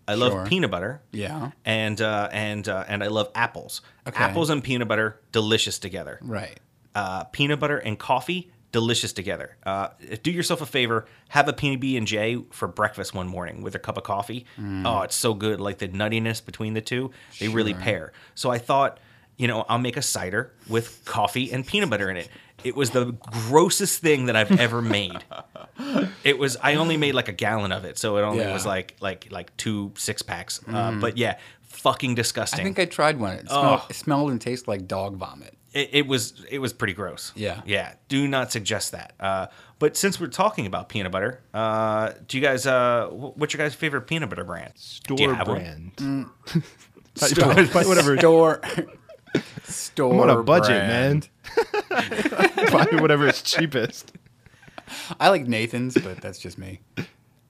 I 0.09 0.15
love 0.15 0.33
Mm. 0.33 0.37
Sure. 0.37 0.47
peanut 0.47 0.71
butter, 0.71 1.03
Yeah. 1.13 1.51
and 1.65 2.01
uh, 2.01 2.29
and 2.33 2.69
uh, 2.69 2.85
and 2.87 3.03
I 3.03 3.09
love 3.09 3.29
apples. 3.35 3.81
Okay. 4.07 4.23
Apples 4.23 4.51
and 4.51 4.63
peanut 4.63 4.87
butter, 4.89 5.21
delicious 5.33 5.79
together. 5.79 6.19
Right. 6.23 6.61
Uh, 6.95 7.25
peanut 7.25 7.59
butter 7.61 7.79
and 7.79 7.99
coffee, 7.99 8.51
delicious 8.73 9.13
together. 9.13 9.57
Uh, 9.65 9.89
do 10.23 10.31
yourself 10.31 10.61
a 10.61 10.67
favor, 10.67 11.07
have 11.31 11.49
a 11.49 11.53
PB 11.53 11.97
and 11.97 12.07
J 12.07 12.45
for 12.53 12.69
breakfast 12.69 13.15
one 13.15 13.27
morning 13.27 13.63
with 13.63 13.75
a 13.75 13.79
cup 13.81 13.97
of 13.97 14.05
coffee. 14.05 14.45
Oh, 14.85 15.01
it's 15.03 15.17
so 15.17 15.35
good. 15.35 15.61
Like 15.61 15.79
the 15.79 15.89
nuttiness 15.89 16.45
between 16.45 16.75
the 16.75 16.81
two, 16.83 17.11
they 17.41 17.49
really 17.49 17.75
pair. 17.75 18.13
So 18.35 18.51
I 18.51 18.59
thought, 18.59 18.99
you 19.37 19.47
know, 19.49 19.65
I'll 19.69 19.79
make 19.79 19.97
a 19.97 20.03
cider 20.03 20.53
with 20.69 21.03
coffee 21.05 21.51
and 21.53 21.67
peanut 21.67 21.91
butter 21.91 22.09
in 22.11 22.17
it. 22.17 22.29
It 22.67 22.77
was 22.77 22.91
the 22.91 23.13
grossest 23.49 24.01
thing 24.03 24.27
that 24.27 24.37
I've 24.37 24.59
ever 24.59 24.83
made. 24.83 25.13
It 26.25 26.39
was. 26.39 26.57
I 26.63 26.75
only 26.77 26.97
made 26.97 27.13
like 27.15 27.29
a 27.29 27.33
gallon 27.33 27.71
of 27.71 27.85
it, 27.85 27.99
so 27.99 28.17
it 28.17 28.23
only 28.23 28.43
Yeah. 28.43 28.53
was 28.55 28.65
like 28.67 28.97
like 29.01 29.29
like 29.31 29.55
two 29.59 29.93
six 29.97 30.23
packs. 30.23 30.59
Uh, 30.67 30.93
but 30.93 31.17
yeah, 31.19 31.39
fucking 31.69 32.15
disgusting. 32.15 32.61
I 32.61 32.65
think 32.65 32.79
I 32.79 32.87
tried 32.87 33.21
one. 33.21 33.37
It 33.37 33.49
smelled, 33.49 33.81
Oh. 33.83 33.87
it 33.91 33.95
smelled 33.95 34.31
and 34.31 34.41
tasted 34.41 34.67
like 34.67 34.89
dog 34.89 35.17
vomit. 35.17 35.55
it, 35.75 35.91
it 35.93 36.07
was 36.07 36.45
it 36.51 36.59
was 36.59 36.73
pretty 36.73 36.95
gross. 36.95 37.33
Yeah. 37.37 37.61
yeah. 37.67 37.93
Do 38.09 38.27
not 38.27 38.51
suggest 38.51 38.93
that. 38.93 39.13
Uh, 39.21 39.47
but 39.79 39.97
since 39.97 40.19
we're 40.19 40.27
talking 40.29 40.65
about 40.67 40.89
peanut 40.89 41.13
butter, 41.13 41.43
uh, 41.55 42.13
do 42.27 42.39
you 42.39 42.43
guys? 42.43 42.67
Uh, 42.67 43.07
wh- 43.09 43.37
what's 43.39 43.53
your 43.53 43.59
guys' 43.63 43.75
favorite 43.75 44.03
peanut 44.09 44.31
butter 44.31 44.45
brand? 44.45 44.73
Do 45.07 45.15
you 45.15 45.19
Store 45.29 45.35
have 45.35 45.47
one? 45.49 45.93
brand. 45.99 46.27
Store, 47.15 47.55
whatever. 47.87 48.17
Store. 48.19 48.61
Store. 49.73 50.13
I'm 50.15 50.21
on 50.21 50.31
a 50.31 50.43
budget, 50.43 50.69
brand. 50.87 51.29
man. 51.91 52.71
Buy 52.73 52.87
whatever 53.01 53.27
is 53.27 53.43
cheapest. 53.43 54.13
I 55.21 55.29
like 55.31 55.47
Nathan's, 55.47 55.95
but 55.95 56.21
that's 56.21 56.39
just 56.39 56.59
me. 56.59 56.81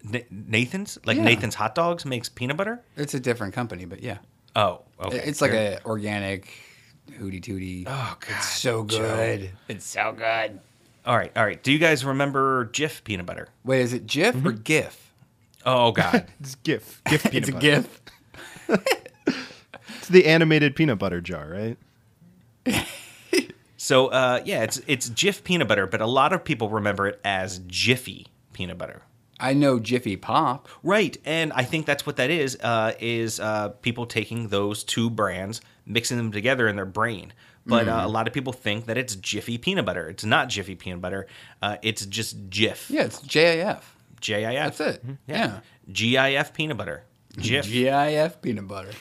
Na- 0.05 0.21
Nathan's, 0.31 0.99
like 1.05 1.17
Yeah. 1.17 1.25
Nathan's 1.25 1.55
hot 1.55 1.75
dogs, 1.75 2.05
makes 2.05 2.29
peanut 2.29 2.57
butter. 2.57 2.81
It's 2.97 3.15
a 3.15 3.21
different 3.21 3.55
company, 3.55 3.85
but 3.85 4.03
yeah. 4.03 4.19
Oh, 4.55 4.83
okay. 5.05 5.19
It's 5.25 5.41
like 5.43 5.53
a 5.53 5.79
organic 5.85 6.49
hootie 7.11 7.43
tootie. 7.43 7.85
Oh, 7.87 8.17
God, 8.19 8.37
It's 8.37 8.49
so 8.49 8.83
good. 8.85 9.51
It's 9.69 9.85
so 9.87 10.13
good. 10.17 10.61
all 11.05 11.17
right, 11.17 11.31
all 11.37 11.45
right. 11.45 11.63
Do 11.63 11.73
you 11.73 11.79
guys 11.79 12.05
remember 12.05 12.67
Jif 12.73 13.05
peanut 13.05 13.27
butter? 13.27 13.49
Wait, 13.65 13.83
is 13.83 13.93
it 13.93 14.07
GIF 14.07 14.35
Mm-hmm. 14.35 14.49
or 14.49 14.53
GIF? 14.53 15.13
Oh 15.67 15.93
God, 15.93 16.27
It's 16.41 16.55
GIF. 16.57 17.03
GIF 17.09 17.23
peanut 17.31 17.35
It's 17.37 17.49
a 17.49 17.53
butter. 17.53 17.61
GIF. 17.61 18.01
It's 19.99 20.09
the 20.09 20.27
animated 20.27 20.77
peanut 20.77 20.99
butter 20.99 21.21
jar, 21.21 21.49
right? 21.49 21.77
so 23.77 24.09
uh, 24.09 24.41
yeah, 24.45 24.63
it's 24.63 24.81
it's 24.87 25.09
Jif 25.09 25.45
peanut 25.45 25.69
butter, 25.69 25.87
but 25.87 26.01
a 26.01 26.07
lot 26.07 26.33
of 26.33 26.45
people 26.45 26.69
remember 26.69 27.07
it 27.07 27.21
as 27.25 27.59
Jiffy 27.67 28.27
peanut 28.53 28.79
butter. 28.79 29.03
I 29.39 29.53
know 29.53 29.79
Jiffy 29.79 30.17
Pop. 30.17 30.69
Right, 30.83 31.17
and 31.25 31.53
I 31.53 31.63
think 31.63 31.85
that's 31.85 32.07
what 32.07 32.17
that 32.17 32.31
is. 32.31 32.57
Uh, 32.63 32.95
is 33.01 33.39
uh, 33.39 33.71
people 33.83 34.07
taking 34.07 34.49
those 34.49 34.83
two 34.83 35.11
brands, 35.11 35.61
mixing 35.85 36.17
them 36.17 36.33
together 36.33 36.69
in 36.69 36.77
their 36.77 36.87
brain. 36.87 37.33
But 37.69 37.89
uh, 37.89 38.03
a 38.05 38.09
lot 38.09 38.29
of 38.29 38.33
people 38.33 38.53
think 38.53 38.87
that 38.87 38.97
it's 38.97 39.17
Jiffy 39.17 39.59
peanut 39.59 39.85
butter. 39.85 40.09
It's 40.09 40.25
not 40.25 40.49
Jiffy 40.49 40.77
peanut 40.77 41.01
butter. 41.01 41.27
Uh, 41.61 41.79
it's 41.83 42.07
just 42.07 42.49
Jif. 42.49 42.89
Yeah, 42.89 43.03
it's 43.03 43.21
JIF. 43.21 43.83
J 44.21 44.45
I 44.45 44.55
F. 44.55 44.79
That's 44.79 44.97
it. 44.97 45.05
Yeah. 45.27 45.61
G 45.91 46.17
I 46.17 46.33
F 46.35 46.55
peanut 46.55 46.77
butter. 46.77 47.03
Jif. 47.37 47.65
GIF 47.65 48.41
peanut 48.41 48.67
butter. 48.67 48.93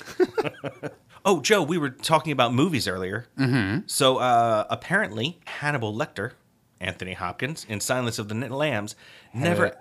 oh, 1.25 1.41
Joe, 1.41 1.63
we 1.63 1.77
were 1.77 1.89
talking 1.89 2.31
about 2.31 2.53
movies 2.53 2.87
earlier. 2.87 3.27
Mm-hmm. 3.37 3.81
So 3.87 4.17
uh, 4.17 4.65
apparently, 4.69 5.39
Hannibal 5.45 5.93
Lecter, 5.93 6.31
Anthony 6.79 7.13
Hopkins, 7.13 7.65
in 7.67 7.79
Silence 7.79 8.19
of 8.19 8.29
the 8.29 8.35
Lambs, 8.35 8.95
never. 9.33 9.75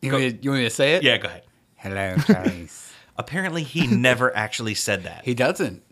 You 0.00 0.12
want, 0.12 0.24
me, 0.24 0.38
you 0.40 0.50
want 0.50 0.62
me 0.62 0.66
to 0.68 0.70
say 0.74 0.94
it? 0.94 1.02
Yeah, 1.02 1.18
go 1.18 1.28
ahead. 1.28 1.42
Hello, 1.76 2.14
Clarice. 2.20 2.92
Apparently, 3.16 3.62
he 3.64 3.86
never 3.94 4.34
actually 4.34 4.74
said 4.74 5.02
that. 5.02 5.24
he 5.24 5.34
doesn't. 5.34 5.82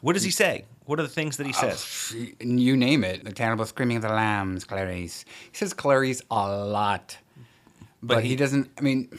What 0.00 0.14
does 0.14 0.22
he 0.22 0.30
say? 0.30 0.64
What 0.86 0.98
are 1.00 1.02
the 1.02 1.08
things 1.08 1.36
that 1.36 1.46
he 1.46 1.52
says? 1.52 2.14
You 2.40 2.76
name 2.76 3.04
it. 3.04 3.24
The 3.24 3.32
cannibal 3.32 3.66
screaming 3.66 3.96
of 3.98 4.04
the 4.04 4.08
lambs, 4.08 4.64
Clarice. 4.64 5.24
He 5.50 5.56
says 5.56 5.74
Clarice 5.74 6.22
a 6.30 6.64
lot. 6.64 7.18
But, 8.02 8.22
he, 8.22 8.30
he- 8.30 8.36
doesn't, 8.36 8.70
I 8.78 8.80
mean, 8.80 9.10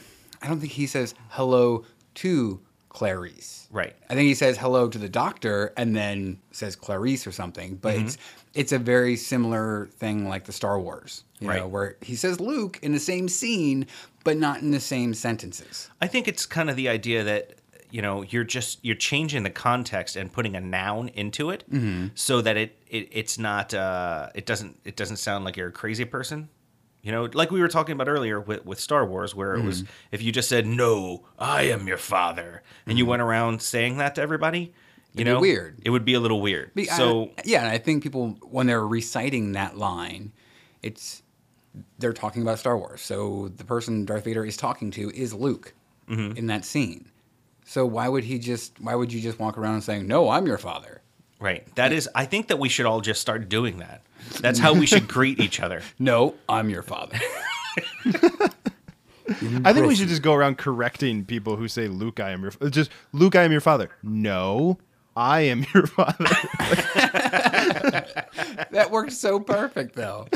I 0.42 0.48
don't 0.48 0.58
think 0.58 0.72
he 0.72 0.86
says 0.88 1.14
hello 1.28 1.84
to 2.16 2.60
Clarice. 2.88 3.59
Right. 3.70 3.94
I 4.08 4.14
think 4.14 4.26
he 4.26 4.34
says 4.34 4.58
hello 4.58 4.88
to 4.88 4.98
the 4.98 5.08
doctor 5.08 5.72
and 5.76 5.94
then 5.94 6.38
says 6.50 6.74
Clarice 6.76 7.26
or 7.26 7.32
something. 7.32 7.76
But 7.76 7.94
Mm-hmm. 7.96 8.06
it's 8.06 8.18
it's 8.52 8.72
a 8.72 8.78
very 8.78 9.14
similar 9.16 9.86
thing 9.98 10.28
like 10.28 10.44
the 10.44 10.52
Star 10.52 10.80
Wars, 10.80 11.22
you 11.38 11.46
know, 11.46 11.52
Right. 11.54 11.68
where 11.70 11.96
he 12.02 12.16
says 12.16 12.40
Luke 12.40 12.80
in 12.82 12.90
the 12.92 12.98
same 12.98 13.28
scene, 13.28 13.86
but 14.24 14.36
not 14.36 14.60
in 14.60 14.72
the 14.72 14.80
same 14.80 15.14
sentences. 15.14 15.88
I 16.00 16.08
think 16.08 16.26
it's 16.26 16.46
kind 16.46 16.68
of 16.68 16.74
the 16.76 16.88
idea 16.88 17.22
that 17.24 17.54
you 17.92 18.02
know 18.02 18.22
you're 18.22 18.44
just 18.44 18.78
you're 18.84 18.94
changing 18.96 19.42
the 19.44 19.50
context 19.50 20.16
and 20.16 20.32
putting 20.32 20.54
a 20.56 20.60
noun 20.60 21.08
into 21.08 21.50
it 21.50 21.64
so 22.14 22.40
that 22.40 22.56
it, 22.56 22.76
it 22.88 23.08
it's 23.12 23.38
not 23.38 23.72
uh, 23.74 24.28
it 24.34 24.46
doesn't 24.46 24.78
it 24.84 24.96
doesn't 24.96 25.16
sound 25.18 25.44
like 25.44 25.56
you're 25.56 25.68
a 25.68 25.72
crazy 25.72 26.04
person. 26.04 26.48
You 27.02 27.12
know, 27.12 27.28
like 27.32 27.50
we 27.50 27.60
were 27.60 27.68
talking 27.68 27.92
about 27.94 28.08
earlier 28.08 28.40
with, 28.40 28.64
with 28.66 28.78
Star 28.78 29.06
Wars, 29.06 29.34
where 29.34 29.54
it 29.54 29.62
was 29.64 29.84
if 30.12 30.20
you 30.22 30.32
just 30.32 30.48
said 30.48 30.66
"No, 30.66 31.24
I 31.38 31.62
am 31.62 31.86
your 31.88 31.96
father," 31.96 32.62
and 32.86 32.98
you 32.98 33.06
went 33.06 33.22
around 33.22 33.62
saying 33.62 33.96
that 33.98 34.14
to 34.16 34.20
everybody, 34.20 34.60
you 34.60 34.70
It'd 35.14 35.24
be 35.26 35.32
know, 35.32 35.40
weird. 35.40 35.78
It 35.82 35.90
would 35.90 36.04
be 36.04 36.12
a 36.14 36.20
little 36.20 36.40
weird. 36.42 36.74
Be- 36.74 36.84
so 36.84 37.30
I- 37.38 37.42
yeah, 37.46 37.60
and 37.62 37.68
I 37.70 37.78
think 37.78 38.02
people 38.02 38.36
when 38.42 38.66
they're 38.66 38.86
reciting 38.86 39.52
that 39.52 39.78
line, 39.78 40.32
it's 40.82 41.22
they're 41.98 42.12
talking 42.12 42.42
about 42.42 42.58
Star 42.58 42.76
Wars. 42.76 43.00
So 43.00 43.48
the 43.56 43.64
person 43.64 44.04
Darth 44.04 44.24
Vader 44.24 44.44
is 44.44 44.56
talking 44.58 44.90
to 44.92 45.10
is 45.14 45.32
Luke 45.32 45.72
Mm-hmm. 46.08 46.36
in 46.36 46.48
that 46.48 46.64
scene. 46.64 47.08
So 47.64 47.86
why 47.86 48.08
would 48.08 48.24
he 48.24 48.38
just? 48.38 48.78
Why 48.80 48.94
would 48.94 49.12
you 49.12 49.20
just 49.20 49.38
walk 49.38 49.56
around 49.56 49.80
saying, 49.82 50.06
"No, 50.06 50.28
I'm 50.28 50.46
your 50.46 50.58
father"? 50.58 51.00
Right. 51.40 51.74
That 51.74 51.92
is. 51.92 52.08
I 52.14 52.26
think 52.26 52.48
that 52.48 52.58
we 52.58 52.68
should 52.68 52.86
all 52.86 53.00
just 53.00 53.20
start 53.20 53.48
doing 53.48 53.78
that. 53.78 54.02
That's 54.40 54.58
how 54.58 54.74
we 54.74 54.86
should 54.86 55.08
greet 55.08 55.40
each 55.40 55.60
other. 55.60 55.82
No, 55.98 56.34
I'm 56.48 56.70
your 56.70 56.82
father. 56.82 57.18
I 59.64 59.72
think 59.72 59.86
we 59.86 59.94
should 59.94 60.08
just 60.08 60.22
go 60.22 60.34
around 60.34 60.58
correcting 60.58 61.24
people 61.24 61.56
who 61.56 61.68
say, 61.68 61.88
"Luke, 61.88 62.20
I 62.20 62.30
am 62.30 62.42
your." 62.42 62.52
f-" 62.60 62.70
Just 62.70 62.90
Luke, 63.12 63.36
I 63.36 63.42
am 63.42 63.52
your 63.52 63.60
father. 63.60 63.90
No, 64.02 64.78
I 65.16 65.40
am 65.42 65.64
your 65.74 65.86
father. 65.86 66.24
that 68.70 68.88
works 68.90 69.16
so 69.16 69.38
perfect, 69.40 69.94
though. 69.94 70.26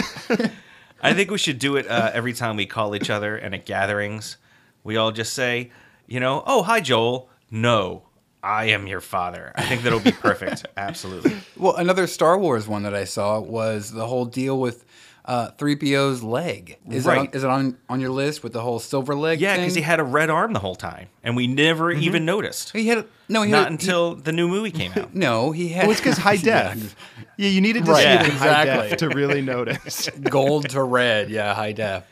I 1.03 1.13
think 1.13 1.31
we 1.31 1.39
should 1.39 1.59
do 1.59 1.77
it 1.77 1.87
uh, 1.89 2.11
every 2.15 2.33
time 2.33 2.57
we 2.57 2.67
call 2.67 2.95
each 2.95 3.11
other 3.11 3.37
and 3.37 3.55
at 3.55 3.67
gatherings. 3.67 4.37
We 4.85 4.97
all 4.97 5.13
just 5.13 5.33
say, 5.33 5.71
you 6.07 6.21
know, 6.21 6.43
oh 6.47 6.63
hi 6.63 6.81
Joel. 6.81 7.29
No, 7.51 8.03
I 8.45 8.67
am 8.67 8.87
your 8.87 9.01
father. 9.01 9.53
I 9.55 9.63
think 9.65 9.83
that'll 9.83 10.01
be 10.01 10.13
perfect. 10.13 10.67
Absolutely. 10.77 11.37
Well, 11.57 11.77
another 11.77 12.07
Star 12.07 12.39
Wars 12.39 12.69
one 12.69 12.83
that 12.83 12.95
I 12.95 13.05
saw 13.05 13.41
was 13.41 13.91
the 13.91 14.07
whole 14.07 14.27
deal 14.27 14.61
with 14.61 14.85
uh, 15.25 15.51
3PO's 15.53 16.23
leg. 16.23 16.77
Is, 16.91 17.07
Right. 17.07 17.17
it, 17.17 17.21
on, 17.21 17.29
is 17.33 17.45
it 17.45 17.51
on, 17.51 17.79
on 17.89 18.01
your 18.01 18.11
list 18.11 18.43
with 18.43 18.53
the 18.53 18.61
whole 18.61 18.79
silver 18.79 19.15
leg? 19.15 19.41
Yeah, 19.41 19.57
because 19.57 19.75
he 19.75 19.81
had 19.81 19.99
a 19.99 20.05
red 20.05 20.29
arm 20.29 20.53
the 20.53 20.59
whole 20.59 20.75
time, 20.75 21.09
and 21.23 21.35
we 21.35 21.47
never 21.47 21.91
even 21.91 22.27
noticed. 22.27 22.73
He 22.73 22.89
had 22.89 22.99
a, 22.99 23.07
no. 23.31 23.41
He 23.43 23.51
Not 23.51 23.63
had, 23.65 23.73
until 23.73 24.15
the 24.15 24.33
new 24.33 24.47
movie 24.49 24.71
came 24.71 24.93
out. 24.95 25.15
no. 25.15 25.51
He 25.53 25.69
had 25.71 25.85
well, 25.85 25.93
it's 25.93 26.01
because 26.01 26.19
high 26.19 26.37
def. 26.51 26.95
Yeah, 27.39 27.49
you 27.49 27.63
needed 27.63 27.87
to 27.87 27.93
Right, 27.93 28.03
see 28.03 28.09
it 28.11 28.21
in 28.21 28.33
exactly. 28.33 28.73
high 28.75 28.89
def 28.91 28.99
to 28.99 29.09
really 29.09 29.41
notice. 29.41 30.11
gold 30.29 30.69
to 30.71 30.83
red. 30.83 31.31
Yeah, 31.31 31.55
high 31.55 31.73
def. 31.73 32.05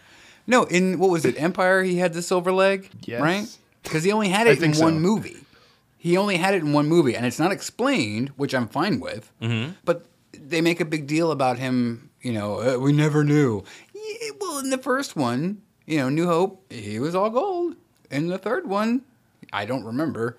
No, 0.46 0.64
in 0.64 0.98
what 0.98 1.10
was 1.10 1.26
it? 1.26 1.40
Empire. 1.40 1.82
He 1.82 1.98
had 1.98 2.14
the 2.14 2.22
silver 2.22 2.50
leg. 2.50 2.88
Yes. 3.02 3.20
Right. 3.20 3.58
Because 3.82 4.02
he 4.04 4.10
only 4.12 4.28
had 4.30 4.46
it 4.46 4.52
in 4.62 4.72
think 4.72 4.78
one 4.82 5.00
movie. 5.00 5.36
He 6.02 6.16
only 6.16 6.36
had 6.36 6.52
it 6.52 6.62
in 6.62 6.72
one 6.72 6.88
movie, 6.88 7.14
and 7.14 7.24
it's 7.24 7.38
not 7.38 7.52
explained, 7.52 8.30
which 8.30 8.56
I'm 8.56 8.66
fine 8.66 8.98
with. 8.98 9.30
Mm-hmm. 9.40 9.74
But 9.84 10.06
they 10.32 10.60
make 10.60 10.80
a 10.80 10.84
big 10.84 11.06
deal 11.06 11.30
about 11.30 11.60
him. 11.60 12.10
You 12.22 12.32
know, 12.32 12.60
uh, 12.60 12.76
we 12.80 12.92
never 12.92 13.22
knew. 13.22 13.62
Yeah, 13.94 14.30
well, 14.40 14.58
in 14.58 14.70
the 14.70 14.78
first 14.78 15.14
one, 15.14 15.62
you 15.86 15.98
know, 15.98 16.08
New 16.08 16.26
Hope, 16.26 16.72
he 16.72 16.98
was 16.98 17.14
all 17.14 17.30
gold. 17.30 17.76
In 18.10 18.26
the 18.26 18.36
third 18.36 18.66
one, 18.66 19.02
I 19.52 19.64
don't 19.64 19.84
remember, 19.84 20.38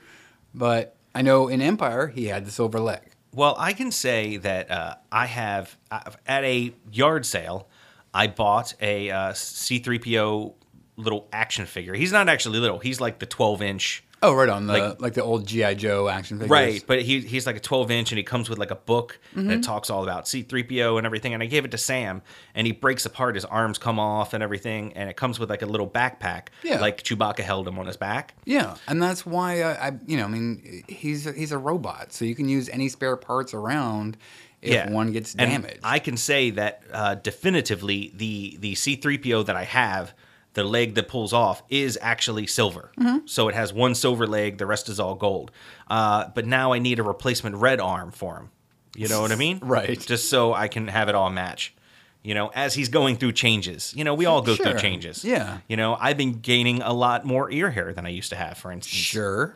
but 0.54 0.98
I 1.16 1.22
know 1.22 1.48
in 1.48 1.62
Empire 1.62 2.08
he 2.08 2.26
had 2.26 2.44
the 2.44 2.52
silver 2.52 2.82
leg. 2.82 3.14
Well, 3.34 3.56
I 3.58 3.72
can 3.72 3.90
say 3.90 4.36
that 4.36 4.70
uh, 4.70 4.96
I 5.14 5.28
have 5.28 5.78
uh, 5.90 6.12
at 6.28 6.44
a 6.44 6.74
yard 6.92 7.26
sale. 7.26 7.70
I 8.14 8.28
bought 8.28 8.74
a 8.82 9.10
uh, 9.10 9.32
C3PO 9.32 10.56
little 10.98 11.30
action 11.32 11.66
figure. 11.68 11.94
He's 11.94 12.12
not 12.12 12.28
actually 12.28 12.60
little. 12.60 12.80
He's 12.80 13.00
like 13.00 13.20
the 13.20 13.26
12 13.26 13.62
inch. 13.62 14.04
Oh, 14.24 14.34
right 14.34 14.50
on 14.50 14.66
the 14.68 14.74
like, 14.74 15.02
Like- 15.02 15.14
the 15.14 15.24
old 15.24 15.46
GI 15.46 15.76
Joe 15.76 16.08
action 16.10 16.38
figures. 16.38 16.50
Right, 16.50 16.84
but 16.88 17.02
he, 17.02 17.20
he's 17.20 17.46
like 17.46 17.58
a 17.58 17.60
12 17.60 17.92
inch 17.92 18.12
and 18.12 18.18
he 18.18 18.24
comes 18.24 18.50
with 18.50 18.58
like 18.58 18.72
a 18.72 18.76
book 18.76 19.20
Mm-hmm. 19.36 19.48
that 19.50 19.64
talks 19.64 19.90
all 19.90 20.04
about 20.04 20.26
C3PO 20.26 20.98
and 20.98 21.06
everything. 21.06 21.34
And 21.34 21.44
I 21.44 21.46
gave 21.46 21.66
it 21.66 21.72
to 21.72 21.78
Sam 21.78 22.22
and 22.56 22.66
he 22.66 22.74
breaks 22.74 23.06
apart, 23.06 23.36
his 23.36 23.46
arms 23.46 23.78
come 23.78 24.00
off 24.00 24.34
and 24.34 24.42
everything. 24.44 24.94
And 24.94 25.10
it 25.10 25.18
comes 25.18 25.40
with 25.40 25.50
like 25.50 25.62
a 25.62 25.66
little 25.66 25.88
backpack, 25.88 26.48
Yeah. 26.64 26.80
like 26.80 27.04
Chewbacca 27.04 27.40
held 27.40 27.68
him 27.68 27.78
on 27.80 27.86
his 27.88 27.98
back. 27.98 28.34
Yeah, 28.46 28.76
and 28.88 29.02
that's 29.02 29.26
why 29.26 29.62
I, 29.64 29.88
I 29.88 29.92
you 30.08 30.18
know, 30.18 30.26
I 30.26 30.28
mean, 30.28 30.84
he's 30.88 31.26
he's 31.36 31.52
a 31.52 31.58
robot, 31.58 32.14
so 32.14 32.26
you 32.26 32.36
can 32.36 32.48
use 32.50 32.70
any 32.70 32.90
spare 32.90 33.16
parts 33.18 33.54
around 33.54 34.18
if 34.62 34.90
one 34.90 35.12
gets 35.12 35.36
And 35.36 35.52
damaged. 35.52 35.80
I 35.84 36.00
can 36.00 36.16
say 36.16 36.52
that 36.52 36.84
uh, 36.94 37.16
definitively 37.16 38.14
the 38.16 38.56
the 38.60 38.74
C3PO 38.76 39.46
that 39.48 39.56
I 39.56 39.64
have, 39.66 40.14
the 40.54 40.64
leg 40.64 40.96
that 40.96 41.08
pulls 41.08 41.34
off 41.34 41.64
is 41.70 41.98
actually 42.02 42.46
silver. 42.48 42.92
Mm-hmm. 43.00 43.26
So 43.26 43.48
it 43.50 43.56
has 43.56 43.74
one 43.74 43.96
silver 43.96 44.28
leg, 44.28 44.58
the 44.58 44.66
rest 44.66 44.88
is 44.90 45.00
all 45.00 45.16
gold. 45.16 45.52
Uh, 45.90 46.28
but 46.36 46.46
now 46.46 46.74
I 46.74 46.80
need 46.80 47.00
a 47.00 47.04
replacement 47.04 47.56
red 47.56 47.80
arm 47.80 48.12
for 48.12 48.38
him. 48.38 48.50
You 48.96 49.08
know 49.08 49.22
what 49.22 49.32
I 49.32 49.36
mean? 49.36 49.60
Right. 49.64 50.00
Just 50.00 50.30
so 50.30 50.54
I 50.54 50.68
can 50.68 50.88
have 50.88 51.10
it 51.10 51.16
all 51.16 51.30
match. 51.32 51.74
You 52.22 52.34
know, 52.36 52.52
as 52.56 52.74
he's 52.74 52.88
going 52.90 53.18
through 53.18 53.34
changes. 53.34 53.94
You 53.98 54.04
know, 54.04 54.14
we 54.14 54.26
all 54.26 54.42
go 54.42 54.56
Sure. 54.56 54.68
through 54.68 54.80
changes. 54.80 55.26
Yeah. 55.26 55.58
You 55.68 55.76
know, 55.76 55.98
I've 56.00 56.16
been 56.18 56.34
gaining 56.40 56.82
a 56.82 56.94
lot 56.94 57.26
more 57.26 57.52
ear 57.52 57.72
hair 57.72 57.92
than 57.94 58.06
I 58.06 58.10
used 58.10 58.30
to 58.30 58.36
have, 58.38 58.58
for 58.58 58.72
instance. 58.72 58.96
sure. 58.96 59.56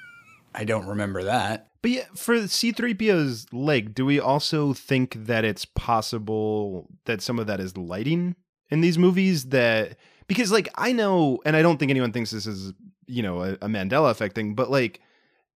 I 0.54 0.64
don't 0.64 0.86
remember 0.86 1.22
that. 1.24 1.68
But 1.80 1.90
yeah, 1.90 2.04
for 2.14 2.34
C3PO's 2.36 3.46
leg, 3.52 3.94
do 3.94 4.04
we 4.04 4.20
also 4.20 4.72
think 4.74 5.16
that 5.26 5.44
it's 5.44 5.64
possible 5.64 6.88
that 7.06 7.22
some 7.22 7.38
of 7.38 7.46
that 7.46 7.60
is 7.60 7.76
lighting 7.76 8.36
in 8.70 8.80
these 8.82 8.98
movies? 8.98 9.46
That 9.46 9.96
because, 10.26 10.50
like, 10.52 10.68
I 10.76 10.92
know, 10.92 11.40
and 11.44 11.56
I 11.56 11.62
don't 11.62 11.78
think 11.78 11.90
anyone 11.90 12.12
thinks 12.12 12.30
this 12.30 12.46
is, 12.46 12.72
you 13.06 13.22
know, 13.22 13.42
a, 13.42 13.52
a 13.54 13.68
Mandela 13.68 14.10
effect 14.10 14.34
thing, 14.34 14.54
but 14.54 14.70
like 14.70 15.00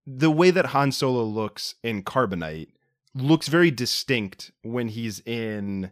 the 0.06 0.30
way 0.30 0.50
that 0.50 0.66
Han 0.66 0.92
Solo 0.92 1.22
looks 1.24 1.74
in 1.82 2.02
Carbonite 2.02 2.68
looks 3.14 3.48
very 3.48 3.70
distinct 3.70 4.52
when 4.62 4.88
he's 4.88 5.20
in, 5.26 5.90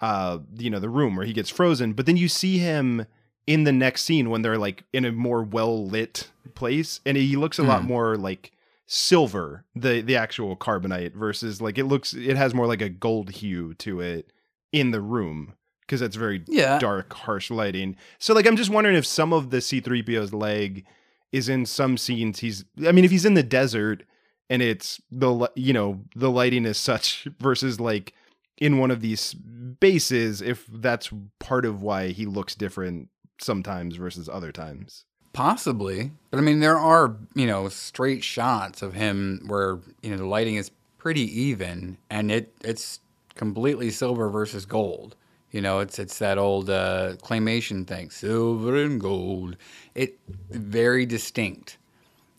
uh, 0.00 0.38
you 0.56 0.70
know, 0.70 0.80
the 0.80 0.88
room 0.90 1.16
where 1.16 1.26
he 1.26 1.32
gets 1.32 1.50
frozen. 1.50 1.92
But 1.92 2.06
then 2.06 2.16
you 2.16 2.28
see 2.28 2.58
him 2.58 3.06
in 3.46 3.64
the 3.64 3.72
next 3.72 4.02
scene 4.02 4.30
when 4.30 4.42
they're 4.42 4.58
like 4.58 4.84
in 4.92 5.04
a 5.04 5.12
more 5.12 5.42
well 5.42 5.86
lit 5.86 6.30
place, 6.54 7.00
and 7.06 7.16
he 7.16 7.36
looks 7.36 7.58
a 7.58 7.62
lot 7.62 7.82
Hmm. 7.82 7.88
more 7.88 8.16
like 8.16 8.50
silver 8.86 9.64
the 9.74 10.02
the 10.02 10.14
actual 10.14 10.54
carbonite 10.56 11.14
versus 11.14 11.62
like 11.62 11.78
it 11.78 11.84
looks 11.84 12.12
it 12.12 12.36
has 12.36 12.52
more 12.52 12.66
like 12.66 12.82
a 12.82 12.88
gold 12.90 13.30
hue 13.30 13.72
to 13.72 14.00
it 14.00 14.30
in 14.72 14.90
the 14.90 15.00
room 15.00 15.54
because 15.86 16.00
that's 16.00 16.16
very 16.16 16.42
Yeah. 16.48 16.78
dark 16.78 17.12
harsh 17.12 17.50
lighting 17.50 17.96
so 18.18 18.34
like 18.34 18.46
i'm 18.46 18.56
just 18.56 18.70
wondering 18.70 18.96
if 18.96 19.06
some 19.06 19.32
of 19.32 19.50
the 19.50 19.58
c3po's 19.58 20.32
leg 20.32 20.84
is 21.32 21.48
in 21.48 21.66
some 21.66 21.96
scenes 21.96 22.38
he's 22.40 22.64
i 22.86 22.92
mean 22.92 23.04
if 23.04 23.10
he's 23.10 23.24
in 23.24 23.34
the 23.34 23.42
desert 23.42 24.02
and 24.50 24.62
it's 24.62 25.00
the 25.10 25.50
you 25.54 25.72
know 25.72 26.00
the 26.14 26.30
lighting 26.30 26.64
is 26.64 26.76
such 26.78 27.26
versus 27.40 27.80
like 27.80 28.12
in 28.58 28.78
one 28.78 28.90
of 28.90 29.00
these 29.00 29.34
bases 29.34 30.40
if 30.40 30.66
that's 30.72 31.10
part 31.38 31.64
of 31.64 31.82
why 31.82 32.08
he 32.08 32.24
looks 32.26 32.54
different 32.54 33.08
sometimes 33.40 33.96
versus 33.96 34.28
other 34.28 34.52
times 34.52 35.04
Possibly, 35.32 36.12
but 36.30 36.38
I 36.38 36.42
mean, 36.42 36.60
there 36.60 36.78
are 36.78 37.16
you 37.34 37.44
know 37.44 37.68
straight 37.68 38.22
shots 38.22 38.82
of 38.82 38.94
him 38.94 39.42
where 39.48 39.80
you 40.00 40.10
know 40.10 40.16
the 40.16 40.26
lighting 40.26 40.54
is 40.54 40.70
pretty 40.96 41.22
even, 41.22 41.98
and 42.08 42.30
it 42.30 42.54
it's 42.62 43.00
completely 43.34 43.90
silver 43.90 44.30
versus 44.30 44.64
gold. 44.64 45.16
You 45.54 45.60
know, 45.60 45.78
it's 45.78 46.00
it's 46.00 46.18
that 46.18 46.36
old 46.36 46.68
uh, 46.68 47.14
claymation 47.22 47.86
thing, 47.86 48.10
silver 48.10 48.74
and 48.74 49.00
gold. 49.00 49.56
It 49.94 50.18
very 50.50 51.06
distinct. 51.06 51.78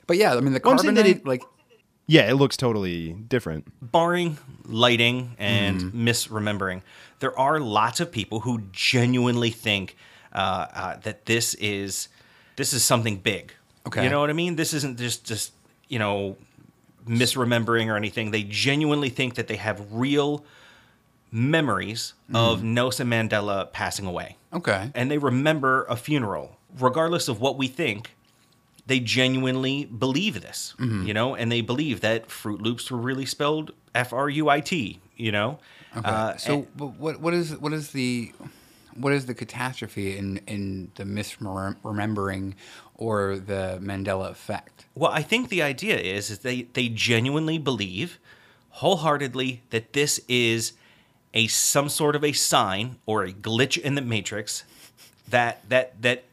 But 0.05 0.17
yeah, 0.17 0.35
I 0.35 0.41
mean 0.41 0.51
the 0.51 0.59
Well, 0.61 0.73
I'm 0.73 0.79
carbonite, 0.79 0.95
that 0.95 1.05
it- 1.07 1.25
like 1.25 1.41
yeah 2.07 2.29
it 2.29 2.33
looks 2.35 2.57
totally 2.57 3.13
different 3.13 3.63
barring 3.81 4.37
lighting 4.65 5.35
and 5.39 5.79
Mm-hmm. 5.79 6.07
misremembering, 6.09 6.81
there 7.19 7.39
are 7.39 7.57
lots 7.59 8.01
of 8.01 8.11
people 8.11 8.41
who 8.41 8.63
genuinely 8.73 9.49
think 9.49 9.95
uh, 10.33 10.67
uh, 10.73 10.95
that 11.03 11.25
this 11.25 11.53
is 11.55 12.09
this 12.57 12.73
is 12.73 12.83
something 12.83 13.15
big. 13.15 13.53
Okay. 13.87 14.03
you 14.03 14.09
know 14.09 14.19
what 14.19 14.29
I 14.29 14.33
mean. 14.33 14.57
This 14.57 14.73
isn't 14.73 14.97
just 14.99 15.23
just 15.23 15.53
you 15.87 15.99
know 15.99 16.35
misremembering 17.07 17.87
or 17.87 17.95
anything. 17.95 18.31
They 18.31 18.43
genuinely 18.43 19.09
think 19.09 19.35
that 19.35 19.47
they 19.47 19.55
have 19.57 19.81
real 19.93 20.43
memories 21.35 22.13
of 22.33 22.63
Nelson 22.63 23.09
Mandela 23.09 23.71
passing 23.73 24.05
away, 24.05 24.37
okay, 24.53 24.89
and 24.95 25.11
they 25.11 25.17
remember 25.17 25.85
a 25.89 25.95
funeral, 25.97 26.55
regardless 26.79 27.27
of 27.27 27.41
what 27.41 27.57
we 27.57 27.67
think. 27.67 28.11
They 28.87 28.99
genuinely 28.99 29.85
believe 29.85 30.41
this, 30.43 30.75
Mm-hmm. 30.77 31.07
you 31.07 31.13
know, 31.15 31.33
and 31.35 31.51
they 31.51 31.61
believe 31.61 32.01
that 32.01 32.29
Fruit 32.29 32.61
Loops 32.61 32.91
were 32.91 32.99
really 32.99 33.25
spelled 33.25 33.71
F 33.95 34.13
R 34.13 34.29
U 34.29 34.47
I 34.47 34.59
T, 34.59 34.99
you 35.17 35.31
know. 35.31 35.57
okay. 35.97 36.07
Uh, 36.07 36.37
so 36.37 36.53
and- 36.79 36.99
what 36.99 37.19
what 37.19 37.33
is 37.33 37.57
what 37.57 37.73
is 37.73 37.91
the 37.91 38.31
what 38.93 39.11
is 39.11 39.25
the 39.25 39.33
catastrophe 39.33 40.15
in 40.15 40.37
in 40.45 40.91
the 40.95 41.03
misremembering 41.03 42.53
or 42.93 43.37
the 43.37 43.79
Mandela 43.81 44.29
effect? 44.29 44.85
Well, 44.93 45.11
I 45.11 45.23
think 45.23 45.49
the 45.49 45.63
idea 45.63 45.97
is 45.97 46.29
is 46.29 46.39
they 46.39 46.63
they 46.73 46.87
genuinely 46.89 47.57
believe 47.57 48.19
wholeheartedly 48.69 49.63
that 49.71 49.93
this 49.93 50.19
is 50.27 50.73
a 51.35 51.47
some 51.47 51.89
sort 51.89 52.15
of 52.15 52.23
a 52.23 52.31
sign 52.31 52.97
or 53.05 53.23
a 53.23 53.31
glitch 53.31 53.77
in 53.77 53.95
the 53.95 54.01
matrix 54.01 54.63
that 55.29 55.67
that 55.69 56.01
that 56.01 56.23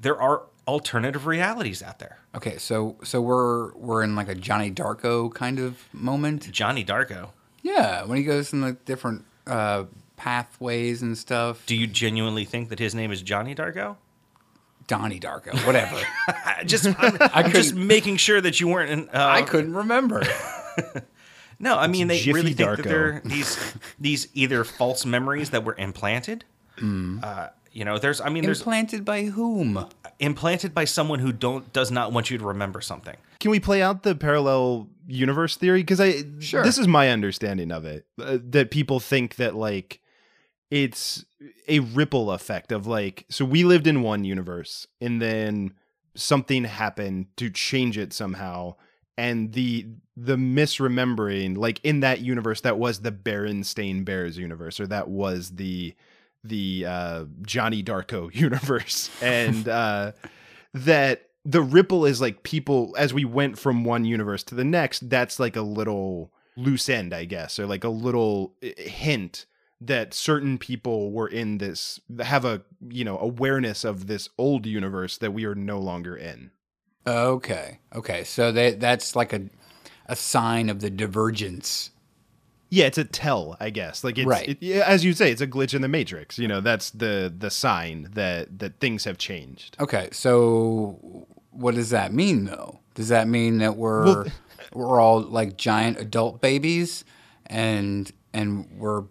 there 0.00 0.20
are 0.20 0.42
alternative 0.66 1.26
realities 1.26 1.82
out 1.82 1.98
there. 1.98 2.18
Okay, 2.34 2.58
so 2.58 2.96
so 3.04 3.20
we're 3.20 3.72
we're 3.74 4.02
in 4.02 4.16
like 4.16 4.28
a 4.28 4.34
Johnny 4.34 4.70
Darko 4.70 5.32
kind 5.32 5.58
of 5.58 5.82
moment. 5.92 6.50
Johnny 6.50 6.84
Darko. 6.84 7.28
Yeah, 7.62 8.04
when 8.04 8.18
he 8.18 8.24
goes 8.24 8.52
in 8.52 8.60
the 8.60 8.72
different 8.72 9.24
uh, 9.46 9.84
pathways 10.16 11.02
and 11.02 11.16
stuff. 11.16 11.64
Do 11.66 11.76
you 11.76 11.86
genuinely 11.86 12.44
think 12.44 12.68
that 12.70 12.78
his 12.78 12.94
name 12.94 13.12
is 13.12 13.22
Johnny 13.22 13.54
Darko? 13.54 13.96
Donnie 14.86 15.18
Darko, 15.18 15.54
whatever. 15.66 16.00
Just 16.64 16.86
I'm, 16.86 17.18
I'm 17.34 17.50
just 17.50 17.74
making 17.74 18.18
sure 18.18 18.40
that 18.40 18.60
you 18.60 18.68
weren't. 18.68 18.90
In, 18.90 19.08
uh, 19.08 19.26
I 19.26 19.42
couldn't 19.42 19.74
remember. 19.74 20.22
No, 21.58 21.76
I 21.78 21.86
mean 21.86 22.08
they 22.08 22.18
Jiffy 22.18 22.32
really 22.32 22.52
think 22.54 22.68
Darko. 22.70 22.76
that 22.78 22.84
they're 22.84 23.22
these 23.24 23.74
these 23.98 24.28
either 24.34 24.64
false 24.64 25.04
memories 25.06 25.50
that 25.50 25.64
were 25.64 25.74
implanted, 25.78 26.44
Mm. 26.78 27.24
uh, 27.24 27.48
You 27.72 27.84
know, 27.84 27.98
there's 27.98 28.20
I 28.20 28.28
mean 28.30 28.44
there's 28.44 28.60
Implanted 28.60 29.04
by 29.04 29.24
whom? 29.24 29.86
implanted 30.18 30.74
by 30.74 30.84
someone 30.86 31.18
who 31.18 31.32
don't 31.32 31.70
does 31.72 31.90
not 31.90 32.12
want 32.12 32.30
you 32.30 32.38
to 32.38 32.44
remember 32.44 32.80
something. 32.80 33.16
Can 33.40 33.50
we 33.50 33.60
play 33.60 33.82
out 33.82 34.02
the 34.02 34.14
parallel 34.14 34.88
universe 35.06 35.56
theory? 35.56 35.80
Because 35.82 36.00
I 36.00 36.24
Sure. 36.40 36.62
this 36.64 36.78
is 36.78 36.88
my 36.88 37.10
understanding 37.10 37.70
of 37.72 37.84
it 37.84 38.06
uh, 38.20 38.38
that 38.50 38.70
people 38.70 38.98
think 39.00 39.36
that 39.36 39.54
like 39.54 40.00
it's 40.70 41.24
a 41.68 41.80
ripple 41.80 42.30
effect 42.32 42.72
of 42.72 42.86
like 42.86 43.24
so 43.28 43.44
we 43.44 43.62
lived 43.64 43.86
in 43.86 44.02
one 44.02 44.24
universe 44.24 44.86
and 45.00 45.20
then 45.22 45.72
something 46.14 46.64
happened 46.64 47.26
to 47.36 47.50
change 47.50 47.96
it 47.98 48.12
somehow 48.12 48.74
and 49.18 49.52
the 49.52 49.86
the 50.16 50.36
misremembering 50.36 51.56
like 51.56 51.80
in 51.82 52.00
that 52.00 52.20
universe 52.20 52.62
that 52.62 52.78
was 52.78 53.00
the 53.00 53.12
Berenstain 53.12 54.04
Bears 54.04 54.38
universe 54.38 54.80
or 54.80 54.86
that 54.86 55.08
was 55.08 55.50
the 55.50 55.94
the 56.42 56.86
uh 56.86 57.24
Johnny 57.42 57.82
Darko 57.82 58.34
universe 58.34 59.10
and 59.20 59.68
uh 59.68 60.12
that 60.72 61.28
the 61.44 61.62
ripple 61.62 62.06
is 62.06 62.20
like 62.20 62.42
people 62.42 62.94
as 62.98 63.12
we 63.12 63.24
went 63.24 63.58
from 63.58 63.84
one 63.84 64.04
universe 64.04 64.42
to 64.44 64.54
the 64.54 64.64
next 64.64 65.08
that's 65.10 65.38
like 65.38 65.56
a 65.56 65.62
little 65.62 66.32
loose 66.56 66.88
end 66.88 67.12
i 67.12 67.24
guess 67.24 67.58
or 67.58 67.66
like 67.66 67.84
a 67.84 67.88
little 67.88 68.54
uh, 68.64 68.68
hint 68.78 69.44
that 69.80 70.14
certain 70.14 70.56
people 70.56 71.12
were 71.12 71.28
in 71.28 71.58
this 71.58 72.00
have 72.20 72.44
a 72.46 72.62
you 72.88 73.04
know 73.04 73.18
awareness 73.18 73.84
of 73.84 74.06
this 74.06 74.30
old 74.38 74.64
universe 74.64 75.18
that 75.18 75.32
we 75.32 75.44
are 75.44 75.54
no 75.54 75.78
longer 75.78 76.16
in 76.16 76.50
Okay. 77.06 77.78
Okay. 77.94 78.24
So 78.24 78.50
that 78.52 78.80
that's 78.80 79.14
like 79.14 79.32
a 79.32 79.42
a 80.06 80.16
sign 80.16 80.68
of 80.70 80.80
the 80.80 80.90
divergence. 80.90 81.90
yeah 82.70 82.86
it's 82.86 82.98
a 82.98 83.04
tell 83.04 83.56
i 83.60 83.70
guess 83.70 84.02
like 84.04 84.18
it's 84.18 84.26
Right. 84.26 84.56
it, 84.60 84.82
as 84.82 85.04
you 85.04 85.12
say 85.12 85.30
it's 85.30 85.40
a 85.40 85.46
glitch 85.46 85.74
in 85.74 85.82
the 85.82 85.88
matrix 85.88 86.38
you 86.38 86.48
know 86.48 86.60
that's 86.60 86.90
the 86.90 87.32
the 87.36 87.50
sign 87.50 88.08
that 88.12 88.58
that 88.58 88.80
things 88.80 89.04
have 89.04 89.18
changed 89.18 89.76
Okay. 89.80 90.08
So 90.12 91.26
what 91.50 91.74
does 91.74 91.90
that 91.90 92.12
mean 92.12 92.44
though? 92.44 92.80
Does 92.94 93.08
that 93.08 93.28
mean 93.28 93.58
that 93.58 93.76
we're 93.76 94.04
Well- 94.04 94.26
we're 94.72 95.00
all 95.00 95.20
like 95.22 95.56
giant 95.56 95.98
adult 95.98 96.40
babies 96.40 97.04
and 97.46 98.10
and 98.34 98.66
we're 98.78 99.04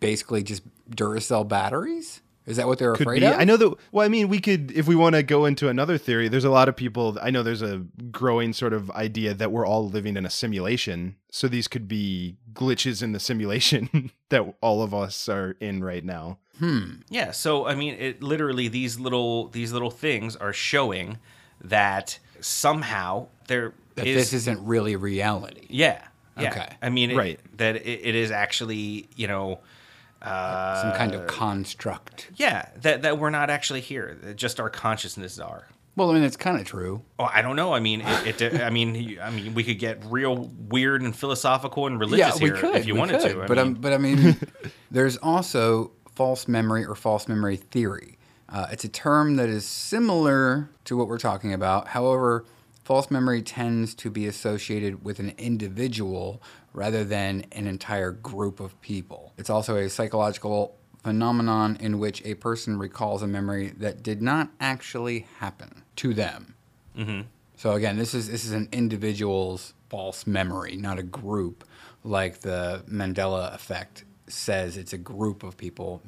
basically 0.00 0.42
just 0.42 0.62
Duracell 0.90 1.46
batteries? 1.48 2.20
Is 2.46 2.56
that 2.58 2.66
what 2.66 2.78
they're 2.78 2.92
could 2.92 3.06
afraid 3.06 3.20
be. 3.20 3.26
of? 3.26 3.38
I 3.38 3.44
know 3.44 3.56
that. 3.56 3.74
Well, 3.90 4.04
I 4.04 4.08
mean, 4.08 4.28
we 4.28 4.38
could, 4.38 4.70
if 4.72 4.86
we 4.86 4.94
want 4.94 5.14
to 5.14 5.22
go 5.22 5.46
into 5.46 5.68
another 5.68 5.96
theory. 5.96 6.28
There's 6.28 6.44
a 6.44 6.50
lot 6.50 6.68
of 6.68 6.76
people. 6.76 7.18
I 7.22 7.30
know 7.30 7.42
there's 7.42 7.62
a 7.62 7.78
growing 8.10 8.52
sort 8.52 8.72
of 8.74 8.90
idea 8.90 9.32
that 9.34 9.50
we're 9.50 9.66
all 9.66 9.88
living 9.88 10.16
in 10.16 10.26
a 10.26 10.30
simulation. 10.30 11.16
So 11.30 11.48
these 11.48 11.68
could 11.68 11.88
be 11.88 12.36
glitches 12.52 13.02
in 13.02 13.12
the 13.12 13.20
simulation 13.20 14.10
that 14.28 14.42
all 14.60 14.82
of 14.82 14.92
us 14.92 15.28
are 15.28 15.56
in 15.60 15.82
right 15.82 16.04
now. 16.04 16.38
Hmm. 16.58 16.96
Yeah, 17.08 17.30
so 17.32 17.66
I 17.66 17.74
mean, 17.74 17.94
it 17.94 18.22
literally 18.22 18.68
these 18.68 19.00
little 19.00 19.48
these 19.48 19.72
little 19.72 19.90
things 19.90 20.36
are 20.36 20.52
showing 20.52 21.18
that 21.62 22.18
somehow 22.40 23.26
there 23.48 23.72
that 23.94 24.06
is 24.06 24.16
this 24.16 24.32
isn't 24.32 24.60
really 24.64 24.96
reality. 24.96 25.66
yeah 25.68 26.02
yeah. 26.38 26.50
Okay. 26.50 26.68
I 26.82 26.88
mean, 26.90 27.12
it, 27.12 27.16
Right. 27.16 27.40
that 27.58 27.76
it, 27.76 28.00
it 28.02 28.14
is 28.16 28.30
actually 28.32 29.08
you 29.16 29.28
know 29.28 29.60
uh, 30.24 30.82
Some 30.82 30.92
kind 30.92 31.14
of 31.14 31.26
construct. 31.26 32.30
yeah 32.36 32.68
that 32.82 33.02
that 33.02 33.18
we're 33.18 33.30
not 33.30 33.50
actually 33.50 33.80
here. 33.80 34.16
Just 34.34 34.58
our 34.60 34.70
consciousnesses 34.70 35.38
are. 35.40 35.68
Well, 35.96 36.10
I 36.10 36.14
mean, 36.14 36.24
it's 36.24 36.36
kind 36.36 36.58
of 36.60 36.66
true. 36.66 37.02
Oh, 37.20 37.24
I 37.32 37.40
don't 37.40 37.54
know. 37.54 37.72
I 37.72 37.78
mean, 37.78 38.00
it, 38.00 38.42
it. 38.42 38.60
I 38.60 38.70
mean, 38.70 39.16
I 39.22 39.30
mean, 39.30 39.54
we 39.54 39.62
could 39.62 39.78
get 39.78 40.04
real 40.06 40.50
weird 40.68 41.02
and 41.02 41.14
philosophical 41.14 41.86
and 41.86 42.00
religious 42.00 42.36
here 42.38 42.56
if 42.56 42.84
you 42.86 42.96
wanted 42.96 43.20
could. 43.20 43.32
to. 43.34 43.42
I 43.44 43.46
but 43.46 43.56
mean, 43.58 43.66
um, 43.66 43.74
but 43.74 43.92
I 43.92 43.98
mean, 43.98 44.36
there's 44.90 45.16
also 45.18 45.92
false 46.12 46.48
memory 46.48 46.84
or 46.84 46.96
false 46.96 47.28
memory 47.28 47.56
theory. 47.56 48.18
Uh, 48.48 48.66
it's 48.72 48.82
a 48.82 48.88
term 48.88 49.36
that 49.36 49.48
is 49.48 49.64
similar 49.64 50.68
to 50.84 50.96
what 50.96 51.06
we're 51.06 51.18
talking 51.18 51.52
about. 51.52 51.88
However, 51.88 52.44
false 52.82 53.08
memory 53.10 53.42
tends 53.42 53.94
to 53.96 54.10
be 54.10 54.26
associated 54.26 55.04
with 55.04 55.20
an 55.20 55.32
individual 55.38 56.42
rather 56.74 57.04
than 57.04 57.46
an 57.52 57.66
entire 57.66 58.10
group 58.10 58.60
of 58.60 58.78
people. 58.82 59.32
It's 59.38 59.48
also 59.48 59.76
a 59.76 59.88
psychological 59.88 60.76
phenomenon 61.02 61.76
in 61.80 61.98
which 61.98 62.22
a 62.24 62.34
person 62.34 62.78
recalls 62.78 63.22
a 63.22 63.26
memory 63.26 63.72
that 63.78 64.02
did 64.02 64.20
not 64.20 64.50
actually 64.60 65.26
happen 65.38 65.82
to 65.96 66.12
them. 66.12 66.54
Mm-hmm. 66.98 67.22
So 67.56 67.72
again, 67.72 67.96
this 67.96 68.12
is 68.12 68.28
this 68.28 68.44
is 68.44 68.52
an 68.52 68.68
individual's 68.72 69.74
false 69.88 70.26
memory, 70.26 70.76
not 70.76 70.98
a 70.98 71.02
group, 71.02 71.64
like 72.02 72.40
the 72.40 72.84
Mandela 72.90 73.54
effect 73.54 74.04
says. 74.26 74.76
It's 74.76 74.92
a 74.92 74.98
group 74.98 75.42
of 75.42 75.56
people 75.56 76.02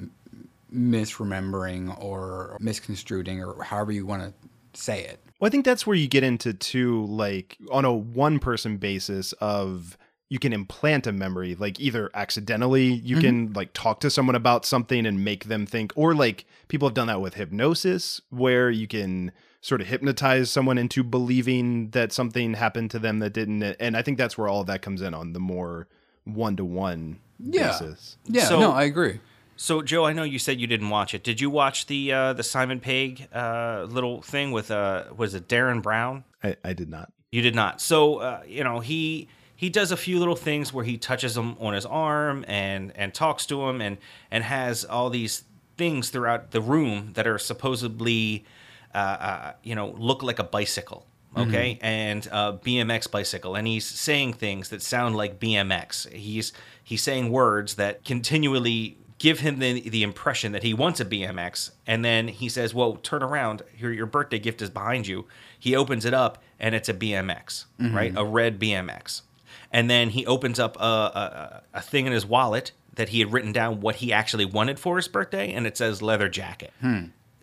misremembering 0.74 2.02
or 2.02 2.56
misconstruing, 2.60 3.42
or 3.42 3.62
however 3.62 3.92
you 3.92 4.04
want 4.04 4.22
to 4.22 4.80
say 4.80 5.04
it. 5.04 5.20
Well, 5.38 5.46
I 5.46 5.50
think 5.50 5.64
that's 5.64 5.86
where 5.86 5.96
you 5.96 6.08
get 6.08 6.24
into 6.24 6.52
two, 6.52 7.04
like 7.06 7.56
on 7.70 7.84
a 7.84 7.92
one 7.92 8.38
person 8.38 8.78
basis 8.78 9.32
of 9.34 9.96
you 10.28 10.38
can 10.38 10.52
implant 10.52 11.06
a 11.06 11.12
memory, 11.12 11.54
like 11.54 11.78
either 11.78 12.10
accidentally, 12.14 12.86
you 12.86 13.18
can 13.18 13.52
like 13.52 13.72
talk 13.72 14.00
to 14.00 14.10
someone 14.10 14.34
about 14.34 14.64
something 14.64 15.06
and 15.06 15.24
make 15.24 15.44
them 15.44 15.66
think, 15.66 15.92
or 15.94 16.14
like 16.14 16.44
people 16.68 16.88
have 16.88 16.94
done 16.94 17.06
that 17.06 17.20
with 17.20 17.34
hypnosis, 17.34 18.20
where 18.30 18.68
you 18.70 18.88
can 18.88 19.30
sort 19.60 19.80
of 19.80 19.86
hypnotize 19.86 20.50
someone 20.50 20.78
into 20.78 21.02
believing 21.02 21.90
that 21.90 22.12
something 22.12 22.54
happened 22.54 22.90
to 22.90 22.98
them 22.98 23.18
that 23.20 23.32
didn't. 23.32 23.62
And 23.62 23.96
I 23.96 24.02
think 24.02 24.18
that's 24.18 24.36
where 24.36 24.48
all 24.48 24.60
of 24.62 24.66
that 24.66 24.82
comes 24.82 25.00
in 25.02 25.14
on 25.14 25.32
the 25.32 25.40
more 25.40 25.88
one 26.24 26.56
to 26.56 26.64
one 26.64 27.18
Yeah. 27.38 27.68
basis. 27.68 28.16
Yeah, 28.26 28.44
So- 28.44 28.60
no, 28.60 28.72
I 28.72 28.84
agree. 28.84 29.20
So, 29.58 29.80
Joe, 29.80 30.04
I 30.04 30.12
know 30.12 30.22
you 30.22 30.38
said 30.38 30.60
you 30.60 30.66
didn't 30.66 30.90
watch 30.90 31.14
it. 31.14 31.24
Did 31.24 31.40
you 31.40 31.48
watch 31.48 31.86
the 31.86 32.12
uh, 32.12 32.32
the 32.34 32.42
Simon 32.42 32.78
Pegg 32.78 33.26
uh, 33.34 33.86
little 33.88 34.20
thing 34.20 34.50
with 34.52 34.70
uh, 34.70 35.04
was 35.16 35.34
it 35.34 35.48
Derren 35.48 35.80
Brown? 35.82 36.24
I, 36.44 36.56
I 36.62 36.72
did 36.74 36.90
not. 36.90 37.10
You 37.32 37.40
did 37.40 37.54
not. 37.54 37.80
So, 37.80 38.16
uh, 38.18 38.42
you 38.46 38.62
know, 38.64 38.80
he 38.80 39.28
he 39.56 39.70
does 39.70 39.90
a 39.90 39.96
few 39.96 40.18
little 40.18 40.36
things 40.36 40.72
where 40.72 40.84
he 40.84 40.98
touches 40.98 41.36
him 41.36 41.56
on 41.58 41.72
his 41.74 41.86
arm 41.86 42.44
and 42.46 42.92
and 42.94 43.12
talks 43.14 43.46
to 43.46 43.62
him 43.68 43.80
and 43.80 43.96
and 44.30 44.44
has 44.44 44.84
all 44.84 45.10
these 45.10 45.44
things 45.76 46.10
throughout 46.10 46.50
the 46.52 46.60
room 46.60 47.10
that 47.14 47.26
are 47.26 47.38
supposedly, 47.38 48.44
uh, 48.94 48.98
uh, 48.98 49.52
you 49.62 49.74
know, 49.74 49.94
look 49.98 50.22
like 50.22 50.38
a 50.38 50.44
bicycle. 50.44 51.06
Okay, 51.36 51.78
and 51.82 52.26
uh, 52.32 52.52
BMX 52.52 53.10
bicycle, 53.10 53.56
and 53.56 53.66
he's 53.66 53.84
saying 53.84 54.32
things 54.34 54.70
that 54.70 54.80
sound 54.80 55.16
like 55.16 55.38
BMX. 55.38 56.10
He's 56.10 56.54
he's 56.82 57.02
saying 57.02 57.30
words 57.30 57.74
that 57.74 58.04
continually 58.06 58.96
give 59.18 59.40
him 59.40 59.58
the 59.58 59.86
the 59.86 60.02
impression 60.02 60.52
that 60.52 60.62
he 60.62 60.72
wants 60.72 60.98
a 60.98 61.04
BMX, 61.04 61.72
and 61.86 62.02
then 62.02 62.28
he 62.28 62.48
says, 62.48 62.72
"Well, 62.72 62.96
turn 62.96 63.22
around. 63.22 63.60
Your 63.76 63.92
your 63.92 64.06
birthday 64.06 64.38
gift 64.38 64.62
is 64.62 64.70
behind 64.70 65.06
you." 65.06 65.26
He 65.58 65.76
opens 65.76 66.06
it 66.06 66.14
up, 66.14 66.42
and 66.58 66.74
it's 66.74 66.88
a 66.88 66.94
BMX, 66.94 67.66
right? 67.94 68.14
A 68.16 68.24
red 68.24 68.58
BMX, 68.58 69.20
and 69.72 69.90
then 69.90 70.10
he 70.10 70.24
opens 70.26 70.58
up 70.58 70.76
a, 70.80 70.80
a 70.84 71.62
a 71.74 71.80
thing 71.82 72.06
in 72.06 72.12
his 72.12 72.24
wallet 72.26 72.72
that 72.94 73.10
he 73.10 73.20
had 73.20 73.32
written 73.32 73.52
down 73.52 73.80
what 73.80 73.96
he 73.96 74.12
actually 74.12 74.44
wanted 74.46 74.78
for 74.78 74.96
his 74.96 75.06
birthday, 75.08 75.52
and 75.52 75.66
it 75.66 75.76
says 75.76 76.00
leather 76.00 76.28
jacket. 76.28 76.72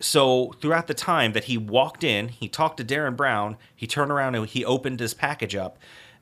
So 0.00 0.52
throughout 0.60 0.88
the 0.88 0.94
time 0.94 1.32
that 1.32 1.44
he 1.44 1.56
walked 1.56 2.02
in, 2.02 2.28
he 2.28 2.48
talked 2.48 2.76
to 2.78 2.84
Derren 2.84 3.16
Brown. 3.16 3.56
He 3.74 3.86
turned 3.86 4.10
around 4.10 4.34
and 4.34 4.46
he 4.46 4.64
opened 4.64 4.98
his 5.00 5.14
package 5.14 5.54
up. 5.54 5.78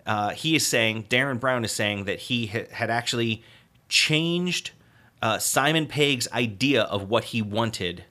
Uh, 0.06 0.30
he 0.30 0.54
is 0.54 0.66
saying 0.66 1.04
Derren 1.04 1.40
Brown 1.40 1.64
is 1.64 1.72
saying 1.72 2.04
that 2.04 2.18
he 2.20 2.46
ha- 2.48 2.66
had 2.70 2.90
actually 2.90 3.42
changed 3.88 4.72
uh, 5.22 5.38
Simon 5.38 5.86
Pegg's 5.86 6.28
idea 6.32 6.82
of 6.82 7.08
what 7.08 7.24
he 7.24 7.40
wanted 7.40 8.04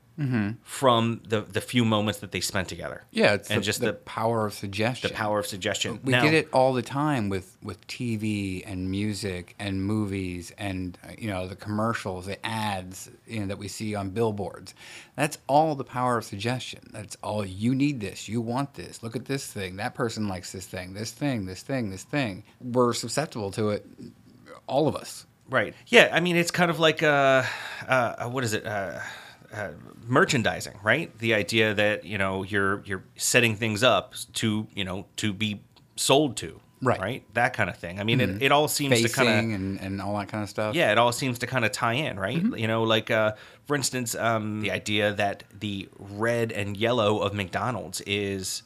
from 0.64 1.22
the 1.28 1.41
the 1.41 1.62
few 1.62 1.84
moments 1.86 2.20
that 2.20 2.32
they 2.32 2.41
spent 2.41 2.68
together. 2.68 3.03
Yeah, 3.12 3.34
it's 3.34 3.49
and 3.49 3.59
the, 3.62 3.66
just 3.66 3.80
the 3.80 3.88
the 3.88 3.93
power 3.93 4.45
of 4.45 4.53
suggestion. 4.53 5.09
the 5.09 5.16
power 5.16 5.39
of 5.39 5.47
suggestion. 5.47 5.99
We 6.03 6.12
Now- 6.12 6.24
get 6.24 6.34
it 6.34 6.49
all 6.53 6.74
the 6.74 6.82
time 6.82 7.30
with 7.30 7.57
with 7.64 7.86
TV 7.88 8.64
and 8.66 8.89
music 8.91 9.55
and 9.59 9.84
movies 9.84 10.51
and 10.57 10.97
you 11.18 11.28
know 11.28 11.47
the 11.47 11.55
commercials, 11.55 12.26
the 12.28 12.43
ads, 12.45 13.09
you 13.28 13.39
know 13.39 13.47
that 13.47 13.57
we 13.57 13.68
see 13.68 13.95
on 13.95 14.12
billboards. 14.12 14.76
That's 15.16 15.38
all 15.47 15.76
the 15.76 15.84
power 15.84 16.18
of 16.18 16.26
suggestion. 16.26 16.89
That's 16.91 17.18
all 17.24 17.45
you 17.45 17.74
need 17.74 17.99
this, 17.99 18.28
you 18.30 18.41
want 18.41 18.76
this. 18.76 19.01
Look 19.03 19.16
at 19.16 19.26
this 19.26 19.47
thing. 19.47 19.78
That 19.78 19.95
person 19.95 20.28
likes 20.28 20.51
this 20.51 20.66
thing. 20.68 20.93
This 20.93 21.12
thing, 21.12 21.45
this 21.45 21.62
thing, 21.64 21.89
this 21.89 22.03
thing. 22.03 22.43
We're 22.59 22.93
susceptible 22.93 23.51
to 23.51 23.70
it 23.72 23.86
all 24.68 24.88
of 24.88 24.95
us. 24.95 25.26
Right. 25.49 25.74
Yeah. 25.88 26.09
I 26.14 26.22
mean, 26.22 26.38
it's 26.38 26.51
kind 26.51 26.72
of 26.72 26.80
like 26.80 27.03
uh, 27.03 27.43
uh, 27.88 28.30
what 28.30 28.43
is 28.43 28.53
it? 28.53 28.66
Uh, 28.66 28.99
uh, 29.53 29.69
merchandising, 30.07 30.79
right? 30.83 31.17
The 31.19 31.33
idea 31.33 31.73
that 31.73 32.05
you 32.05 32.17
know 32.17 32.43
you're 32.43 32.83
you're 32.85 33.03
setting 33.15 33.55
things 33.55 33.83
up 33.83 34.13
to 34.33 34.67
you 34.73 34.83
know 34.83 35.05
to 35.17 35.33
be 35.33 35.61
sold 35.95 36.37
to, 36.37 36.59
Right. 36.81 36.95
Mm-hmm. 36.95 37.03
Right. 37.03 37.33
That 37.35 37.53
kind 37.53 37.69
of 37.69 37.77
thing. 37.77 37.99
I 37.99 38.03
mean, 38.03 38.19
it, 38.19 38.41
it 38.41 38.51
all 38.51 38.67
seems 38.67 39.01
to 39.01 39.09
kind 39.09 39.29
of 39.29 39.35
and, 39.35 39.79
and 39.79 40.01
all 40.01 40.17
that 40.17 40.29
kind 40.29 40.43
of 40.43 40.49
stuff. 40.49 40.73
yeah, 40.75 40.91
it 40.91 40.97
all 40.97 41.11
seems 41.11 41.39
to 41.39 41.47
kind 41.47 41.63
of 41.63 41.71
tie 41.71 41.93
in, 41.93 42.19
right? 42.19 42.37
Mm-hmm. 42.41 42.57
You 42.57 42.67
know, 42.67 42.83
like 42.83 43.11
uh, 43.11 43.33
for 43.65 43.75
instance, 43.75 44.15
um, 44.15 44.61
the 44.61 44.71
idea 44.71 45.13
that 45.13 45.43
the 45.57 45.89
red 45.99 46.51
and 46.51 46.75
yellow 46.75 47.19
of 47.19 47.33
McDonald's 47.33 48.01
is 48.01 48.63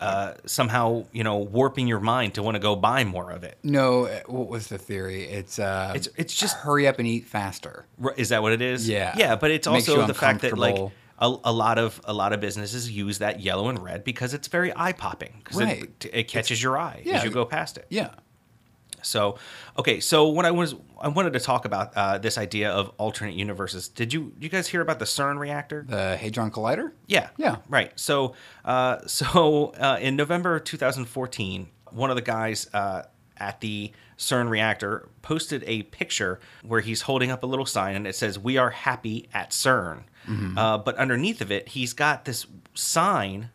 uh, 0.00 0.34
somehow 0.46 1.04
you 1.12 1.22
know 1.24 1.36
warping 1.36 1.86
your 1.86 2.00
mind 2.00 2.34
to 2.34 2.42
want 2.42 2.54
to 2.54 2.58
go 2.60 2.74
buy 2.76 3.04
more 3.04 3.30
of 3.30 3.44
it. 3.44 3.58
No, 3.62 4.06
uh, 4.06 4.20
what 4.26 4.48
was 4.48 4.68
the 4.68 4.78
theory? 4.78 5.24
It's 5.24 5.58
uh, 5.58 5.92
It's 5.94 6.08
it's 6.16 6.34
just 6.34 6.56
hurry 6.56 6.86
up 6.88 6.98
and 6.98 7.06
eat 7.06 7.26
faster. 7.26 7.84
Is 8.16 8.30
that 8.30 8.42
what 8.42 8.52
it 8.52 8.62
is? 8.62 8.88
Yeah. 8.88 9.14
Yeah, 9.16 9.36
but 9.36 9.50
it's 9.50 9.68
Makes 9.68 9.88
also 9.88 10.06
the 10.06 10.14
fact 10.14 10.40
that 10.42 10.56
like 10.58 10.76
a, 11.18 11.36
a 11.44 11.52
lot 11.52 11.78
of 11.78 12.00
a 12.04 12.12
lot 12.14 12.32
of 12.32 12.40
businesses 12.40 12.90
use 12.90 13.18
that 13.18 13.40
yellow 13.40 13.68
and 13.68 13.78
red 13.82 14.04
because 14.04 14.32
it's 14.32 14.48
very 14.48 14.72
eye 14.74 14.92
popping 14.92 15.34
because 15.44 15.58
Right. 15.58 15.82
it, 15.82 16.10
it 16.12 16.28
catches 16.28 16.62
your 16.62 16.78
eye 16.78 17.02
Yeah. 17.04 17.18
as 17.18 17.24
you 17.24 17.30
go 17.30 17.44
past 17.44 17.76
it. 17.76 17.86
Yeah. 17.90 18.10
So, 19.02 19.38
okay, 19.78 20.00
so 20.00 20.28
when 20.28 20.46
I 20.46 20.50
was 20.50 20.74
I 21.00 21.08
wanted 21.08 21.32
to 21.32 21.40
talk 21.40 21.64
about 21.64 21.92
uh, 21.96 22.18
this 22.18 22.36
idea 22.38 22.70
of 22.70 22.92
alternate 22.98 23.34
universes. 23.34 23.88
Did 23.88 24.12
you 24.12 24.32
you 24.38 24.48
guys 24.48 24.68
hear 24.68 24.80
about 24.80 24.98
the 24.98 25.04
CERN 25.04 25.38
reactor? 25.38 25.84
The 25.88 26.16
Hadron 26.16 26.50
Collider. 26.50 26.92
Yeah. 27.06 27.30
Yeah. 27.36 27.56
Right. 27.68 27.92
So, 27.98 28.34
uh, 28.64 28.98
so 29.06 29.72
uh, 29.78 29.98
in 30.00 30.16
November 30.16 30.58
2014, 30.58 31.68
one 31.90 32.10
of 32.10 32.16
the 32.16 32.22
guys 32.22 32.68
uh, 32.72 33.04
at 33.36 33.60
the 33.60 33.92
CERN 34.18 34.50
reactor 34.50 35.08
posted 35.22 35.64
a 35.66 35.82
picture 35.84 36.40
where 36.62 36.80
he's 36.80 37.02
holding 37.02 37.30
up 37.30 37.42
a 37.42 37.46
little 37.46 37.66
sign 37.66 37.96
and 37.96 38.06
it 38.06 38.14
says, 38.14 38.38
"We 38.38 38.58
are 38.58 38.70
happy 38.70 39.28
at 39.32 39.50
CERN." 39.50 40.04
Uh, 40.56 40.78
but 40.78 40.94
underneath 40.96 41.40
of 41.40 41.50
it, 41.50 41.70
he's 41.70 41.92
got 41.92 42.24
this 42.24 42.46
sign 42.74 43.50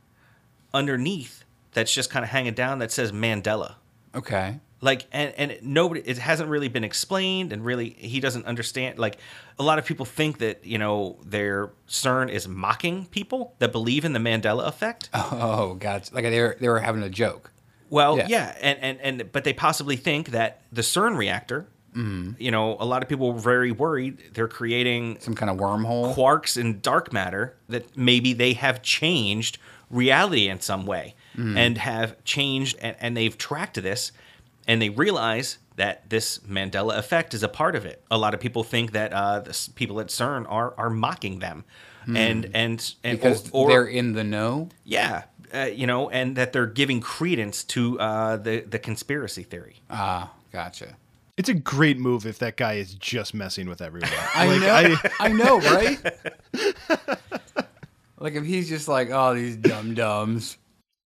underneath 0.73 1.45
that's 1.71 1.93
just 1.93 2.09
kind 2.09 2.23
of 2.25 2.31
hanging 2.31 2.53
down 2.53 2.79
that 2.79 2.91
says 2.91 3.13
Mandela 3.13 3.75
Okay. 4.15 4.59
Like 4.81 5.05
and 5.11 5.33
and 5.37 5.57
nobody 5.61 6.01
it 6.01 6.17
hasn't 6.17 6.49
really 6.49 6.67
been 6.67 6.83
explained 6.83 7.53
and 7.53 7.63
really 7.65 7.89
he 7.91 8.19
doesn't 8.19 8.45
understand 8.45 8.99
like 8.99 9.17
a 9.57 9.63
lot 9.63 9.79
of 9.79 9.85
people 9.85 10.05
think 10.05 10.39
that 10.39 10.65
you 10.65 10.77
know 10.77 11.17
their 11.25 11.71
cern 11.87 12.29
is 12.29 12.47
mocking 12.47 13.05
people 13.05 13.55
that 13.59 13.71
believe 13.71 14.05
in 14.05 14.13
the 14.13 14.19
mandela 14.19 14.67
effect 14.67 15.09
Oh, 15.13 15.75
god 15.75 16.09
Like 16.11 16.23
they 16.25 16.41
were 16.41 16.57
they 16.59 16.69
were 16.69 16.79
having 16.79 17.03
a 17.03 17.09
joke. 17.09 17.51
well 17.89 18.17
yeah. 18.17 18.27
yeah, 18.27 18.55
and, 18.61 18.79
and 18.79 18.99
and 19.01 19.31
but 19.31 19.43
they 19.43 19.53
possibly 19.53 19.95
think 19.95 20.29
that 20.29 20.61
the 20.71 20.81
cern 20.81 21.17
reactor 21.17 21.67
mm-hmm. 21.95 22.31
you 22.37 22.51
know 22.51 22.75
a 22.79 22.85
lot 22.85 23.01
of 23.01 23.09
people 23.09 23.33
were 23.33 23.39
very 23.39 23.71
worried 23.71 24.21
they're 24.33 24.47
creating 24.47 25.17
Some 25.19 25.35
kind 25.35 25.49
of 25.49 25.57
wormhole. 25.57 26.13
quarks 26.13 26.59
and 26.59 26.81
dark 26.81 27.13
matter 27.13 27.55
that 27.69 27.95
maybe 27.97 28.33
they 28.33 28.53
have 28.53 28.81
changed 28.81 29.57
reality 29.89 30.49
in 30.49 30.59
some 30.59 30.85
way 30.85 31.15
mm-hmm. 31.37 31.57
and 31.57 31.77
have 31.77 32.21
changed 32.23 32.77
and, 32.81 32.95
and 32.99 33.15
they've 33.15 33.37
tracked 33.37 33.81
this 33.81 34.11
and 34.67 34.81
they 34.81 34.89
realize 34.89 35.57
that 35.75 36.09
this 36.09 36.39
Mandela 36.39 36.97
effect 36.97 37.33
is 37.33 37.43
a 37.43 37.49
part 37.49 37.75
of 37.75 37.85
it. 37.85 38.01
A 38.09 38.17
lot 38.17 38.33
of 38.33 38.39
people 38.39 38.63
think 38.63 38.91
that 38.93 39.11
uh, 39.13 39.39
the 39.41 39.69
people 39.75 39.99
at 39.99 40.07
CERN 40.07 40.45
are 40.49 40.73
are 40.77 40.89
mocking 40.89 41.39
them, 41.39 41.65
and 42.07 42.49
and 42.53 42.93
and 43.03 43.19
because 43.19 43.49
or, 43.51 43.65
or- 43.65 43.69
they're 43.69 43.85
in 43.87 44.13
the 44.13 44.23
know. 44.23 44.69
yeah, 44.83 45.23
uh, 45.53 45.63
you 45.65 45.85
know, 45.87 46.09
and 46.09 46.35
that 46.37 46.53
they're 46.53 46.65
giving 46.67 47.01
credence 47.01 47.63
to 47.65 47.99
uh, 47.99 48.37
the 48.37 48.61
the 48.61 48.79
conspiracy 48.79 49.43
theory. 49.43 49.81
Ah, 49.89 50.31
gotcha. 50.51 50.95
It's 51.37 51.49
a 51.49 51.53
great 51.53 51.97
move 51.99 52.25
if 52.25 52.39
that 52.39 52.55
guy 52.55 52.75
is 52.75 52.93
just 52.93 53.33
messing 53.33 53.67
with 53.67 53.81
everyone. 53.81 54.09
I 54.35 54.47
Like, 54.47 54.61
know. 54.61 54.95
I- 55.03 55.11
I, 55.19 55.27
know, 55.27 55.59
right? 55.59 55.99
like 58.19 58.33
if 58.35 58.45
he's 58.45 58.69
just 58.69 58.87
like, 58.87 59.09
oh, 59.11 59.33
these 59.35 59.57
dum 59.57 59.93
dums. 59.93 60.57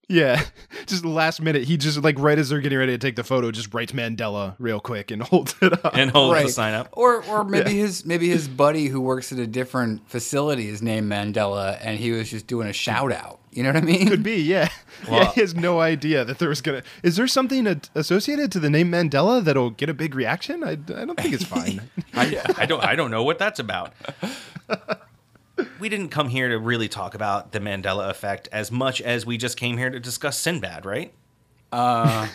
Yeah, 0.09 0.44
just 0.86 1.04
last 1.04 1.42
minute, 1.42 1.64
he 1.64 1.76
just 1.76 2.02
like 2.02 2.18
right 2.18 2.38
as 2.38 2.48
they're 2.48 2.61
getting 2.61 2.78
ready 2.78 2.92
to 2.92 2.98
take 2.98 3.16
the 3.16 3.24
photo, 3.24 3.50
just 3.50 3.74
writes 3.74 3.92
Mandela 3.92 4.54
real 4.59 4.78
quick 4.78 5.11
and 5.11 5.22
holds 5.22 5.54
it 5.61 5.72
up. 5.84 5.96
And 5.96 6.11
holds 6.11 6.42
the 6.42 6.48
sign 6.48 6.74
up. 6.74 6.88
Or 6.92 7.24
or 7.24 7.44
maybe 7.44 7.78
his 7.78 8.04
maybe 8.04 8.28
his 8.28 8.46
buddy 8.46 8.86
who 8.86 9.00
works 9.00 9.32
at 9.32 9.38
a 9.38 9.46
different 9.46 10.09
facility 10.09 10.68
is 10.68 10.80
named 10.80 11.11
Mandela 11.11 11.78
and 11.80 11.98
he 11.98 12.12
was 12.12 12.30
just 12.30 12.46
doing 12.46 12.68
a 12.68 12.72
shout 12.72 13.12
out. 13.12 13.40
You 13.50 13.62
know 13.62 13.70
what 13.70 13.82
I 13.82 13.86
mean? 13.86 14.09
Could 14.09 14.22
be, 14.22 14.42
yeah. 14.42 14.68
yeah. 15.11 15.32
He 15.32 15.40
has 15.40 15.54
no 15.54 15.80
idea 15.80 16.24
that 16.24 16.38
there 16.38 16.50
was 16.50 16.61
gonna. 16.61 16.82
Is 17.02 17.16
there 17.16 17.26
something 17.26 17.66
associated 17.94 18.52
to 18.52 18.61
the 18.61 18.68
name 18.68 18.92
Mandela 18.92 19.42
that'll 19.42 19.70
get 19.70 19.88
a 19.88 19.94
big 19.94 20.14
reaction? 20.14 20.62
I, 20.62 20.72
I 20.72 21.04
don't 21.04 21.18
think 21.18 21.32
it's 21.34 21.44
fine. 21.44 21.80
I, 22.14 22.42
I 22.59 22.66
don't 22.66 22.84
I 22.84 22.94
don't 22.94 23.11
know 23.11 23.22
what 23.22 23.38
that's 23.38 23.59
about. 23.59 23.94
We 25.80 25.88
didn't 25.88 26.09
come 26.11 26.28
here 26.28 26.48
to 26.48 26.59
really 26.59 26.88
talk 26.88 27.14
about 27.14 27.52
the 27.52 27.61
Mandela 27.61 28.09
effect 28.11 28.48
as 28.52 28.70
much 28.72 29.00
as 29.00 29.24
we 29.26 29.36
just 29.38 29.57
came 29.57 29.76
here 29.78 29.90
to 29.90 29.98
discuss 30.00 30.38
Sinbad, 30.38 30.84
right? 30.84 31.12
Uh, 31.72 32.28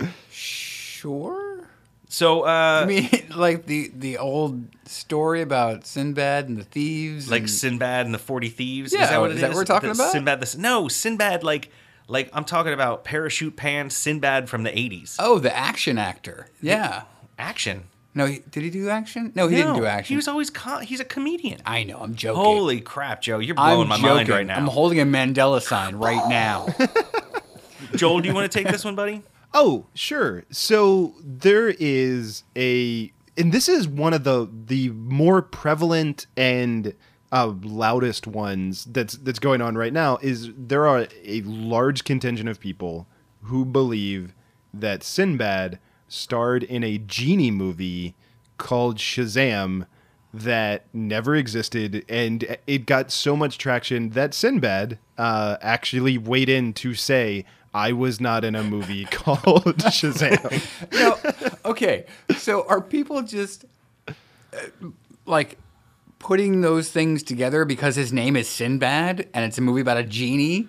sure. 0.30 1.68
So, 2.08 2.42
uh, 2.44 2.80
I 2.82 2.86
mean, 2.86 3.08
like 3.36 3.66
the 3.66 3.90
the 3.94 4.18
old 4.18 4.64
story 4.86 5.42
about 5.42 5.86
Sinbad 5.86 6.48
and 6.48 6.56
the 6.56 6.64
thieves. 6.64 7.30
like 7.30 7.42
and- 7.42 7.50
Sinbad 7.50 8.06
and 8.06 8.14
the 8.14 8.18
Forty 8.18 8.48
Thieves. 8.48 8.92
Yeah, 8.92 9.04
is 9.04 9.10
that 9.10 9.20
what 9.20 9.30
it 9.30 9.34
is 9.34 9.40
that 9.42 9.50
what 9.50 9.56
we're 9.56 9.64
talking 9.64 9.88
The 9.90 9.94
about? 9.94 10.12
Sinbad. 10.12 10.40
The, 10.40 10.58
no, 10.58 10.88
Sinbad. 10.88 11.44
Like, 11.44 11.70
like 12.06 12.30
I'm 12.32 12.44
talking 12.44 12.72
about 12.72 13.04
parachute 13.04 13.56
pants. 13.56 13.94
Sinbad 13.94 14.48
from 14.48 14.62
the 14.62 14.70
'80s. 14.70 15.16
oh, 15.18 15.38
the 15.38 15.54
action 15.54 15.98
actor. 15.98 16.48
Yeah. 16.62 17.02
Action. 17.38 17.84
No, 18.14 18.26
he, 18.26 18.42
did 18.50 18.62
he 18.62 18.70
do 18.70 18.88
action? 18.88 19.32
No, 19.34 19.48
he 19.48 19.56
didn't 19.56 19.76
do 19.76 19.84
action. 19.86 20.12
He 20.12 20.16
was 20.16 20.26
always. 20.28 20.50
Co- 20.50 20.78
he's 20.78 20.98
a 21.00 21.04
comedian. 21.04 21.60
I 21.64 21.84
know. 21.84 21.98
I'm 21.98 22.14
joking. 22.14 22.42
Holy 22.42 22.80
crap, 22.80 23.22
Joe! 23.22 23.38
You're 23.38 23.58
I'm 23.58 23.74
blowing 23.74 23.88
my 23.88 23.96
joking. 23.96 24.14
mind 24.14 24.28
right 24.28 24.46
now. 24.46 24.56
I'm 24.56 24.66
holding 24.66 24.98
a 24.98 25.04
Mandela 25.04 25.60
sign 25.60 25.96
right 25.96 26.28
now. 26.28 26.66
Joel, 27.94 28.20
do 28.20 28.28
you 28.28 28.34
want 28.34 28.50
to 28.50 28.58
take 28.58 28.70
this 28.70 28.84
one, 28.84 28.94
buddy? 28.94 29.22
Oh, 29.54 29.86
sure. 29.94 30.44
So 30.50 31.14
there 31.22 31.74
is 31.78 32.42
a, 32.56 33.12
and 33.36 33.52
this 33.52 33.68
is 33.68 33.88
one 33.88 34.12
of 34.12 34.24
the 34.24 34.48
the 34.66 34.90
more 34.90 35.40
prevalent 35.40 36.26
and 36.36 36.94
uh, 37.32 37.52
loudest 37.62 38.26
ones 38.26 38.84
that's 38.86 39.14
that's 39.18 39.38
going 39.38 39.60
on 39.62 39.76
right 39.76 39.92
now. 39.92 40.18
Is 40.22 40.50
there 40.56 40.86
are 40.86 41.06
a 41.24 41.42
large 41.42 42.04
contingent 42.04 42.48
of 42.48 42.58
people 42.60 43.06
who 43.42 43.64
believe 43.64 44.34
that 44.74 45.02
Sinbad 45.02 45.78
starred 46.08 46.62
in 46.62 46.82
a 46.82 46.98
genie 46.98 47.50
movie 47.50 48.14
called 48.56 48.96
Shazam 48.96 49.86
that 50.34 50.84
never 50.92 51.34
existed, 51.34 52.04
and 52.08 52.58
it 52.66 52.86
got 52.86 53.10
so 53.10 53.36
much 53.36 53.58
traction 53.58 54.10
that 54.10 54.34
Sinbad 54.34 54.98
uh, 55.16 55.56
actually 55.62 56.18
weighed 56.18 56.48
in 56.48 56.72
to 56.74 56.94
say, 56.94 57.44
"I 57.72 57.92
was 57.92 58.20
not 58.20 58.44
in 58.44 58.54
a 58.54 58.62
movie 58.62 59.04
called 59.10 59.76
Shazam." 59.78 60.92
no, 60.92 61.70
okay. 61.70 62.04
So 62.36 62.66
are 62.68 62.80
people 62.80 63.22
just 63.22 63.64
uh, 64.06 64.12
like 65.24 65.58
putting 66.18 66.60
those 66.60 66.90
things 66.90 67.22
together 67.22 67.64
because 67.64 67.96
his 67.96 68.12
name 68.12 68.36
is 68.36 68.48
Sinbad 68.48 69.28
and 69.32 69.44
it's 69.44 69.56
a 69.56 69.62
movie 69.62 69.80
about 69.80 69.96
a 69.96 70.04
genie? 70.04 70.68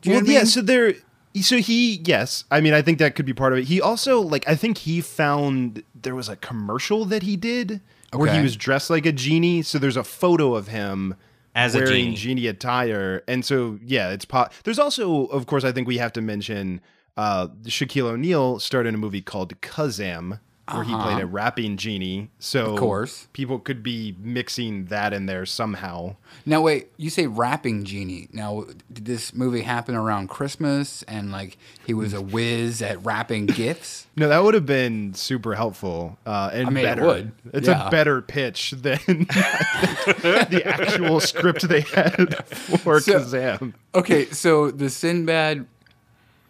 Do 0.00 0.10
you 0.10 0.16
know 0.16 0.22
well, 0.22 0.30
I 0.30 0.32
yeah. 0.32 0.38
mean? 0.40 0.46
So 0.46 0.62
there. 0.62 0.94
So 1.40 1.56
he, 1.58 2.02
yes, 2.04 2.44
I 2.50 2.60
mean, 2.60 2.74
I 2.74 2.82
think 2.82 2.98
that 2.98 3.14
could 3.14 3.24
be 3.24 3.32
part 3.32 3.52
of 3.52 3.58
it. 3.60 3.64
He 3.64 3.80
also, 3.80 4.20
like, 4.20 4.46
I 4.46 4.54
think 4.54 4.78
he 4.78 5.00
found 5.00 5.82
there 5.94 6.14
was 6.14 6.28
a 6.28 6.36
commercial 6.36 7.04
that 7.06 7.22
he 7.22 7.36
did 7.36 7.80
where 8.12 8.28
he 8.34 8.42
was 8.42 8.54
dressed 8.56 8.90
like 8.90 9.06
a 9.06 9.12
genie. 9.12 9.62
So 9.62 9.78
there's 9.78 9.96
a 9.96 10.04
photo 10.04 10.54
of 10.54 10.68
him 10.68 11.14
As 11.54 11.74
a 11.74 11.78
wearing 11.78 12.14
genie. 12.14 12.46
attire, 12.48 13.22
and 13.26 13.44
so 13.44 13.78
yeah, 13.82 14.10
it's 14.10 14.26
pop. 14.26 14.52
There's 14.64 14.78
also, 14.78 15.26
of 15.26 15.46
course, 15.46 15.64
I 15.64 15.72
think 15.72 15.88
we 15.88 15.96
have 15.98 16.12
to 16.12 16.20
mention 16.20 16.80
uh, 17.16 17.48
Shaquille 17.64 18.10
O'Neal 18.10 18.58
starred 18.58 18.86
in 18.86 18.94
a 18.94 18.98
movie 18.98 19.22
called 19.22 19.58
Kazam. 19.62 20.40
Where 20.70 20.84
he 20.84 20.94
played 20.94 21.20
a 21.22 21.26
rapping 21.26 21.76
genie, 21.76 22.30
so 22.38 22.62
Uh-huh. 22.62 22.72
Of 22.74 22.78
course. 22.78 23.28
people 23.32 23.58
could 23.58 23.82
be 23.82 24.14
mixing 24.20 24.86
that 24.86 25.12
in 25.12 25.26
there 25.26 25.44
somehow. 25.44 26.16
Now 26.46 26.60
wait, 26.62 26.88
you 26.96 27.10
say 27.10 27.26
rapping 27.26 27.84
genie. 27.84 28.28
Now 28.32 28.64
did 28.92 29.04
this 29.04 29.34
movie 29.34 29.62
happen 29.62 29.94
around 29.96 30.28
Christmas 30.28 31.02
and 31.02 31.32
like 31.32 31.58
he 31.84 31.92
was 31.94 32.14
a 32.14 32.20
whiz 32.34 32.80
at 32.80 33.04
rapping 33.04 33.46
gifts? 33.46 34.06
No, 34.16 34.28
that 34.28 34.42
would 34.42 34.54
have 34.54 34.64
been 34.64 35.14
super 35.14 35.54
helpful 35.54 36.16
uh, 36.24 36.50
and 36.52 36.68
I 36.68 36.70
mean, 36.70 36.84
it 36.84 36.88
better. 36.88 37.06
would. 37.06 37.32
It's 37.52 37.68
Yeah. 37.68 37.88
a 37.88 37.90
better 37.90 38.22
pitch 38.22 38.70
than 38.70 38.98
the 39.06 40.62
actual 40.64 41.20
script 41.20 41.68
they 41.68 41.80
had 41.82 42.46
for 42.80 43.00
So- 43.00 43.20
Kazam. 43.20 43.74
Okay, 43.94 44.26
so 44.26 44.70
the 44.70 44.88
Sinbad 44.88 45.66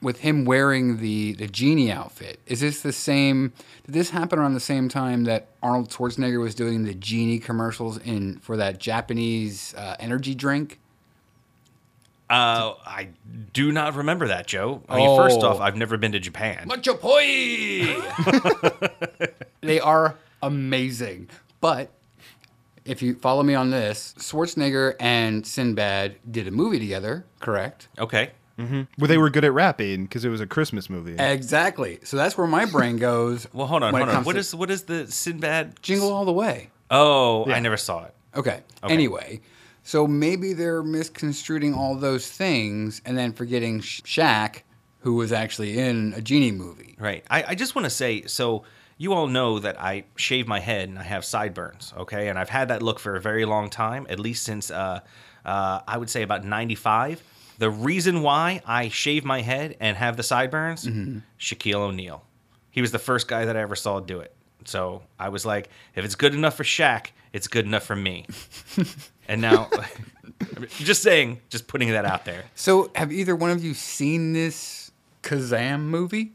with 0.02 0.20
him 0.20 0.44
wearing 0.44 0.98
the 0.98 1.32
the 1.34 1.46
genie 1.46 1.90
outfit. 1.90 2.40
Is 2.46 2.60
this 2.60 2.82
the 2.82 2.92
same 2.92 3.52
did 3.86 3.94
this 3.94 4.10
happen 4.10 4.38
around 4.38 4.54
the 4.54 4.60
same 4.60 4.88
time 4.88 5.24
that 5.24 5.48
Arnold 5.62 5.90
Schwarzenegger 5.90 6.40
was 6.40 6.54
doing 6.54 6.84
the 6.84 6.94
genie 6.94 7.38
commercials 7.38 7.98
in 7.98 8.38
for 8.40 8.56
that 8.56 8.78
Japanese 8.78 9.74
uh, 9.76 9.96
energy 10.00 10.34
drink? 10.34 10.78
Uh, 12.28 12.74
I 12.86 13.08
do 13.52 13.72
not 13.72 13.94
remember 13.94 14.28
that, 14.28 14.46
Joe. 14.46 14.82
I 14.88 14.96
mean, 14.96 15.16
first 15.18 15.40
Oh. 15.42 15.48
off, 15.48 15.60
I've 15.60 15.76
never 15.76 15.98
been 15.98 16.12
to 16.12 16.20
Japan. 16.20 16.64
Macho 16.66 16.94
poi. 16.94 17.20
they 19.60 19.78
are 19.80 20.16
amazing. 20.42 21.28
But 21.60 21.90
if 22.86 23.02
you 23.02 23.16
follow 23.16 23.42
me 23.42 23.54
on 23.54 23.70
this, 23.70 24.14
Schwarzenegger 24.18 24.94
and 24.98 25.46
Sinbad 25.46 26.16
did 26.30 26.48
a 26.48 26.50
movie 26.50 26.78
together, 26.78 27.26
correct? 27.38 27.88
Okay. 27.98 28.30
Well, 28.58 28.86
they 29.08 29.18
were 29.18 29.30
good 29.30 29.44
at 29.44 29.52
rapping 29.52 30.04
because 30.04 30.24
it 30.24 30.28
was 30.28 30.40
a 30.40 30.46
Christmas 30.46 30.88
movie. 30.90 31.16
Exactly. 31.18 31.98
So 32.04 32.16
that's 32.16 32.36
where 32.38 32.46
my 32.46 32.64
brain 32.66 32.96
goes. 32.98 33.46
Well, 33.52 33.66
hold 33.66 33.82
on, 33.82 33.92
when 33.92 34.02
it 34.02 34.04
hold 34.06 34.08
on. 34.10 34.14
comes 34.16 34.26
What 34.26 34.32
to 34.34 34.38
is 34.40 34.54
what 34.54 34.70
is 34.70 34.82
the 34.84 35.06
Sinbad 35.10 35.82
Jingle 35.82 36.12
All 36.12 36.24
the 36.24 36.32
Way? 36.32 36.70
Oh, 36.90 37.46
Yeah. 37.48 37.54
I 37.56 37.60
never 37.60 37.76
saw 37.76 38.04
it. 38.04 38.14
Okay. 38.34 38.60
Okay. 38.84 38.92
Anyway, 38.94 39.40
So 39.82 40.06
maybe 40.06 40.52
they're 40.52 40.82
misconstruing 40.82 41.74
all 41.74 41.96
those 41.96 42.28
things 42.30 43.02
and 43.04 43.16
then 43.18 43.32
forgetting 43.32 43.80
Sh- 43.80 44.00
Shaq, 44.02 44.62
who 45.00 45.14
was 45.14 45.32
actually 45.32 45.78
in 45.78 46.14
a 46.16 46.20
genie 46.20 46.52
movie. 46.52 46.94
Right. 46.98 47.24
I, 47.30 47.44
I 47.48 47.54
just 47.54 47.74
want 47.74 47.84
to 47.86 47.90
say 47.90 48.22
so 48.26 48.64
you 48.98 49.12
all 49.12 49.26
know 49.26 49.58
that 49.58 49.80
I 49.80 50.04
shave 50.16 50.46
my 50.46 50.60
head 50.60 50.88
and 50.88 50.98
I 50.98 51.02
have 51.02 51.24
sideburns, 51.24 51.92
okay? 51.98 52.28
And 52.28 52.38
I've 52.38 52.48
had 52.50 52.68
that 52.68 52.82
look 52.82 53.00
for 53.00 53.16
a 53.16 53.20
very 53.20 53.44
long 53.44 53.68
time, 53.68 54.06
at 54.08 54.20
least 54.20 54.44
since 54.44 54.70
uh, 54.70 55.00
uh, 55.44 55.80
I 55.88 55.98
would 55.98 56.08
say 56.08 56.22
about 56.22 56.44
95. 56.44 57.20
The 57.62 57.70
reason 57.70 58.22
why 58.22 58.60
I 58.66 58.88
shave 58.88 59.24
my 59.24 59.40
head 59.40 59.76
and 59.78 59.96
have 59.96 60.16
the 60.16 60.24
sideburns, 60.24 60.84
Shaquille 61.38 61.76
O'Neal. 61.76 62.24
He 62.72 62.80
was 62.80 62.90
the 62.90 62.98
first 62.98 63.28
guy 63.28 63.44
that 63.44 63.56
I 63.56 63.60
ever 63.60 63.76
saw 63.76 64.00
do 64.00 64.18
it. 64.18 64.34
So 64.64 65.02
I 65.16 65.28
was 65.28 65.46
like, 65.46 65.68
if 65.94 66.04
it's 66.04 66.16
good 66.16 66.34
enough 66.34 66.56
for 66.56 66.64
Shaq, 66.64 67.10
it's 67.32 67.46
good 67.46 67.64
enough 67.64 67.84
for 67.84 67.94
me. 67.94 68.26
and 69.28 69.40
now, 69.40 69.70
just 70.70 71.04
saying, 71.04 71.40
just 71.50 71.68
putting 71.68 71.90
that 71.90 72.04
out 72.04 72.24
there. 72.24 72.42
So 72.56 72.90
have 72.96 73.12
either 73.12 73.36
one 73.36 73.50
of 73.52 73.62
you 73.62 73.74
seen 73.74 74.32
this 74.32 74.90
Kazam 75.22 75.82
movie? 75.82 76.32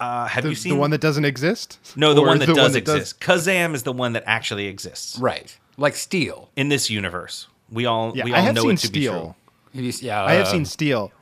Uh, 0.00 0.26
have 0.26 0.42
The, 0.42 0.50
you 0.50 0.56
seen 0.56 0.70
the 0.74 0.78
one 0.80 0.90
that 0.90 1.00
doesn't 1.00 1.24
exist? 1.24 1.78
No, 1.94 2.14
the 2.14 2.20
Or 2.22 2.26
one 2.26 2.40
that 2.40 2.46
does 2.48 2.72
that 2.72 2.78
exist. 2.78 3.20
Kazam 3.20 3.74
is 3.74 3.84
the 3.84 3.92
one 3.92 4.14
that 4.14 4.24
actually 4.26 4.66
exists 4.66 5.16
Right. 5.20 5.56
Like 5.76 5.94
Steel. 5.94 6.50
in 6.56 6.68
this 6.68 6.90
universe. 6.90 7.46
We 7.70 7.86
all 7.86 8.10
Yeah, 8.16 8.24
we 8.24 8.34
I 8.34 8.38
all 8.40 8.44
have 8.46 8.54
know 8.56 8.62
seen 8.62 8.72
it 8.72 8.78
to 8.78 8.90
be 8.90 9.06
true. 9.06 9.36
Steel. 9.72 9.82
Have 9.84 9.84
you- 9.84 10.06
Yeah, 10.06 10.24
I 10.24 10.32
have 10.34 10.46
uh, 10.46 10.50
seen 10.50 10.64
Steel. 10.64 11.12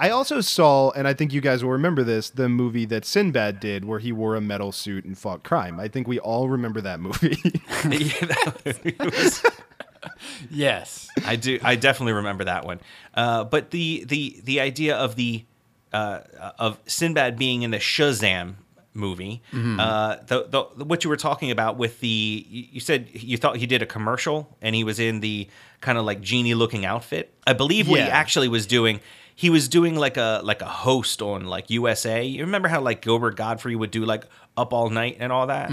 I 0.00 0.10
also 0.10 0.40
saw, 0.40 0.90
and 0.92 1.08
I 1.08 1.12
think 1.12 1.32
you 1.32 1.40
guys 1.40 1.64
will 1.64 1.72
remember 1.72 2.04
this, 2.04 2.30
the 2.30 2.48
movie 2.48 2.84
that 2.84 3.04
Sinbad 3.04 3.58
did 3.58 3.84
where 3.84 3.98
he 3.98 4.12
wore 4.12 4.36
a 4.36 4.40
metal 4.40 4.70
suit 4.70 5.04
and 5.04 5.18
fought 5.18 5.42
crime. 5.42 5.80
I 5.80 5.88
think 5.88 6.06
we 6.06 6.20
all 6.20 6.48
remember 6.48 6.80
that 6.82 7.00
movie. 7.00 7.36
Yeah, 7.84 8.26
that- 8.26 8.80
it 8.84 8.98
was- 9.00 9.42
Yes. 10.50 11.08
I 11.26 11.34
do. 11.36 11.58
I 11.62 11.74
definitely 11.74 12.12
remember 12.12 12.44
that 12.44 12.64
one. 12.64 12.80
Uh, 13.14 13.42
but 13.44 13.70
the 13.72 14.04
the 14.06 14.40
the 14.44 14.60
idea 14.60 14.96
of 14.96 15.16
the 15.16 15.44
uh, 15.92 16.20
of 16.58 16.78
Sinbad 16.86 17.36
being 17.36 17.62
in 17.62 17.72
the 17.72 17.78
Shazam 17.78 18.54
movie, 18.98 19.42
uh, 19.54 20.16
the, 20.26 20.46
the 20.48 20.84
what 20.84 21.04
you 21.04 21.10
were 21.10 21.16
talking 21.16 21.50
about 21.50 21.78
with 21.78 22.00
the 22.00 22.46
you 22.48 22.80
said 22.80 23.08
you 23.12 23.36
thought 23.38 23.56
he 23.56 23.66
did 23.66 23.80
a 23.80 23.86
commercial 23.86 24.56
and 24.60 24.74
he 24.74 24.84
was 24.84 24.98
in 24.98 25.20
the 25.20 25.48
kind 25.80 25.96
of 25.96 26.04
like 26.04 26.20
genie 26.20 26.54
looking 26.54 26.84
outfit. 26.84 27.32
I 27.46 27.52
believe 27.52 27.88
what 27.88 28.00
he 28.00 28.06
actually 28.10 28.48
was 28.48 28.66
doing. 28.66 29.00
He 29.34 29.50
was 29.50 29.68
doing 29.68 29.94
like 29.94 30.16
a 30.16 30.40
like 30.42 30.60
a 30.62 30.66
host 30.66 31.22
on 31.22 31.46
like 31.46 31.70
USA. 31.70 32.24
You 32.24 32.44
remember 32.44 32.68
how 32.68 32.80
like 32.80 33.00
Gilbert 33.02 33.36
Gottfried 33.36 33.76
would 33.76 33.92
do 33.92 34.04
like 34.04 34.24
Up 34.56 34.72
All 34.72 34.90
Night 34.90 35.16
and 35.20 35.32
all 35.32 35.46
that. 35.46 35.70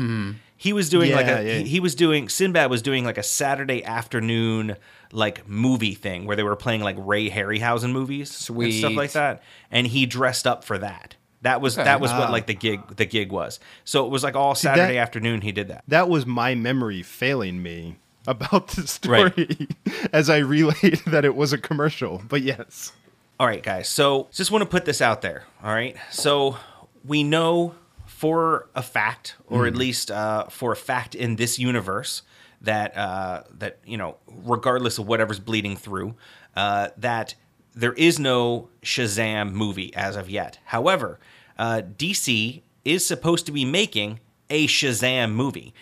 He 0.58 0.72
was 0.72 0.90
doing 0.90 1.12
like 1.12 1.26
a 1.28 1.44
yeah. 1.44 1.58
he, 1.60 1.64
he 1.66 1.80
was 1.80 1.96
doing 1.96 2.30
Sinbad 2.30 2.70
was 2.70 2.82
doing 2.82 3.04
like 3.04 3.18
a 3.18 3.24
Saturday 3.24 3.84
afternoon 3.84 4.78
like 5.12 5.48
movie 5.48 5.96
thing 5.96 6.26
where 6.26 6.36
they 6.36 6.44
were 6.44 6.56
playing 6.56 6.82
like 6.82 6.96
Ray 7.00 7.30
Harryhausen 7.30 7.92
movies 7.92 8.30
and 8.50 8.74
stuff 8.80 8.96
like 8.96 9.12
that, 9.14 9.44
and 9.72 9.88
he 9.88 10.06
dressed 10.06 10.48
up 10.48 10.64
for 10.64 10.78
that. 10.78 11.16
That 11.46 11.62
was 11.62 11.78
Okay. 11.78 11.86
that 11.86 12.02
was 12.02 12.12
what 12.12 12.32
like 12.32 12.48
the 12.48 12.54
gig 12.54 12.82
the 12.98 13.06
gig 13.06 13.32
was. 13.32 13.60
So 13.84 14.06
it 14.06 14.10
was 14.12 14.24
like 14.24 14.36
all 14.36 14.56
Saturday 14.56 14.98
afternoon 14.98 15.42
he 15.42 15.52
did 15.52 15.68
that. 15.70 15.84
that 15.88 16.10
was 16.10 16.26
my 16.26 16.56
memory 16.56 17.02
failing 17.04 17.62
me 17.64 17.98
about 18.28 18.70
the 18.70 18.82
Right. 19.08 19.32
story 19.34 19.68
as 20.14 20.30
I 20.30 20.38
relayed 20.40 21.02
that 21.08 21.24
it 21.26 21.36
was 21.36 21.54
a 21.54 21.58
commercial. 21.58 22.22
But 22.28 22.42
yes. 22.42 22.92
All 23.40 23.46
right, 23.48 23.62
guys. 23.62 23.88
So 23.90 24.28
just 24.32 24.50
want 24.52 24.62
to 24.64 24.70
put 24.70 24.86
this 24.86 25.02
out 25.02 25.22
there. 25.22 25.44
All 25.64 25.74
right. 25.74 25.96
So 26.12 26.58
we 27.04 27.24
know 27.24 27.76
for 28.06 28.68
a 28.76 28.82
fact, 28.82 29.36
or 29.48 29.68
at 29.68 29.76
least 29.76 30.10
uh, 30.10 30.46
for 30.46 30.72
a 30.72 30.76
fact 30.76 31.16
in 31.16 31.36
this 31.36 31.60
universe, 31.60 32.22
that 32.62 32.96
uh, 32.98 33.44
that 33.60 33.78
you 33.86 33.98
know, 33.98 34.16
regardless 34.46 34.98
of 34.98 35.06
whatever's 35.08 35.40
bleeding 35.40 35.76
through, 35.76 36.16
uh, 36.56 36.88
that 36.98 37.36
there 37.76 37.94
is 37.94 38.18
no 38.20 38.70
Shazam 38.82 39.52
movie 39.52 39.94
as 39.96 40.16
of 40.16 40.30
yet. 40.30 40.58
However, 40.66 41.20
uh, 41.58 41.82
DC 41.98 42.62
is 42.84 43.06
supposed 43.08 43.46
to 43.48 43.52
be 43.52 43.66
making 43.66 44.20
a 44.50 44.68
Shazam 44.68 45.32
movie. 45.34 45.74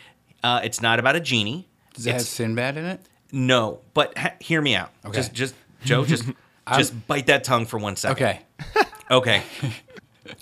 Uh, 0.44 0.62
it's 0.64 0.82
not 0.82 1.00
about 1.00 1.16
a 1.16 1.20
genie. 1.20 1.68
Does 1.94 2.06
it 2.08 2.12
have 2.12 2.16
It's- 2.22 2.30
Sinbad 2.30 2.78
in 2.78 2.86
it? 2.86 3.02
no, 3.32 3.80
but 3.94 4.18
ha- 4.18 4.34
hear 4.40 4.62
me 4.62 4.76
out. 4.76 4.92
Okay. 5.06 5.16
Just, 5.18 5.34
just 5.34 5.56
Joe, 5.84 6.06
just, 6.14 6.26
just 6.78 7.08
bite 7.08 7.28
that 7.28 7.44
tongue 7.44 7.66
for 7.66 7.78
one 7.78 7.96
second. 7.96 8.16
Okay. 8.24 8.40
Okay. 9.12 9.44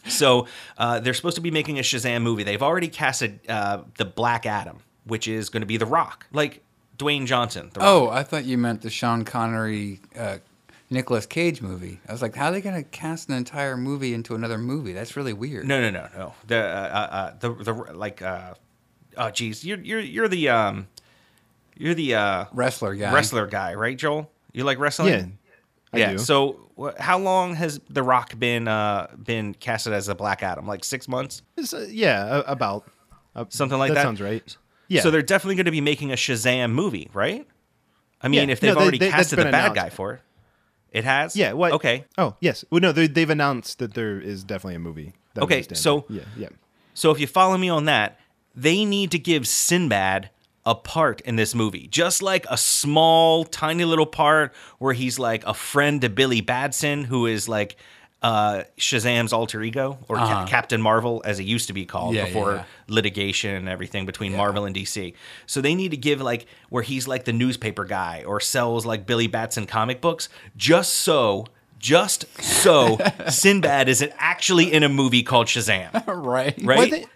so 0.07 0.47
uh, 0.77 0.99
they're 0.99 1.13
supposed 1.15 1.36
to 1.36 1.41
be 1.41 1.51
making 1.51 1.79
a 1.79 1.82
Shazam 1.82 2.21
movie. 2.21 2.43
They've 2.43 2.61
already 2.61 2.88
casted 2.88 3.39
uh, 3.49 3.79
the 3.97 4.05
Black 4.05 4.45
Adam, 4.45 4.77
which 5.05 5.27
is 5.27 5.49
going 5.49 5.61
to 5.61 5.65
be 5.67 5.77
The 5.77 5.86
Rock, 5.88 6.27
like 6.32 6.63
Dwayne 6.97 7.25
Johnson. 7.25 7.71
The 7.73 7.79
Rock. 7.82 7.89
Oh, 7.89 8.09
I 8.09 8.23
thought 8.23 8.45
you 8.45 8.57
meant 8.57 8.82
the 8.82 8.89
Sean 8.89 9.25
Connery, 9.25 9.99
uh, 10.17 10.38
Nicolas 10.91 11.25
Cage 11.25 11.61
movie. 11.61 11.99
I 12.07 12.11
was 12.11 12.21
like, 12.21 12.35
how 12.35 12.47
are 12.47 12.51
they 12.51 12.61
going 12.61 12.75
to 12.75 12.87
cast 12.89 13.29
an 13.29 13.35
entire 13.35 13.77
movie 13.77 14.13
into 14.13 14.35
another 14.35 14.57
movie? 14.57 14.93
That's 14.93 15.15
really 15.15 15.33
weird. 15.33 15.65
no, 15.67 15.79
no, 15.81 15.89
no, 15.89 16.07
no. 16.15 16.33
The 16.47 16.57
uh, 16.57 16.59
uh, 16.61 17.15
uh, 17.15 17.33
the 17.39 17.53
the 17.63 17.73
like 17.73 18.21
uh, 18.21 18.53
oh 19.17 19.31
geez, 19.31 19.63
you're 19.65 19.79
you're 19.79 19.99
you're 20.01 20.27
the 20.27 20.49
um 20.49 20.87
you're 21.77 21.93
the 21.95 22.15
uh, 22.15 22.45
Wrestler 22.53 22.93
guy. 22.95 23.11
wrestler 23.13 23.47
guy, 23.47 23.73
right, 23.73 23.97
Joel? 23.97 24.29
You 24.53 24.63
like 24.65 24.77
wrestling? 24.79 25.09
Yeah. 25.13 25.25
I 25.93 25.97
yeah. 25.97 26.11
do. 26.13 26.17
So, 26.19 26.69
wh- 26.79 26.97
how 26.99 27.17
long 27.17 27.55
has 27.55 27.79
The 27.89 28.03
Rock 28.03 28.37
been 28.37 28.67
uh, 28.67 29.07
been 29.21 29.53
casted 29.55 29.93
as 29.93 30.07
a 30.09 30.15
Black 30.15 30.43
Adam? 30.43 30.67
Like 30.67 30.83
six 30.85 31.07
months, 31.07 31.41
uh, 31.73 31.85
yeah, 31.89 32.37
a- 32.39 32.51
about. 32.51 32.89
Uh, 33.35 33.45
something 33.49 33.77
like 33.79 33.89
that. 33.89 33.95
That 33.95 34.03
sounds 34.03 34.21
right. 34.21 34.57
Yeah. 34.89 35.01
So 35.01 35.09
they're 35.11 35.21
definitely 35.21 35.55
going 35.55 35.65
to 35.65 35.71
be 35.71 35.79
making 35.81 36.11
a 36.11 36.15
Shazam 36.15 36.71
movie, 36.73 37.09
right? 37.13 37.47
I 38.21 38.27
mean, 38.27 38.49
Yeah. 38.49 38.53
if 38.53 38.59
they've 38.59 38.69
No, 38.73 38.75
they- 38.75 38.81
already 38.81 38.97
they- 38.97 39.05
that's 39.05 39.15
casted 39.29 39.39
the 39.39 39.43
bad 39.43 39.53
announced. 39.71 39.75
guy 39.75 39.89
for 39.89 40.13
it, 40.15 40.21
it 40.91 41.03
has. 41.03 41.35
Yeah. 41.35 41.53
What? 41.53 41.71
Okay. 41.73 42.05
Oh, 42.17 42.35
yes. 42.39 42.65
Well, 42.69 42.81
no, 42.81 42.91
they, 42.91 43.07
they've 43.07 43.29
announced 43.29 43.79
that 43.79 43.93
there 43.93 44.19
is 44.19 44.43
definitely 44.43 44.75
a 44.75 44.79
movie. 44.79 45.13
that 45.33 45.43
Okay, 45.43 45.65
so- 45.73 46.05
yeah, 46.09 46.23
yeah. 46.37 46.49
So 46.93 47.11
if 47.11 47.19
you 47.19 47.27
follow 47.27 47.57
me 47.57 47.69
on 47.69 47.85
that, 47.85 48.19
they 48.53 48.83
need 48.83 49.11
to 49.11 49.19
give 49.19 49.47
Sinbad 49.47 50.29
a 50.65 50.75
part 50.75 51.21
in 51.21 51.37
this 51.37 51.55
movie, 51.55 51.87
just 51.87 52.21
like 52.21 52.45
a 52.49 52.57
small, 52.57 53.45
tiny 53.45 53.85
little 53.85 54.05
part 54.05 54.53
where 54.77 54.93
he's 54.93 55.17
like 55.17 55.43
a 55.45 55.53
friend 55.53 56.01
to 56.01 56.09
Billy 56.09 56.41
Batson, 56.41 57.05
who 57.05 57.25
is 57.25 57.47
like 57.49 57.77
uh, 58.22 58.63
Shazam's 58.78 59.34
alter 59.34 59.63
ego, 59.63 59.97
or 60.07 60.17
Uh-huh. 60.17 60.45
Captain 60.47 60.80
Marvel, 60.82 61.22
as 61.26 61.39
it 61.39 61.43
used 61.43 61.67
to 61.67 61.74
be 61.74 61.86
called 61.86 62.13
Yeah, 62.13 62.22
yeah, 62.22 62.28
before 62.28 62.51
yeah. 62.55 62.63
litigation 62.88 63.55
and 63.55 63.67
everything 63.67 64.05
between 64.05 64.36
Marvel 64.36 64.65
and 64.65 64.76
DC. 64.76 65.13
So 65.47 65.59
they 65.61 65.74
need 65.74 65.89
to 65.91 65.97
give 65.97 66.22
like 66.22 66.45
where 66.69 66.84
he's 66.84 67.07
like 67.07 67.26
the 67.26 67.34
newspaper 67.34 67.84
guy 67.86 68.24
or 68.26 68.39
sells 68.39 68.86
like 68.86 69.07
Billy 69.07 69.28
Batson 69.28 69.65
comic 69.65 70.01
books, 70.01 70.30
just 70.55 70.93
so. 70.93 71.45
Just 71.80 72.26
so 72.39 72.99
Sinbad 73.28 73.89
isn't 73.89 74.11
actually 74.19 74.72
in 74.72 74.84
a 74.84 74.89
movie 74.89 75.24
called 75.24 75.47
Shazam. 75.47 75.89
right. 76.24 76.53
Right? 76.63 77.07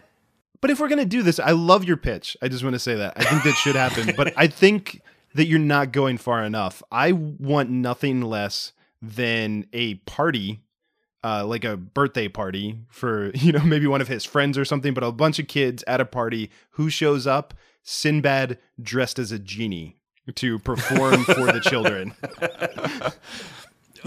But 0.60 0.72
if 0.72 0.80
we're 0.80 0.88
gonna 0.88 1.06
do 1.06 1.22
this, 1.22 1.40
I 1.40 1.52
love 1.52 1.84
your 1.84 1.98
pitch. 1.98 2.36
I 2.42 2.48
just 2.48 2.64
want 2.64 2.74
to 2.74 2.80
say 2.80 2.96
that 2.96 3.14
I 3.16 3.26
think 3.26 3.44
that 3.44 3.54
should 3.58 3.76
happen. 3.76 4.16
but 4.18 4.34
I 4.36 4.48
think 4.48 5.02
that 5.36 5.46
you're 5.46 5.60
not 5.60 5.92
going 5.92 6.18
far 6.18 6.44
enough. 6.44 6.82
I 6.92 7.12
want 7.12 7.70
nothing 7.70 8.22
less 8.22 8.72
than 9.04 9.68
a 9.72 9.96
party, 9.96 10.62
uh, 11.26 11.44
like 11.44 11.64
a 11.64 11.76
birthday 11.76 12.28
party 12.28 12.78
for 12.90 13.32
you 13.36 13.52
know 13.52 13.64
maybe 13.64 13.88
one 13.88 14.02
of 14.02 14.08
his 14.08 14.24
friends 14.24 14.58
or 14.58 14.66
something. 14.66 14.94
But 14.94 15.04
a 15.04 15.12
bunch 15.12 15.40
of 15.40 15.48
kids 15.48 15.84
at 15.88 16.00
a 16.00 16.06
party. 16.06 16.52
Who 16.72 16.90
shows 16.90 17.26
up? 17.26 17.54
Sinbad 17.84 18.58
dressed 18.82 19.20
as 19.20 19.32
a 19.32 19.40
genie 19.40 19.98
to 20.36 20.60
perform 20.60 21.24
for 21.24 21.52
the 21.52 21.60
children. 21.60 22.14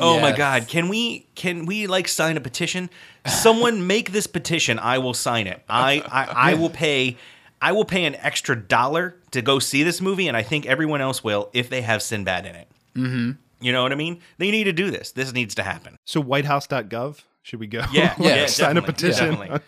Oh 0.00 0.20
my 0.20 0.30
god, 0.30 0.68
can 0.68 0.88
we 0.88 1.26
can 1.34 1.66
we 1.66 1.88
like 1.88 2.06
sign 2.06 2.36
a 2.36 2.40
petition? 2.40 2.88
Someone 3.26 3.88
make 3.88 4.12
this 4.12 4.28
petition, 4.28 4.78
I 4.78 4.98
will 4.98 5.12
sign 5.12 5.48
it. 5.48 5.60
I 5.68 6.02
I, 6.06 6.52
I 6.52 6.54
will 6.54 6.70
pay 6.70 7.16
I 7.60 7.72
will 7.72 7.84
pay 7.84 8.04
an 8.04 8.14
extra 8.14 8.54
dollar 8.54 9.16
to 9.32 9.42
go 9.42 9.58
see 9.58 9.82
this 9.82 10.00
movie 10.00 10.28
and 10.28 10.36
I 10.36 10.44
think 10.44 10.66
everyone 10.66 11.00
else 11.00 11.24
will 11.24 11.50
if 11.52 11.68
they 11.68 11.82
have 11.82 12.00
Sinbad 12.00 12.46
in 12.46 12.54
it. 12.54 12.68
Mm-hmm. 12.94 13.30
You 13.61 13.72
know 13.72 13.82
what 13.82 13.92
I 13.92 13.96
mean? 13.96 14.20
They 14.38 14.50
need 14.50 14.64
to 14.64 14.72
do 14.72 14.90
this. 14.90 15.12
This 15.12 15.32
needs 15.32 15.54
to 15.56 15.62
happen. 15.62 15.96
So 16.04 16.20
whitehouse.gov, 16.22 17.20
should 17.42 17.61
we 17.61 17.66
go? 17.66 17.82
Yeah, 17.92 18.14
Yeah, 18.18 18.36
yeah, 18.36 18.46
sign 18.46 18.76
a 18.76 18.82
petition. 18.82 19.30
definitely. 19.34 19.61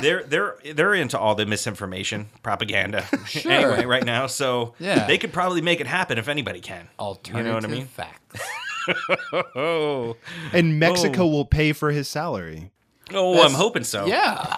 they're 0.00 0.24
they're 0.24 0.56
they're 0.74 0.94
into 0.94 1.16
all 1.16 1.36
the 1.36 1.46
misinformation 1.46 2.26
propaganda 2.42 3.04
Sure. 3.26 3.52
anyway 3.52 3.84
right 3.84 4.04
now, 4.04 4.26
so 4.26 4.74
Yeah. 4.80 5.06
they 5.06 5.16
could 5.16 5.32
probably 5.32 5.60
make 5.62 5.80
it 5.80 5.86
happen 5.86 6.18
if 6.18 6.28
anybody 6.28 6.60
can. 6.60 6.88
Alternative 6.98 7.46
You 7.46 7.50
know 7.50 7.54
what 7.54 7.64
I 7.64 7.68
mean? 7.68 7.86
facts. 7.86 8.40
Oh, 9.56 10.16
and 10.52 10.78
Mexico 10.78 11.22
oh. 11.22 11.28
will 11.28 11.44
pay 11.46 11.72
for 11.72 11.90
his 11.90 12.06
salary. 12.08 12.70
oh, 13.14 13.42
I'm 13.42 13.52
hoping 13.54 13.84
so. 13.84 14.04
Yeah. 14.06 14.56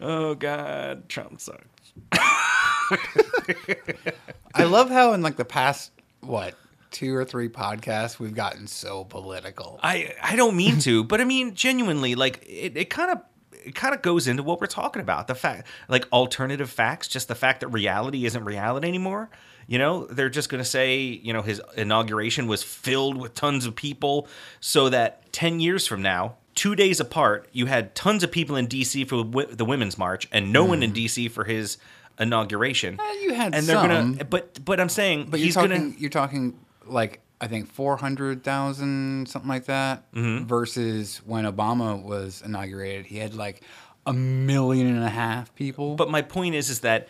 Oh 0.00 0.34
God, 0.34 1.08
Trump 1.08 1.40
sucks. 1.40 1.92
I 4.54 4.64
love 4.64 4.90
how 4.90 5.12
in 5.12 5.22
like 5.22 5.36
the 5.36 5.44
past 5.44 5.92
what 6.22 6.54
two 6.90 7.14
or 7.14 7.24
three 7.24 7.48
podcasts 7.48 8.18
we've 8.18 8.34
gotten 8.34 8.66
so 8.66 9.04
political. 9.04 9.80
I 9.82 10.14
I 10.22 10.36
don't 10.36 10.56
mean 10.56 10.78
to, 10.80 11.04
but 11.04 11.20
I 11.20 11.24
mean 11.24 11.54
genuinely, 11.54 12.14
like 12.14 12.44
it, 12.46 12.76
it 12.76 12.90
kind 12.90 13.10
of 13.10 13.22
it 13.64 13.74
kind 13.74 13.94
of 13.94 14.02
goes 14.02 14.28
into 14.28 14.42
what 14.42 14.60
we're 14.60 14.66
talking 14.66 15.02
about. 15.02 15.26
The 15.26 15.34
fact, 15.34 15.66
like 15.88 16.06
alternative 16.12 16.70
facts, 16.70 17.08
just 17.08 17.28
the 17.28 17.34
fact 17.34 17.60
that 17.60 17.68
reality 17.68 18.24
isn't 18.24 18.44
reality 18.44 18.88
anymore. 18.88 19.30
You 19.66 19.78
know, 19.78 20.06
they're 20.06 20.28
just 20.28 20.48
going 20.48 20.62
to 20.62 20.68
say, 20.68 20.98
you 20.98 21.32
know, 21.32 21.42
his 21.42 21.60
inauguration 21.76 22.46
was 22.46 22.62
filled 22.62 23.16
with 23.16 23.34
tons 23.34 23.64
of 23.64 23.76
people 23.76 24.26
so 24.60 24.88
that 24.88 25.32
10 25.32 25.60
years 25.60 25.86
from 25.86 26.02
now, 26.02 26.34
two 26.54 26.74
days 26.74 26.98
apart, 26.98 27.48
you 27.52 27.66
had 27.66 27.94
tons 27.94 28.24
of 28.24 28.32
people 28.32 28.56
in 28.56 28.66
DC 28.66 29.08
for 29.08 29.24
the 29.46 29.64
Women's 29.64 29.96
March 29.96 30.28
and 30.32 30.52
no 30.52 30.64
one 30.64 30.82
in 30.82 30.92
mm. 30.92 31.04
DC 31.06 31.30
for 31.30 31.44
his 31.44 31.78
inauguration. 32.22 32.98
Eh, 33.00 33.12
you 33.22 33.34
had 33.34 33.54
and 33.54 33.66
they're 33.66 33.76
some. 33.76 34.12
gonna, 34.12 34.24
but 34.24 34.64
but 34.64 34.80
I'm 34.80 34.88
saying 34.88 35.26
But 35.30 35.40
he's 35.40 35.54
you're 35.54 35.64
talking, 35.64 35.82
gonna 35.90 35.94
you're 35.98 36.10
talking 36.10 36.58
like 36.86 37.20
I 37.40 37.48
think 37.48 37.72
four 37.72 37.96
hundred 37.96 38.44
thousand, 38.44 39.28
something 39.28 39.48
like 39.48 39.66
that, 39.66 40.10
Mm-hmm. 40.12 40.46
versus 40.46 41.20
when 41.26 41.44
Obama 41.44 42.02
was 42.02 42.42
inaugurated, 42.44 43.06
he 43.06 43.18
had 43.18 43.34
like 43.34 43.62
a 44.06 44.12
million 44.12 44.86
and 44.86 45.04
a 45.04 45.08
half 45.08 45.54
people. 45.54 45.94
But 45.96 46.10
my 46.10 46.22
point 46.22 46.54
is, 46.54 46.70
is 46.70 46.80
that 46.80 47.08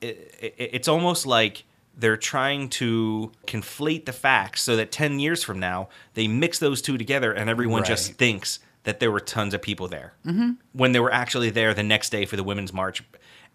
it, 0.00 0.34
it, 0.40 0.54
it's 0.72 0.88
almost 0.88 1.26
like 1.26 1.64
they're 1.96 2.16
trying 2.16 2.68
to 2.70 3.30
conflate 3.46 4.06
the 4.06 4.12
facts 4.12 4.62
so 4.62 4.76
that 4.76 4.90
10 4.90 5.20
years 5.20 5.42
from 5.42 5.60
now 5.60 5.88
they 6.14 6.26
mix 6.26 6.58
those 6.58 6.80
two 6.80 6.96
together 6.96 7.32
and 7.32 7.50
everyone 7.50 7.84
just 7.84 8.14
thinks 8.14 8.58
that 8.84 8.98
there 8.98 9.10
were 9.12 9.20
tons 9.20 9.52
of 9.52 9.60
people 9.60 9.88
there 9.88 10.14
mm-hmm. 10.24 10.52
when 10.72 10.92
they 10.92 11.00
were 11.00 11.12
actually 11.12 11.50
there 11.50 11.74
the 11.74 11.82
next 11.82 12.08
day 12.10 12.24
for 12.24 12.36
the 12.36 12.42
women's 12.42 12.72
march 12.72 13.04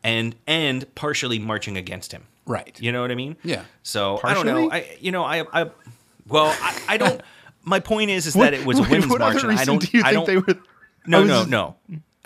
and 0.04 0.36
and 0.48 0.94
partially 0.96 1.40
marching 1.40 1.78
against 1.78 2.12
him 2.12 2.24
Right. 2.46 2.80
you 2.80 2.92
know 2.92 3.02
what 3.02 3.12
i 3.12 3.16
mean 3.16 3.36
Yeah. 3.44 3.64
so 3.84 4.20
i 4.24 4.34
don't 4.34 4.46
know 4.46 4.72
i 4.72 4.98
you 5.00 5.12
know 5.12 5.24
i 5.24 5.44
i 5.54 5.70
well 6.28 6.56
i, 6.62 6.82
I 6.90 6.98
don't 6.98 7.22
my 7.64 7.80
point 7.80 8.10
is 8.10 8.26
is 8.28 8.34
that 8.36 8.54
it 8.54 8.66
was 8.66 8.80
a 8.80 8.82
women's 8.90 9.08
what 9.08 9.20
march 9.20 9.44
i 9.44 9.66
don't 9.66 9.82
do 9.92 10.02
i 10.04 10.12
think 10.12 10.14
don't 10.14 10.26
they 10.28 10.38
were? 10.38 10.60
no, 11.08 11.24
no, 11.24 11.28
just- 11.40 11.50
no. 11.50 11.76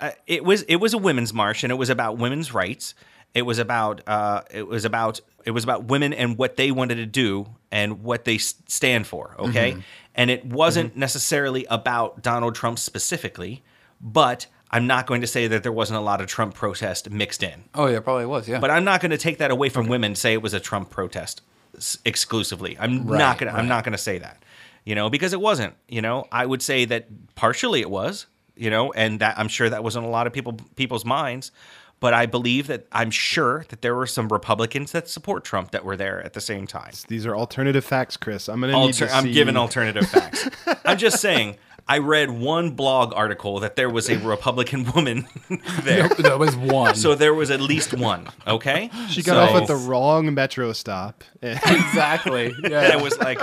Uh, 0.00 0.10
it 0.26 0.44
was 0.44 0.62
it 0.62 0.76
was 0.76 0.94
a 0.94 0.98
women's 0.98 1.32
march, 1.32 1.62
and 1.62 1.70
it 1.70 1.76
was 1.76 1.88
about 1.88 2.18
women's 2.18 2.52
rights. 2.52 2.94
It 3.34 3.42
was 3.42 3.60
about 3.60 4.00
uh, 4.08 4.42
it 4.50 4.66
was 4.66 4.84
about 4.84 5.20
it 5.44 5.52
was 5.52 5.62
about 5.62 5.84
women 5.84 6.12
and 6.12 6.36
what 6.36 6.56
they 6.56 6.72
wanted 6.72 6.96
to 6.96 7.06
do 7.06 7.46
and 7.70 8.02
what 8.02 8.24
they 8.24 8.38
stand 8.38 9.06
for. 9.06 9.36
Okay, 9.38 9.76
and 10.16 10.28
it 10.28 10.44
wasn't 10.44 10.96
necessarily 10.96 11.66
about 11.70 12.20
Donald 12.20 12.56
Trump 12.56 12.80
specifically, 12.80 13.62
but 14.00 14.46
I'm 14.72 14.86
not 14.86 15.06
going 15.06 15.20
to 15.20 15.26
say 15.26 15.46
that 15.48 15.62
there 15.62 15.72
wasn't 15.72 15.98
a 15.98 16.02
lot 16.02 16.20
of 16.20 16.26
Trump 16.26 16.54
protest 16.54 17.10
mixed 17.10 17.42
in. 17.42 17.64
oh 17.74 17.86
yeah, 17.86 18.00
probably 18.00 18.26
was. 18.26 18.48
Yeah. 18.48 18.58
But 18.60 18.70
I'm 18.70 18.84
not 18.84 19.00
going 19.00 19.10
to 19.10 19.18
take 19.18 19.38
that 19.38 19.50
away 19.50 19.68
from 19.68 19.86
women. 19.88 20.14
Say 20.14 20.32
it 20.32 20.42
was 20.42 20.54
a 20.54 20.60
Trump 20.60 20.90
protest 20.90 21.42
s- 21.76 21.98
exclusively. 22.04 22.76
I'm 22.80 23.06
Right, 23.06 23.18
not 23.18 23.38
going. 23.38 23.52
to 23.52 23.58
I'm 23.58 23.68
not 23.68 23.84
going 23.84 23.92
to 23.92 23.98
say 23.98 24.18
that. 24.18 24.42
You 24.84 24.94
know, 24.94 25.10
because 25.10 25.32
it 25.32 25.40
wasn't. 25.40 25.74
You 25.88 26.00
know, 26.02 26.26
I 26.32 26.46
would 26.46 26.62
say 26.62 26.84
that 26.86 27.06
partially 27.34 27.80
it 27.80 27.90
was. 27.90 28.26
You 28.56 28.68
know, 28.70 28.92
and 28.92 29.18
that 29.20 29.38
I'm 29.38 29.48
sure 29.48 29.68
that 29.70 29.82
was 29.82 29.96
in 29.96 30.04
a 30.04 30.08
lot 30.10 30.26
of 30.26 30.32
people 30.32 30.54
people's 30.76 31.04
minds. 31.04 31.52
But 32.00 32.14
I 32.14 32.26
believe 32.26 32.66
that 32.66 32.86
I'm 32.90 33.10
sure 33.12 33.64
that 33.68 33.80
there 33.80 33.94
were 33.94 34.06
some 34.08 34.28
Republicans 34.28 34.90
that 34.92 35.08
support 35.08 35.44
Trump 35.44 35.70
that 35.70 35.84
were 35.84 35.96
there 35.96 36.20
at 36.22 36.32
the 36.32 36.40
same 36.40 36.66
time. 36.66 36.92
These 37.08 37.24
are 37.26 37.36
alternative 37.36 37.84
facts, 37.84 38.16
Chris. 38.16 38.48
I'm 38.48 38.60
gonna 38.60 38.76
Alter- 38.76 39.06
to 39.06 39.14
I'm 39.14 39.22
see- 39.24 39.32
giving 39.32 39.56
alternative 39.56 40.08
facts. 40.08 40.48
I'm 40.84 40.98
just 40.98 41.20
saying. 41.26 41.56
I 41.92 41.98
read 41.98 42.30
one 42.30 42.70
blog 42.70 43.12
article 43.14 43.60
that 43.60 43.76
there 43.76 43.90
was 43.90 44.08
a 44.08 44.16
Republican 44.18 44.90
woman 44.94 45.26
there. 45.82 46.08
that 46.08 46.38
was 46.38 46.56
one. 46.56 46.94
So 46.94 47.14
there 47.14 47.34
was 47.34 47.50
at 47.50 47.60
least 47.60 47.92
one. 47.92 48.28
Okay. 48.46 48.90
She 49.10 49.22
got 49.22 49.34
So- 49.34 49.54
off 49.56 49.62
at 49.62 49.68
the 49.68 49.76
wrong 49.76 50.32
metro 50.32 50.72
stop. 50.72 51.22
exactly. 51.42 52.46
and 52.62 52.70
Yeah. 52.72 52.96
it 52.96 53.02
was 53.02 53.18
like 53.18 53.40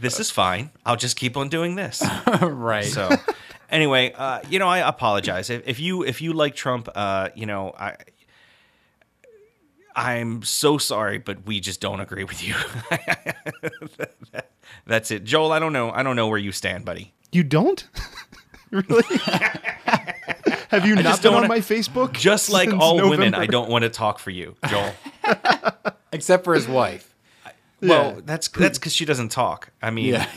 this 0.00 0.20
is 0.20 0.30
fine 0.30 0.70
i'll 0.84 0.96
just 0.96 1.16
keep 1.16 1.34
on 1.36 1.48
doing 1.48 1.76
this 1.76 2.02
right. 2.42 2.84
so 2.84 3.08
anyway 3.70 4.12
uh, 4.14 4.38
you 4.50 4.58
know 4.58 4.68
i 4.68 4.86
apologize 4.86 5.48
if, 5.48 5.62
if 5.66 5.80
you 5.80 6.04
if 6.04 6.20
you 6.20 6.34
like 6.34 6.54
trump 6.54 6.88
uh, 6.94 7.30
you 7.34 7.46
know 7.46 7.72
i 7.78 7.96
i'm 9.96 10.42
so 10.42 10.78
sorry 10.78 11.18
but 11.18 11.44
we 11.46 11.60
just 11.60 11.80
don't 11.80 12.00
agree 12.00 12.24
with 12.24 12.42
you 12.46 12.54
that's 14.86 15.10
it 15.10 15.24
joel 15.24 15.52
i 15.52 15.58
don't 15.58 15.72
know 15.72 15.90
i 15.90 16.02
don't 16.02 16.16
know 16.16 16.28
where 16.28 16.38
you 16.38 16.52
stand 16.52 16.84
buddy 16.84 17.12
You 17.32 17.42
don't? 17.44 17.86
really? 18.70 19.02
Have 20.68 20.86
you 20.86 20.94
not 20.96 21.22
been 21.22 21.32
don't 21.32 21.42
on 21.44 21.48
my 21.48 21.58
Facebook? 21.60 22.12
just 22.12 22.50
like 22.50 22.70
since 22.70 22.82
all 22.82 23.08
women 23.08 23.34
i 23.34 23.46
don't 23.46 23.68
want 23.70 23.82
to 23.82 23.88
talk 23.90 24.18
for 24.18 24.30
you 24.30 24.56
joel 24.68 24.92
Except 26.12 26.44
for 26.44 26.54
his 26.54 26.68
wife. 26.68 27.14
well 27.82 28.14
Yeah. 28.14 28.20
that's 28.24 28.48
that's 28.48 28.78
because 28.78 28.94
she 28.94 29.04
doesn't 29.04 29.30
talk 29.30 29.70
i 29.82 29.90
mean 29.90 30.06
Yeah. 30.14 30.28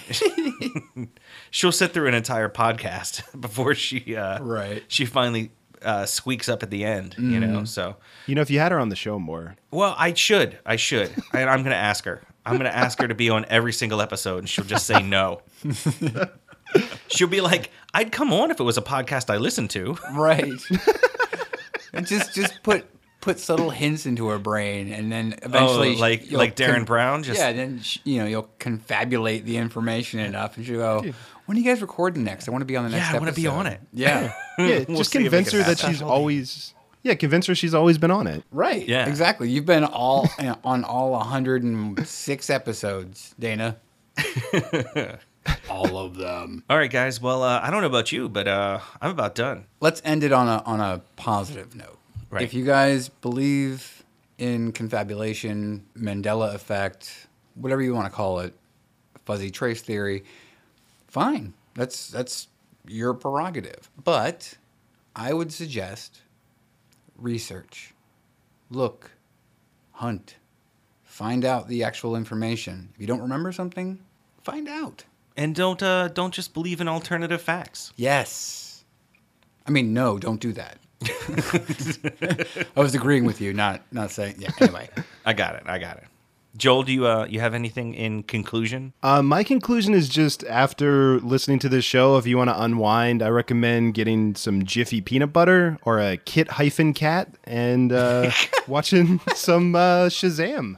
she'll 1.51 1.72
sit 1.72 1.93
through 1.93 2.08
an 2.08 2.14
entire 2.14 2.49
podcast 2.49 3.24
before 3.39 3.74
she 3.76 4.16
uh 4.16 4.41
Right. 4.41 4.84
she 4.88 5.05
finally 5.05 5.51
uh 5.88 6.05
squeaks 6.05 6.47
up 6.49 6.61
at 6.63 6.69
the 6.69 6.83
end 6.85 7.15
you 7.17 7.39
know 7.39 7.63
so. 7.63 7.95
You 8.27 8.35
know, 8.35 8.41
if 8.41 8.49
you 8.51 8.59
had 8.59 8.71
her 8.73 8.79
on 8.79 8.89
the 8.89 8.95
show 8.95 9.17
more, 9.17 9.55
well 9.71 9.95
i 9.97 10.13
should 10.13 10.59
i 10.65 10.75
should. 10.75 11.09
And 11.33 11.49
i'm 11.49 11.63
gonna 11.63 11.75
ask 11.75 12.03
her. 12.05 12.21
I'm 12.45 12.57
gonna 12.57 12.69
ask 12.69 12.99
her 13.01 13.07
to 13.07 13.15
be 13.15 13.29
on 13.29 13.45
every 13.49 13.73
single 13.73 14.01
episode 14.01 14.39
and 14.39 14.49
she'll 14.49 14.65
just 14.65 14.85
say 14.85 15.01
no. 15.01 15.41
She'll 17.09 17.29
be 17.29 17.41
like 17.41 17.71
i'd 17.93 18.11
come 18.11 18.33
on 18.33 18.51
if 18.51 18.59
it 18.59 18.63
was 18.63 18.77
a 18.77 18.81
podcast 18.81 19.29
i 19.33 19.38
listened 19.38 19.69
to. 19.71 19.97
Right. 20.13 20.51
and 21.93 22.05
just 22.05 22.35
just 22.35 22.61
put 22.63 22.85
put 23.21 23.39
subtle 23.39 23.69
hints 23.71 24.05
into 24.05 24.27
her 24.27 24.38
brain, 24.39 24.91
and 24.93 25.11
then 25.11 25.35
eventually, 25.41 25.95
Oh, 25.95 25.99
like- 25.99 26.31
like 26.31 26.55
Derren 26.55 26.85
Brown, 26.85 27.23
just- 27.23 27.39
yeah. 27.39 27.51
Then 27.51 27.81
sh- 27.81 27.97
you 28.05 28.19
know 28.19 28.25
you'll 28.25 28.49
confabulate 28.59 29.43
the 29.43 29.57
information 29.57 30.19
enough, 30.19 30.55
and 30.57 30.65
she'll 30.65 30.77
go, 30.77 31.05
"When 31.48 31.58
are 31.58 31.60
you 31.60 31.66
guys 31.66 31.82
recording 31.82 32.24
next? 32.24 32.48
I 32.48 32.52
want 32.52 32.62
to 32.62 32.66
be 32.66 32.76
on 32.76 32.84
the 32.86 32.91
next. 32.91 33.10
Yeah, 33.10 33.16
I 33.16 33.20
wanna 33.20 33.34
be 33.34 33.48
on 33.48 33.66
it. 33.68 33.82
Yeah. 33.93 34.34
yeah, 34.60 34.86
We'll 34.88 34.98
just 35.00 35.12
see 35.12 35.18
if 35.20 35.24
we 35.24 35.30
convince 35.30 35.52
her 35.52 35.64
that 35.64 35.80
she's 35.80 36.02
always. 36.02 36.74
Yeah, 37.04 37.16
convince 37.16 37.48
her 37.48 37.56
she's 37.56 37.74
always 37.74 37.98
been 37.98 38.12
on 38.12 38.28
it. 38.28 38.43
Right. 38.52 38.88
Yeah. 38.88 39.08
Exactly. 39.08 39.50
You've 39.50 39.66
been 39.66 39.84
all 39.84 40.30
on 40.64 40.84
all 40.84 41.12
106 41.12 42.50
episodes, 42.50 43.34
Dana. 43.39 43.78
all 45.70 45.98
of 45.98 46.16
them. 46.16 46.64
all 46.70 46.78
right 46.78 46.91
guys 46.91 47.22
well 47.22 47.41
uh, 47.41 47.62
i 47.64 47.70
don't 47.70 47.80
know 47.82 47.88
about 47.88 48.12
you 48.12 48.28
but 48.28 48.48
uh 48.50 48.80
i'm 49.02 49.12
about 49.12 49.34
done 49.36 49.66
let's 49.80 50.02
end 50.04 50.24
it 50.24 50.34
on 50.34 50.48
a 50.48 50.62
on 50.66 50.82
a 50.82 51.02
positive 51.16 51.74
note. 51.76 51.98
Right. 52.30 52.41
If 52.43 52.54
you 52.54 52.66
guys 52.66 53.08
believe 53.08 54.04
in 54.38 54.74
confabulation, 54.74 55.86
Mandela 55.98 56.54
effect, 56.54 57.28
whatever 57.56 57.82
you 57.82 57.93
want 57.95 58.06
to 58.06 58.12
call 58.14 58.39
it, 58.39 58.54
fuzzy 59.26 59.50
trace 59.50 59.82
theory, 59.82 60.26
fine. 61.08 61.53
That's 61.76 62.10
that's 62.10 62.47
your 62.88 63.14
prerogative. 63.14 63.89
But 64.03 64.58
I 65.16 65.34
would 65.34 65.51
suggest 65.51 66.22
research. 67.18 67.93
Look, 68.70 69.12
hunt, 69.91 70.36
find 71.03 71.45
out 71.45 71.68
the 71.68 71.84
actual 71.84 72.16
information. 72.16 72.89
If 72.95 73.01
you 73.01 73.08
don't 73.08 73.22
remember 73.22 73.51
something, 73.51 73.99
find 74.43 74.68
out. 74.68 75.05
and 75.36 75.53
don't 75.55 75.82
uh 75.84 76.08
don't 76.10 76.34
just 76.34 76.53
believe 76.53 76.82
in 76.82 76.88
alternative 76.88 77.41
facts 77.41 77.91
Yes. 77.95 78.84
I 79.68 79.72
mean, 79.72 79.93
no, 79.93 80.18
don't 80.18 80.39
do 80.39 80.53
that. 80.53 80.78
I 82.76 82.80
was 82.80 82.95
agreeing 82.95 83.26
with 83.26 83.39
you, 83.41 83.53
not 83.53 83.82
not 83.91 84.12
saying. 84.12 84.36
Yeah. 84.39 84.49
Anyway, 84.62 84.89
i 85.26 85.34
got 85.34 85.55
it 85.55 85.64
i 85.66 85.78
got 85.78 85.97
it 85.97 86.05
joel 86.58 86.84
do 86.84 86.91
you 86.91 87.05
uh 87.05 87.26
you 87.30 87.39
have 87.39 87.53
anything 87.53 87.93
in 87.93 88.24
conclusion 88.24 88.93
Uh, 89.03 89.22
my 89.22 89.43
conclusion 89.43 89.93
is 89.93 90.10
just 90.10 90.43
after 90.45 91.20
listening 91.20 91.60
to 91.60 91.70
this 91.70 91.86
show, 91.86 92.18
if 92.18 92.26
you 92.28 92.38
want 92.38 92.49
to 92.49 92.62
unwind, 92.62 93.22
I 93.22 93.30
recommend 93.30 93.93
getting 93.93 94.36
some 94.36 94.66
Jiffy 94.66 94.99
peanut 95.01 95.32
butter 95.32 95.78
or 95.84 95.99
a 95.99 96.18
Kit 96.18 96.47
hyphen 96.60 96.93
cat 96.93 97.30
and 97.45 97.91
uh, 97.93 98.32
watching 98.68 99.20
some 99.36 99.76
uh, 99.76 100.08
Shazam. 100.10 100.78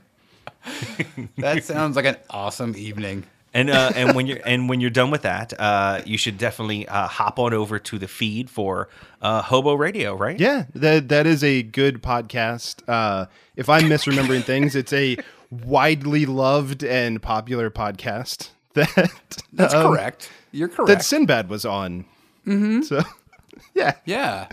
that 1.38 1.64
sounds 1.64 1.96
like 1.96 2.06
an 2.06 2.18
awesome 2.30 2.76
evening. 2.76 3.24
And 3.54 3.70
uh, 3.72 3.92
and 3.96 4.16
when 4.16 4.28
you're 4.28 4.40
and 4.46 4.70
when 4.70 4.80
you're 4.82 4.92
done 4.92 5.10
with 5.12 5.24
that, 5.24 5.54
uh, 5.60 6.02
you 6.06 6.18
should 6.18 6.38
definitely 6.38 6.88
uh, 6.88 7.08
hop 7.08 7.40
on 7.40 7.54
over 7.54 7.80
to 7.80 7.98
the 7.98 8.08
feed 8.08 8.50
for 8.50 8.90
uh, 9.22 9.42
Hobo 9.42 9.74
Radio, 9.74 10.16
right? 10.16 10.40
Yeah, 10.40 10.66
that 10.76 11.10
that 11.10 11.26
is 11.26 11.44
a 11.44 11.64
good 11.64 12.04
podcast. 12.04 12.84
Uh, 12.88 13.26
if 13.56 13.68
I'm 13.68 13.84
misremembering 13.84 14.44
things, 14.44 14.76
it's 14.76 14.94
a 14.94 15.18
widely 15.50 16.26
loved 16.26 16.84
and 16.84 17.22
popular 17.22 17.70
podcast 17.70 18.50
that 18.74 19.12
That's 19.52 19.74
um, 19.74 19.88
correct. 19.88 20.30
You're 20.52 20.68
correct. 20.68 20.88
That. 20.88 21.04
Sinbad 21.04 21.50
was 21.50 21.66
on. 21.66 22.06
Mm-hmm. 22.46 22.82
So, 22.84 23.02
yeah, 23.74 23.94
yeah. 24.06 24.48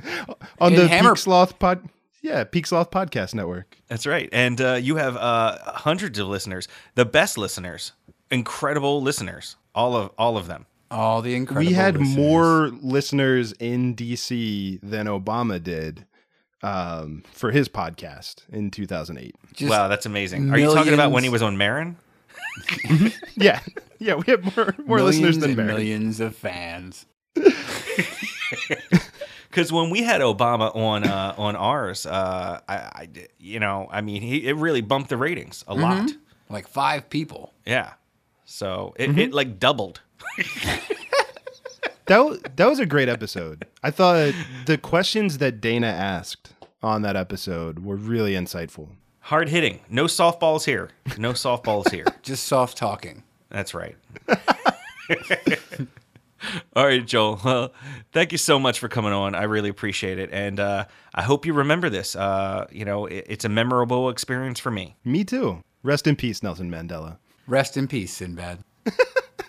on 0.58 0.72
In 0.72 0.78
the 0.78 0.88
Hammer- 0.88 1.10
Peak 1.14 1.18
Sloth 1.18 1.58
pod. 1.58 1.88
Yeah, 2.22 2.44
Peak 2.44 2.66
Sloth 2.66 2.90
podcast 2.90 3.34
network. 3.34 3.78
That's 3.88 4.06
right. 4.06 4.28
And 4.32 4.60
uh, 4.60 4.74
you 4.74 4.96
have 4.96 5.16
uh, 5.16 5.58
hundreds 5.64 6.18
of 6.18 6.26
listeners, 6.28 6.66
the 6.94 7.04
best 7.04 7.38
listeners, 7.38 7.92
incredible 8.30 9.00
listeners, 9.00 9.56
all 9.74 9.94
of 9.94 10.10
all 10.18 10.36
of 10.36 10.46
them. 10.46 10.66
All 10.90 11.20
the 11.20 11.34
incredible. 11.34 11.66
we 11.66 11.74
had 11.74 11.96
listeners. 11.96 12.16
more 12.16 12.68
listeners 12.80 13.52
in 13.52 13.94
DC 13.94 14.80
than 14.82 15.06
Obama 15.06 15.62
did 15.62 16.06
um, 16.62 17.22
for 17.32 17.50
his 17.50 17.68
podcast 17.68 18.42
in 18.50 18.70
2008. 18.70 19.34
Just 19.54 19.70
wow, 19.70 19.88
that's 19.88 20.06
amazing. 20.06 20.50
Are 20.50 20.58
you 20.58 20.72
talking 20.72 20.94
about 20.94 21.12
when 21.12 21.22
he 21.22 21.28
was 21.28 21.42
on 21.42 21.56
Maron? 21.56 21.96
Yeah, 23.38 23.60
yeah, 23.98 24.14
we 24.14 24.24
have 24.28 24.56
more 24.56 24.74
more 24.86 24.96
millions 24.96 25.20
listeners 25.20 25.38
than 25.38 25.50
and 25.50 25.56
Barry. 25.56 25.68
millions 25.68 26.20
of 26.20 26.34
fans. 26.34 27.04
Because 29.56 29.72
when 29.72 29.88
we 29.88 30.02
had 30.02 30.20
Obama 30.20 30.74
on 30.76 31.04
uh, 31.04 31.34
on 31.38 31.56
ours, 31.56 32.04
uh, 32.04 32.60
I, 32.68 32.74
I 32.76 33.08
you 33.38 33.58
know, 33.58 33.88
I 33.90 34.02
mean, 34.02 34.20
he, 34.20 34.46
it 34.46 34.54
really 34.54 34.82
bumped 34.82 35.08
the 35.08 35.16
ratings 35.16 35.64
a 35.66 35.74
lot. 35.74 36.10
Like 36.50 36.68
five 36.68 37.08
people. 37.08 37.54
Yeah. 37.64 37.94
So 38.44 38.92
it, 38.98 39.18
it 39.18 39.32
like 39.32 39.58
doubled. 39.58 40.02
That 42.06 42.24
wa- 42.24 42.36
that 42.56 42.68
was 42.68 42.78
a 42.78 42.86
great 42.86 43.08
episode. 43.08 43.66
I 43.82 43.90
thought 43.90 44.32
the 44.66 44.78
questions 44.78 45.38
that 45.38 45.60
Dana 45.60 45.88
asked 45.88 46.52
on 46.82 47.02
that 47.02 47.16
episode 47.16 47.80
were 47.80 47.96
really 47.96 48.34
insightful. 48.34 48.90
Hard 49.20 49.48
hitting. 49.48 49.80
No 49.90 50.04
softballs 50.04 50.64
here. 50.64 50.90
No 51.18 51.32
softballs 51.32 51.90
here. 51.90 52.04
Just 52.22 52.44
soft 52.46 52.76
talking. 52.76 53.24
That's 53.50 53.74
right. 53.74 53.96
All 56.76 56.84
right, 56.84 57.04
Joel. 57.04 57.40
Well, 57.44 57.72
thank 58.12 58.30
you 58.30 58.38
so 58.38 58.58
much 58.58 58.78
for 58.78 58.88
coming 58.88 59.12
on. 59.12 59.34
I 59.34 59.44
really 59.44 59.68
appreciate 59.70 60.18
it, 60.20 60.30
and 60.32 60.60
uh, 60.60 60.84
I 61.14 61.22
hope 61.22 61.44
you 61.44 61.54
remember 61.54 61.88
this. 61.90 62.14
Uh, 62.14 62.66
you 62.70 62.84
know, 62.84 63.06
it, 63.06 63.24
it's 63.28 63.44
a 63.44 63.48
memorable 63.48 64.10
experience 64.10 64.60
for 64.60 64.70
me. 64.70 64.94
Me 65.04 65.24
too. 65.24 65.60
Rest 65.82 66.06
in 66.06 66.14
peace, 66.14 66.42
Nelson 66.42 66.70
Mandela. 66.70 67.18
Rest 67.48 67.76
in 67.76 67.88
peace, 67.88 68.12
Sinbad. 68.12 68.58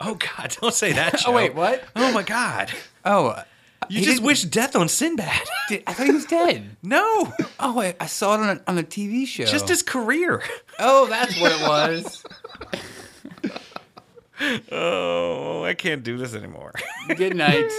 Oh 0.01 0.15
God, 0.15 0.55
don't 0.61 0.73
say 0.73 0.91
that. 0.93 1.17
Joe. 1.19 1.25
Oh, 1.31 1.33
wait, 1.33 1.55
what? 1.55 1.83
Oh 1.95 2.11
my 2.11 2.23
God, 2.23 2.71
Oh, 3.05 3.41
you 3.89 3.99
just 4.01 4.17
didn't- 4.17 4.25
wish 4.25 4.43
death 4.43 4.75
on 4.75 4.87
Sinbad. 4.89 5.41
did- 5.69 5.83
I 5.87 5.93
thought 5.93 6.07
he 6.07 6.11
was 6.13 6.25
dead. 6.25 6.75
no, 6.83 7.33
Oh, 7.59 7.79
I, 7.79 7.95
I 7.99 8.05
saw 8.07 8.35
it 8.35 8.39
on 8.41 8.57
a, 8.57 8.61
on 8.71 8.77
a 8.77 8.83
TV 8.83 9.25
show. 9.25 9.45
just 9.45 9.67
his 9.69 9.81
career. 9.83 10.41
Oh, 10.79 11.07
that's 11.07 11.39
what 11.39 11.51
it 11.51 11.61
was. 11.61 12.23
Oh, 14.71 15.63
I 15.63 15.73
can't 15.73 16.03
do 16.03 16.15
this 16.15 16.35
anymore. 16.35 16.71
Good 17.15 17.35
night. 17.35 17.71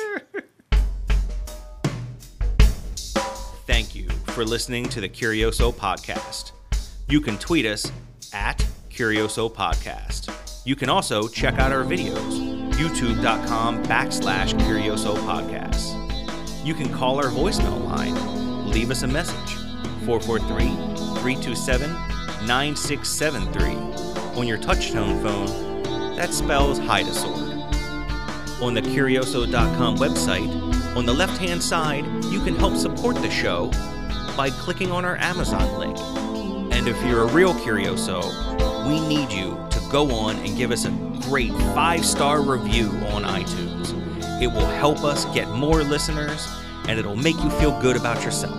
Thank 3.66 3.94
you 3.94 4.08
for 4.26 4.44
listening 4.44 4.88
to 4.88 5.00
the 5.00 5.08
Curioso 5.08 5.72
Podcast. 5.72 6.50
You 7.08 7.20
can 7.20 7.38
tweet 7.38 7.64
us 7.64 7.92
at 8.32 8.66
Curioso 8.90 9.48
Podcast. 9.54 10.34
You 10.68 10.76
can 10.76 10.90
also 10.90 11.28
check 11.28 11.58
out 11.58 11.72
our 11.72 11.82
videos, 11.82 12.70
youtube.com 12.72 13.82
backslash 13.84 14.52
Curioso 14.66 15.16
Podcast. 15.16 15.96
You 16.62 16.74
can 16.74 16.92
call 16.92 17.16
our 17.16 17.30
voicemail 17.30 17.82
line, 17.86 18.68
leave 18.68 18.90
us 18.90 19.02
a 19.02 19.06
message, 19.06 19.54
443 20.04 20.66
327 21.22 21.90
9673. 22.46 23.76
On 24.38 24.46
your 24.46 24.58
touchtone 24.58 25.22
phone, 25.22 26.16
that 26.16 26.34
spells 26.34 26.78
hide 26.78 27.06
a 27.06 27.14
sword 27.14 27.48
on 28.60 28.74
the 28.74 28.82
Curioso.com 28.82 29.96
website, 29.96 30.52
on 30.94 31.06
the 31.06 31.14
left 31.14 31.38
hand 31.38 31.62
side, 31.62 32.04
you 32.26 32.40
can 32.40 32.54
help 32.54 32.76
support 32.76 33.16
the 33.16 33.30
show 33.30 33.70
by 34.36 34.50
clicking 34.50 34.92
on 34.92 35.06
our 35.06 35.16
Amazon 35.16 35.78
link. 35.78 35.98
And 36.74 36.86
if 36.86 37.02
you're 37.06 37.22
a 37.22 37.32
real 37.32 37.54
Curioso, 37.54 38.20
we 38.86 39.00
need 39.08 39.32
you 39.32 39.67
go 39.90 40.10
on 40.12 40.36
and 40.36 40.56
give 40.56 40.70
us 40.70 40.84
a 40.84 40.90
great 41.22 41.52
five 41.74 42.04
star 42.04 42.42
review 42.42 42.88
on 43.12 43.22
iTunes. 43.22 43.94
It 44.42 44.46
will 44.48 44.66
help 44.66 45.02
us 45.04 45.24
get 45.34 45.48
more 45.50 45.82
listeners 45.82 46.46
and 46.88 46.98
it'll 46.98 47.16
make 47.16 47.36
you 47.36 47.50
feel 47.50 47.78
good 47.80 47.96
about 47.96 48.22
yourself. 48.24 48.56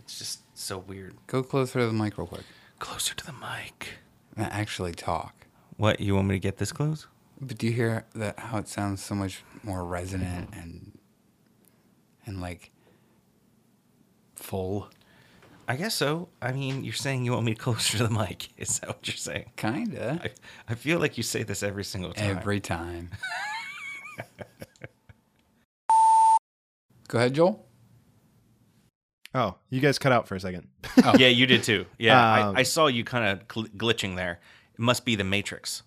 It's 0.00 0.18
just 0.18 0.40
so 0.54 0.78
weird. 0.78 1.14
Go 1.26 1.42
closer 1.42 1.80
to 1.80 1.86
the 1.86 1.92
mic 1.92 2.18
real 2.18 2.26
quick. 2.26 2.44
Closer 2.78 3.14
to 3.14 3.26
the 3.26 3.32
mic. 3.32 3.98
Actually 4.36 4.92
talk. 4.92 5.46
What, 5.76 6.00
you 6.00 6.14
want 6.14 6.28
me 6.28 6.34
to 6.34 6.40
get 6.40 6.58
this 6.58 6.72
close? 6.72 7.06
But 7.40 7.58
do 7.58 7.66
you 7.66 7.72
hear 7.72 8.04
that 8.14 8.38
how 8.38 8.58
it 8.58 8.68
sounds 8.68 9.02
so 9.02 9.14
much 9.14 9.42
more 9.62 9.84
resonant 9.84 10.50
and 10.52 10.98
and 12.26 12.40
like 12.40 12.72
full? 14.34 14.88
I 15.68 15.76
guess 15.76 15.94
so. 15.94 16.30
I 16.40 16.52
mean, 16.52 16.82
you're 16.82 16.94
saying 16.94 17.24
you 17.26 17.32
want 17.32 17.44
me 17.44 17.54
closer 17.54 17.98
to 17.98 18.06
the 18.08 18.10
mic. 18.10 18.48
Is 18.56 18.78
that 18.80 18.88
what 18.88 19.06
you're 19.06 19.16
saying? 19.16 19.52
Kinda. 19.56 20.20
I, 20.24 20.30
I 20.72 20.74
feel 20.74 20.98
like 20.98 21.16
you 21.18 21.22
say 21.22 21.42
this 21.42 21.62
every 21.62 21.84
single 21.84 22.12
time. 22.12 22.36
Every 22.38 22.58
time. 22.60 23.10
Go 27.08 27.18
ahead, 27.18 27.34
Joel. 27.34 27.64
Oh, 29.34 29.56
you 29.70 29.80
guys 29.80 29.98
cut 29.98 30.10
out 30.12 30.26
for 30.26 30.34
a 30.36 30.40
second. 30.40 30.68
Oh. 31.04 31.14
Yeah, 31.18 31.28
you 31.28 31.46
did 31.46 31.62
too. 31.62 31.86
Yeah, 31.98 32.48
Um, 32.48 32.56
I, 32.56 32.60
I 32.60 32.62
saw 32.64 32.86
you 32.86 33.04
kind 33.04 33.24
of 33.40 33.46
gl- 33.48 33.70
glitching 33.76 34.16
there. 34.16 34.40
It 34.74 34.80
must 34.80 35.04
be 35.04 35.16
the 35.16 35.24
Matrix. 35.24 35.82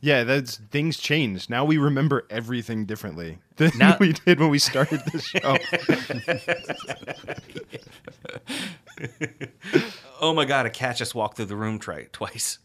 Yeah, 0.00 0.24
that's 0.24 0.56
things 0.70 0.96
changed. 0.98 1.50
Now 1.50 1.64
we 1.64 1.78
remember 1.78 2.26
everything 2.30 2.84
differently 2.86 3.38
than 3.56 3.72
Now- 3.76 3.96
we 4.00 4.12
did 4.12 4.40
when 4.40 4.50
we 4.50 4.58
started 4.58 5.00
the 5.12 5.20
show. 5.20 5.56
Oh 10.20 10.34
my 10.34 10.44
god, 10.44 10.66
a 10.66 10.70
cat 10.70 10.96
just 10.96 11.14
walked 11.14 11.36
through 11.36 11.46
the 11.46 11.54
room 11.56 11.78
tri- 11.78 12.08
twice. 12.12 12.58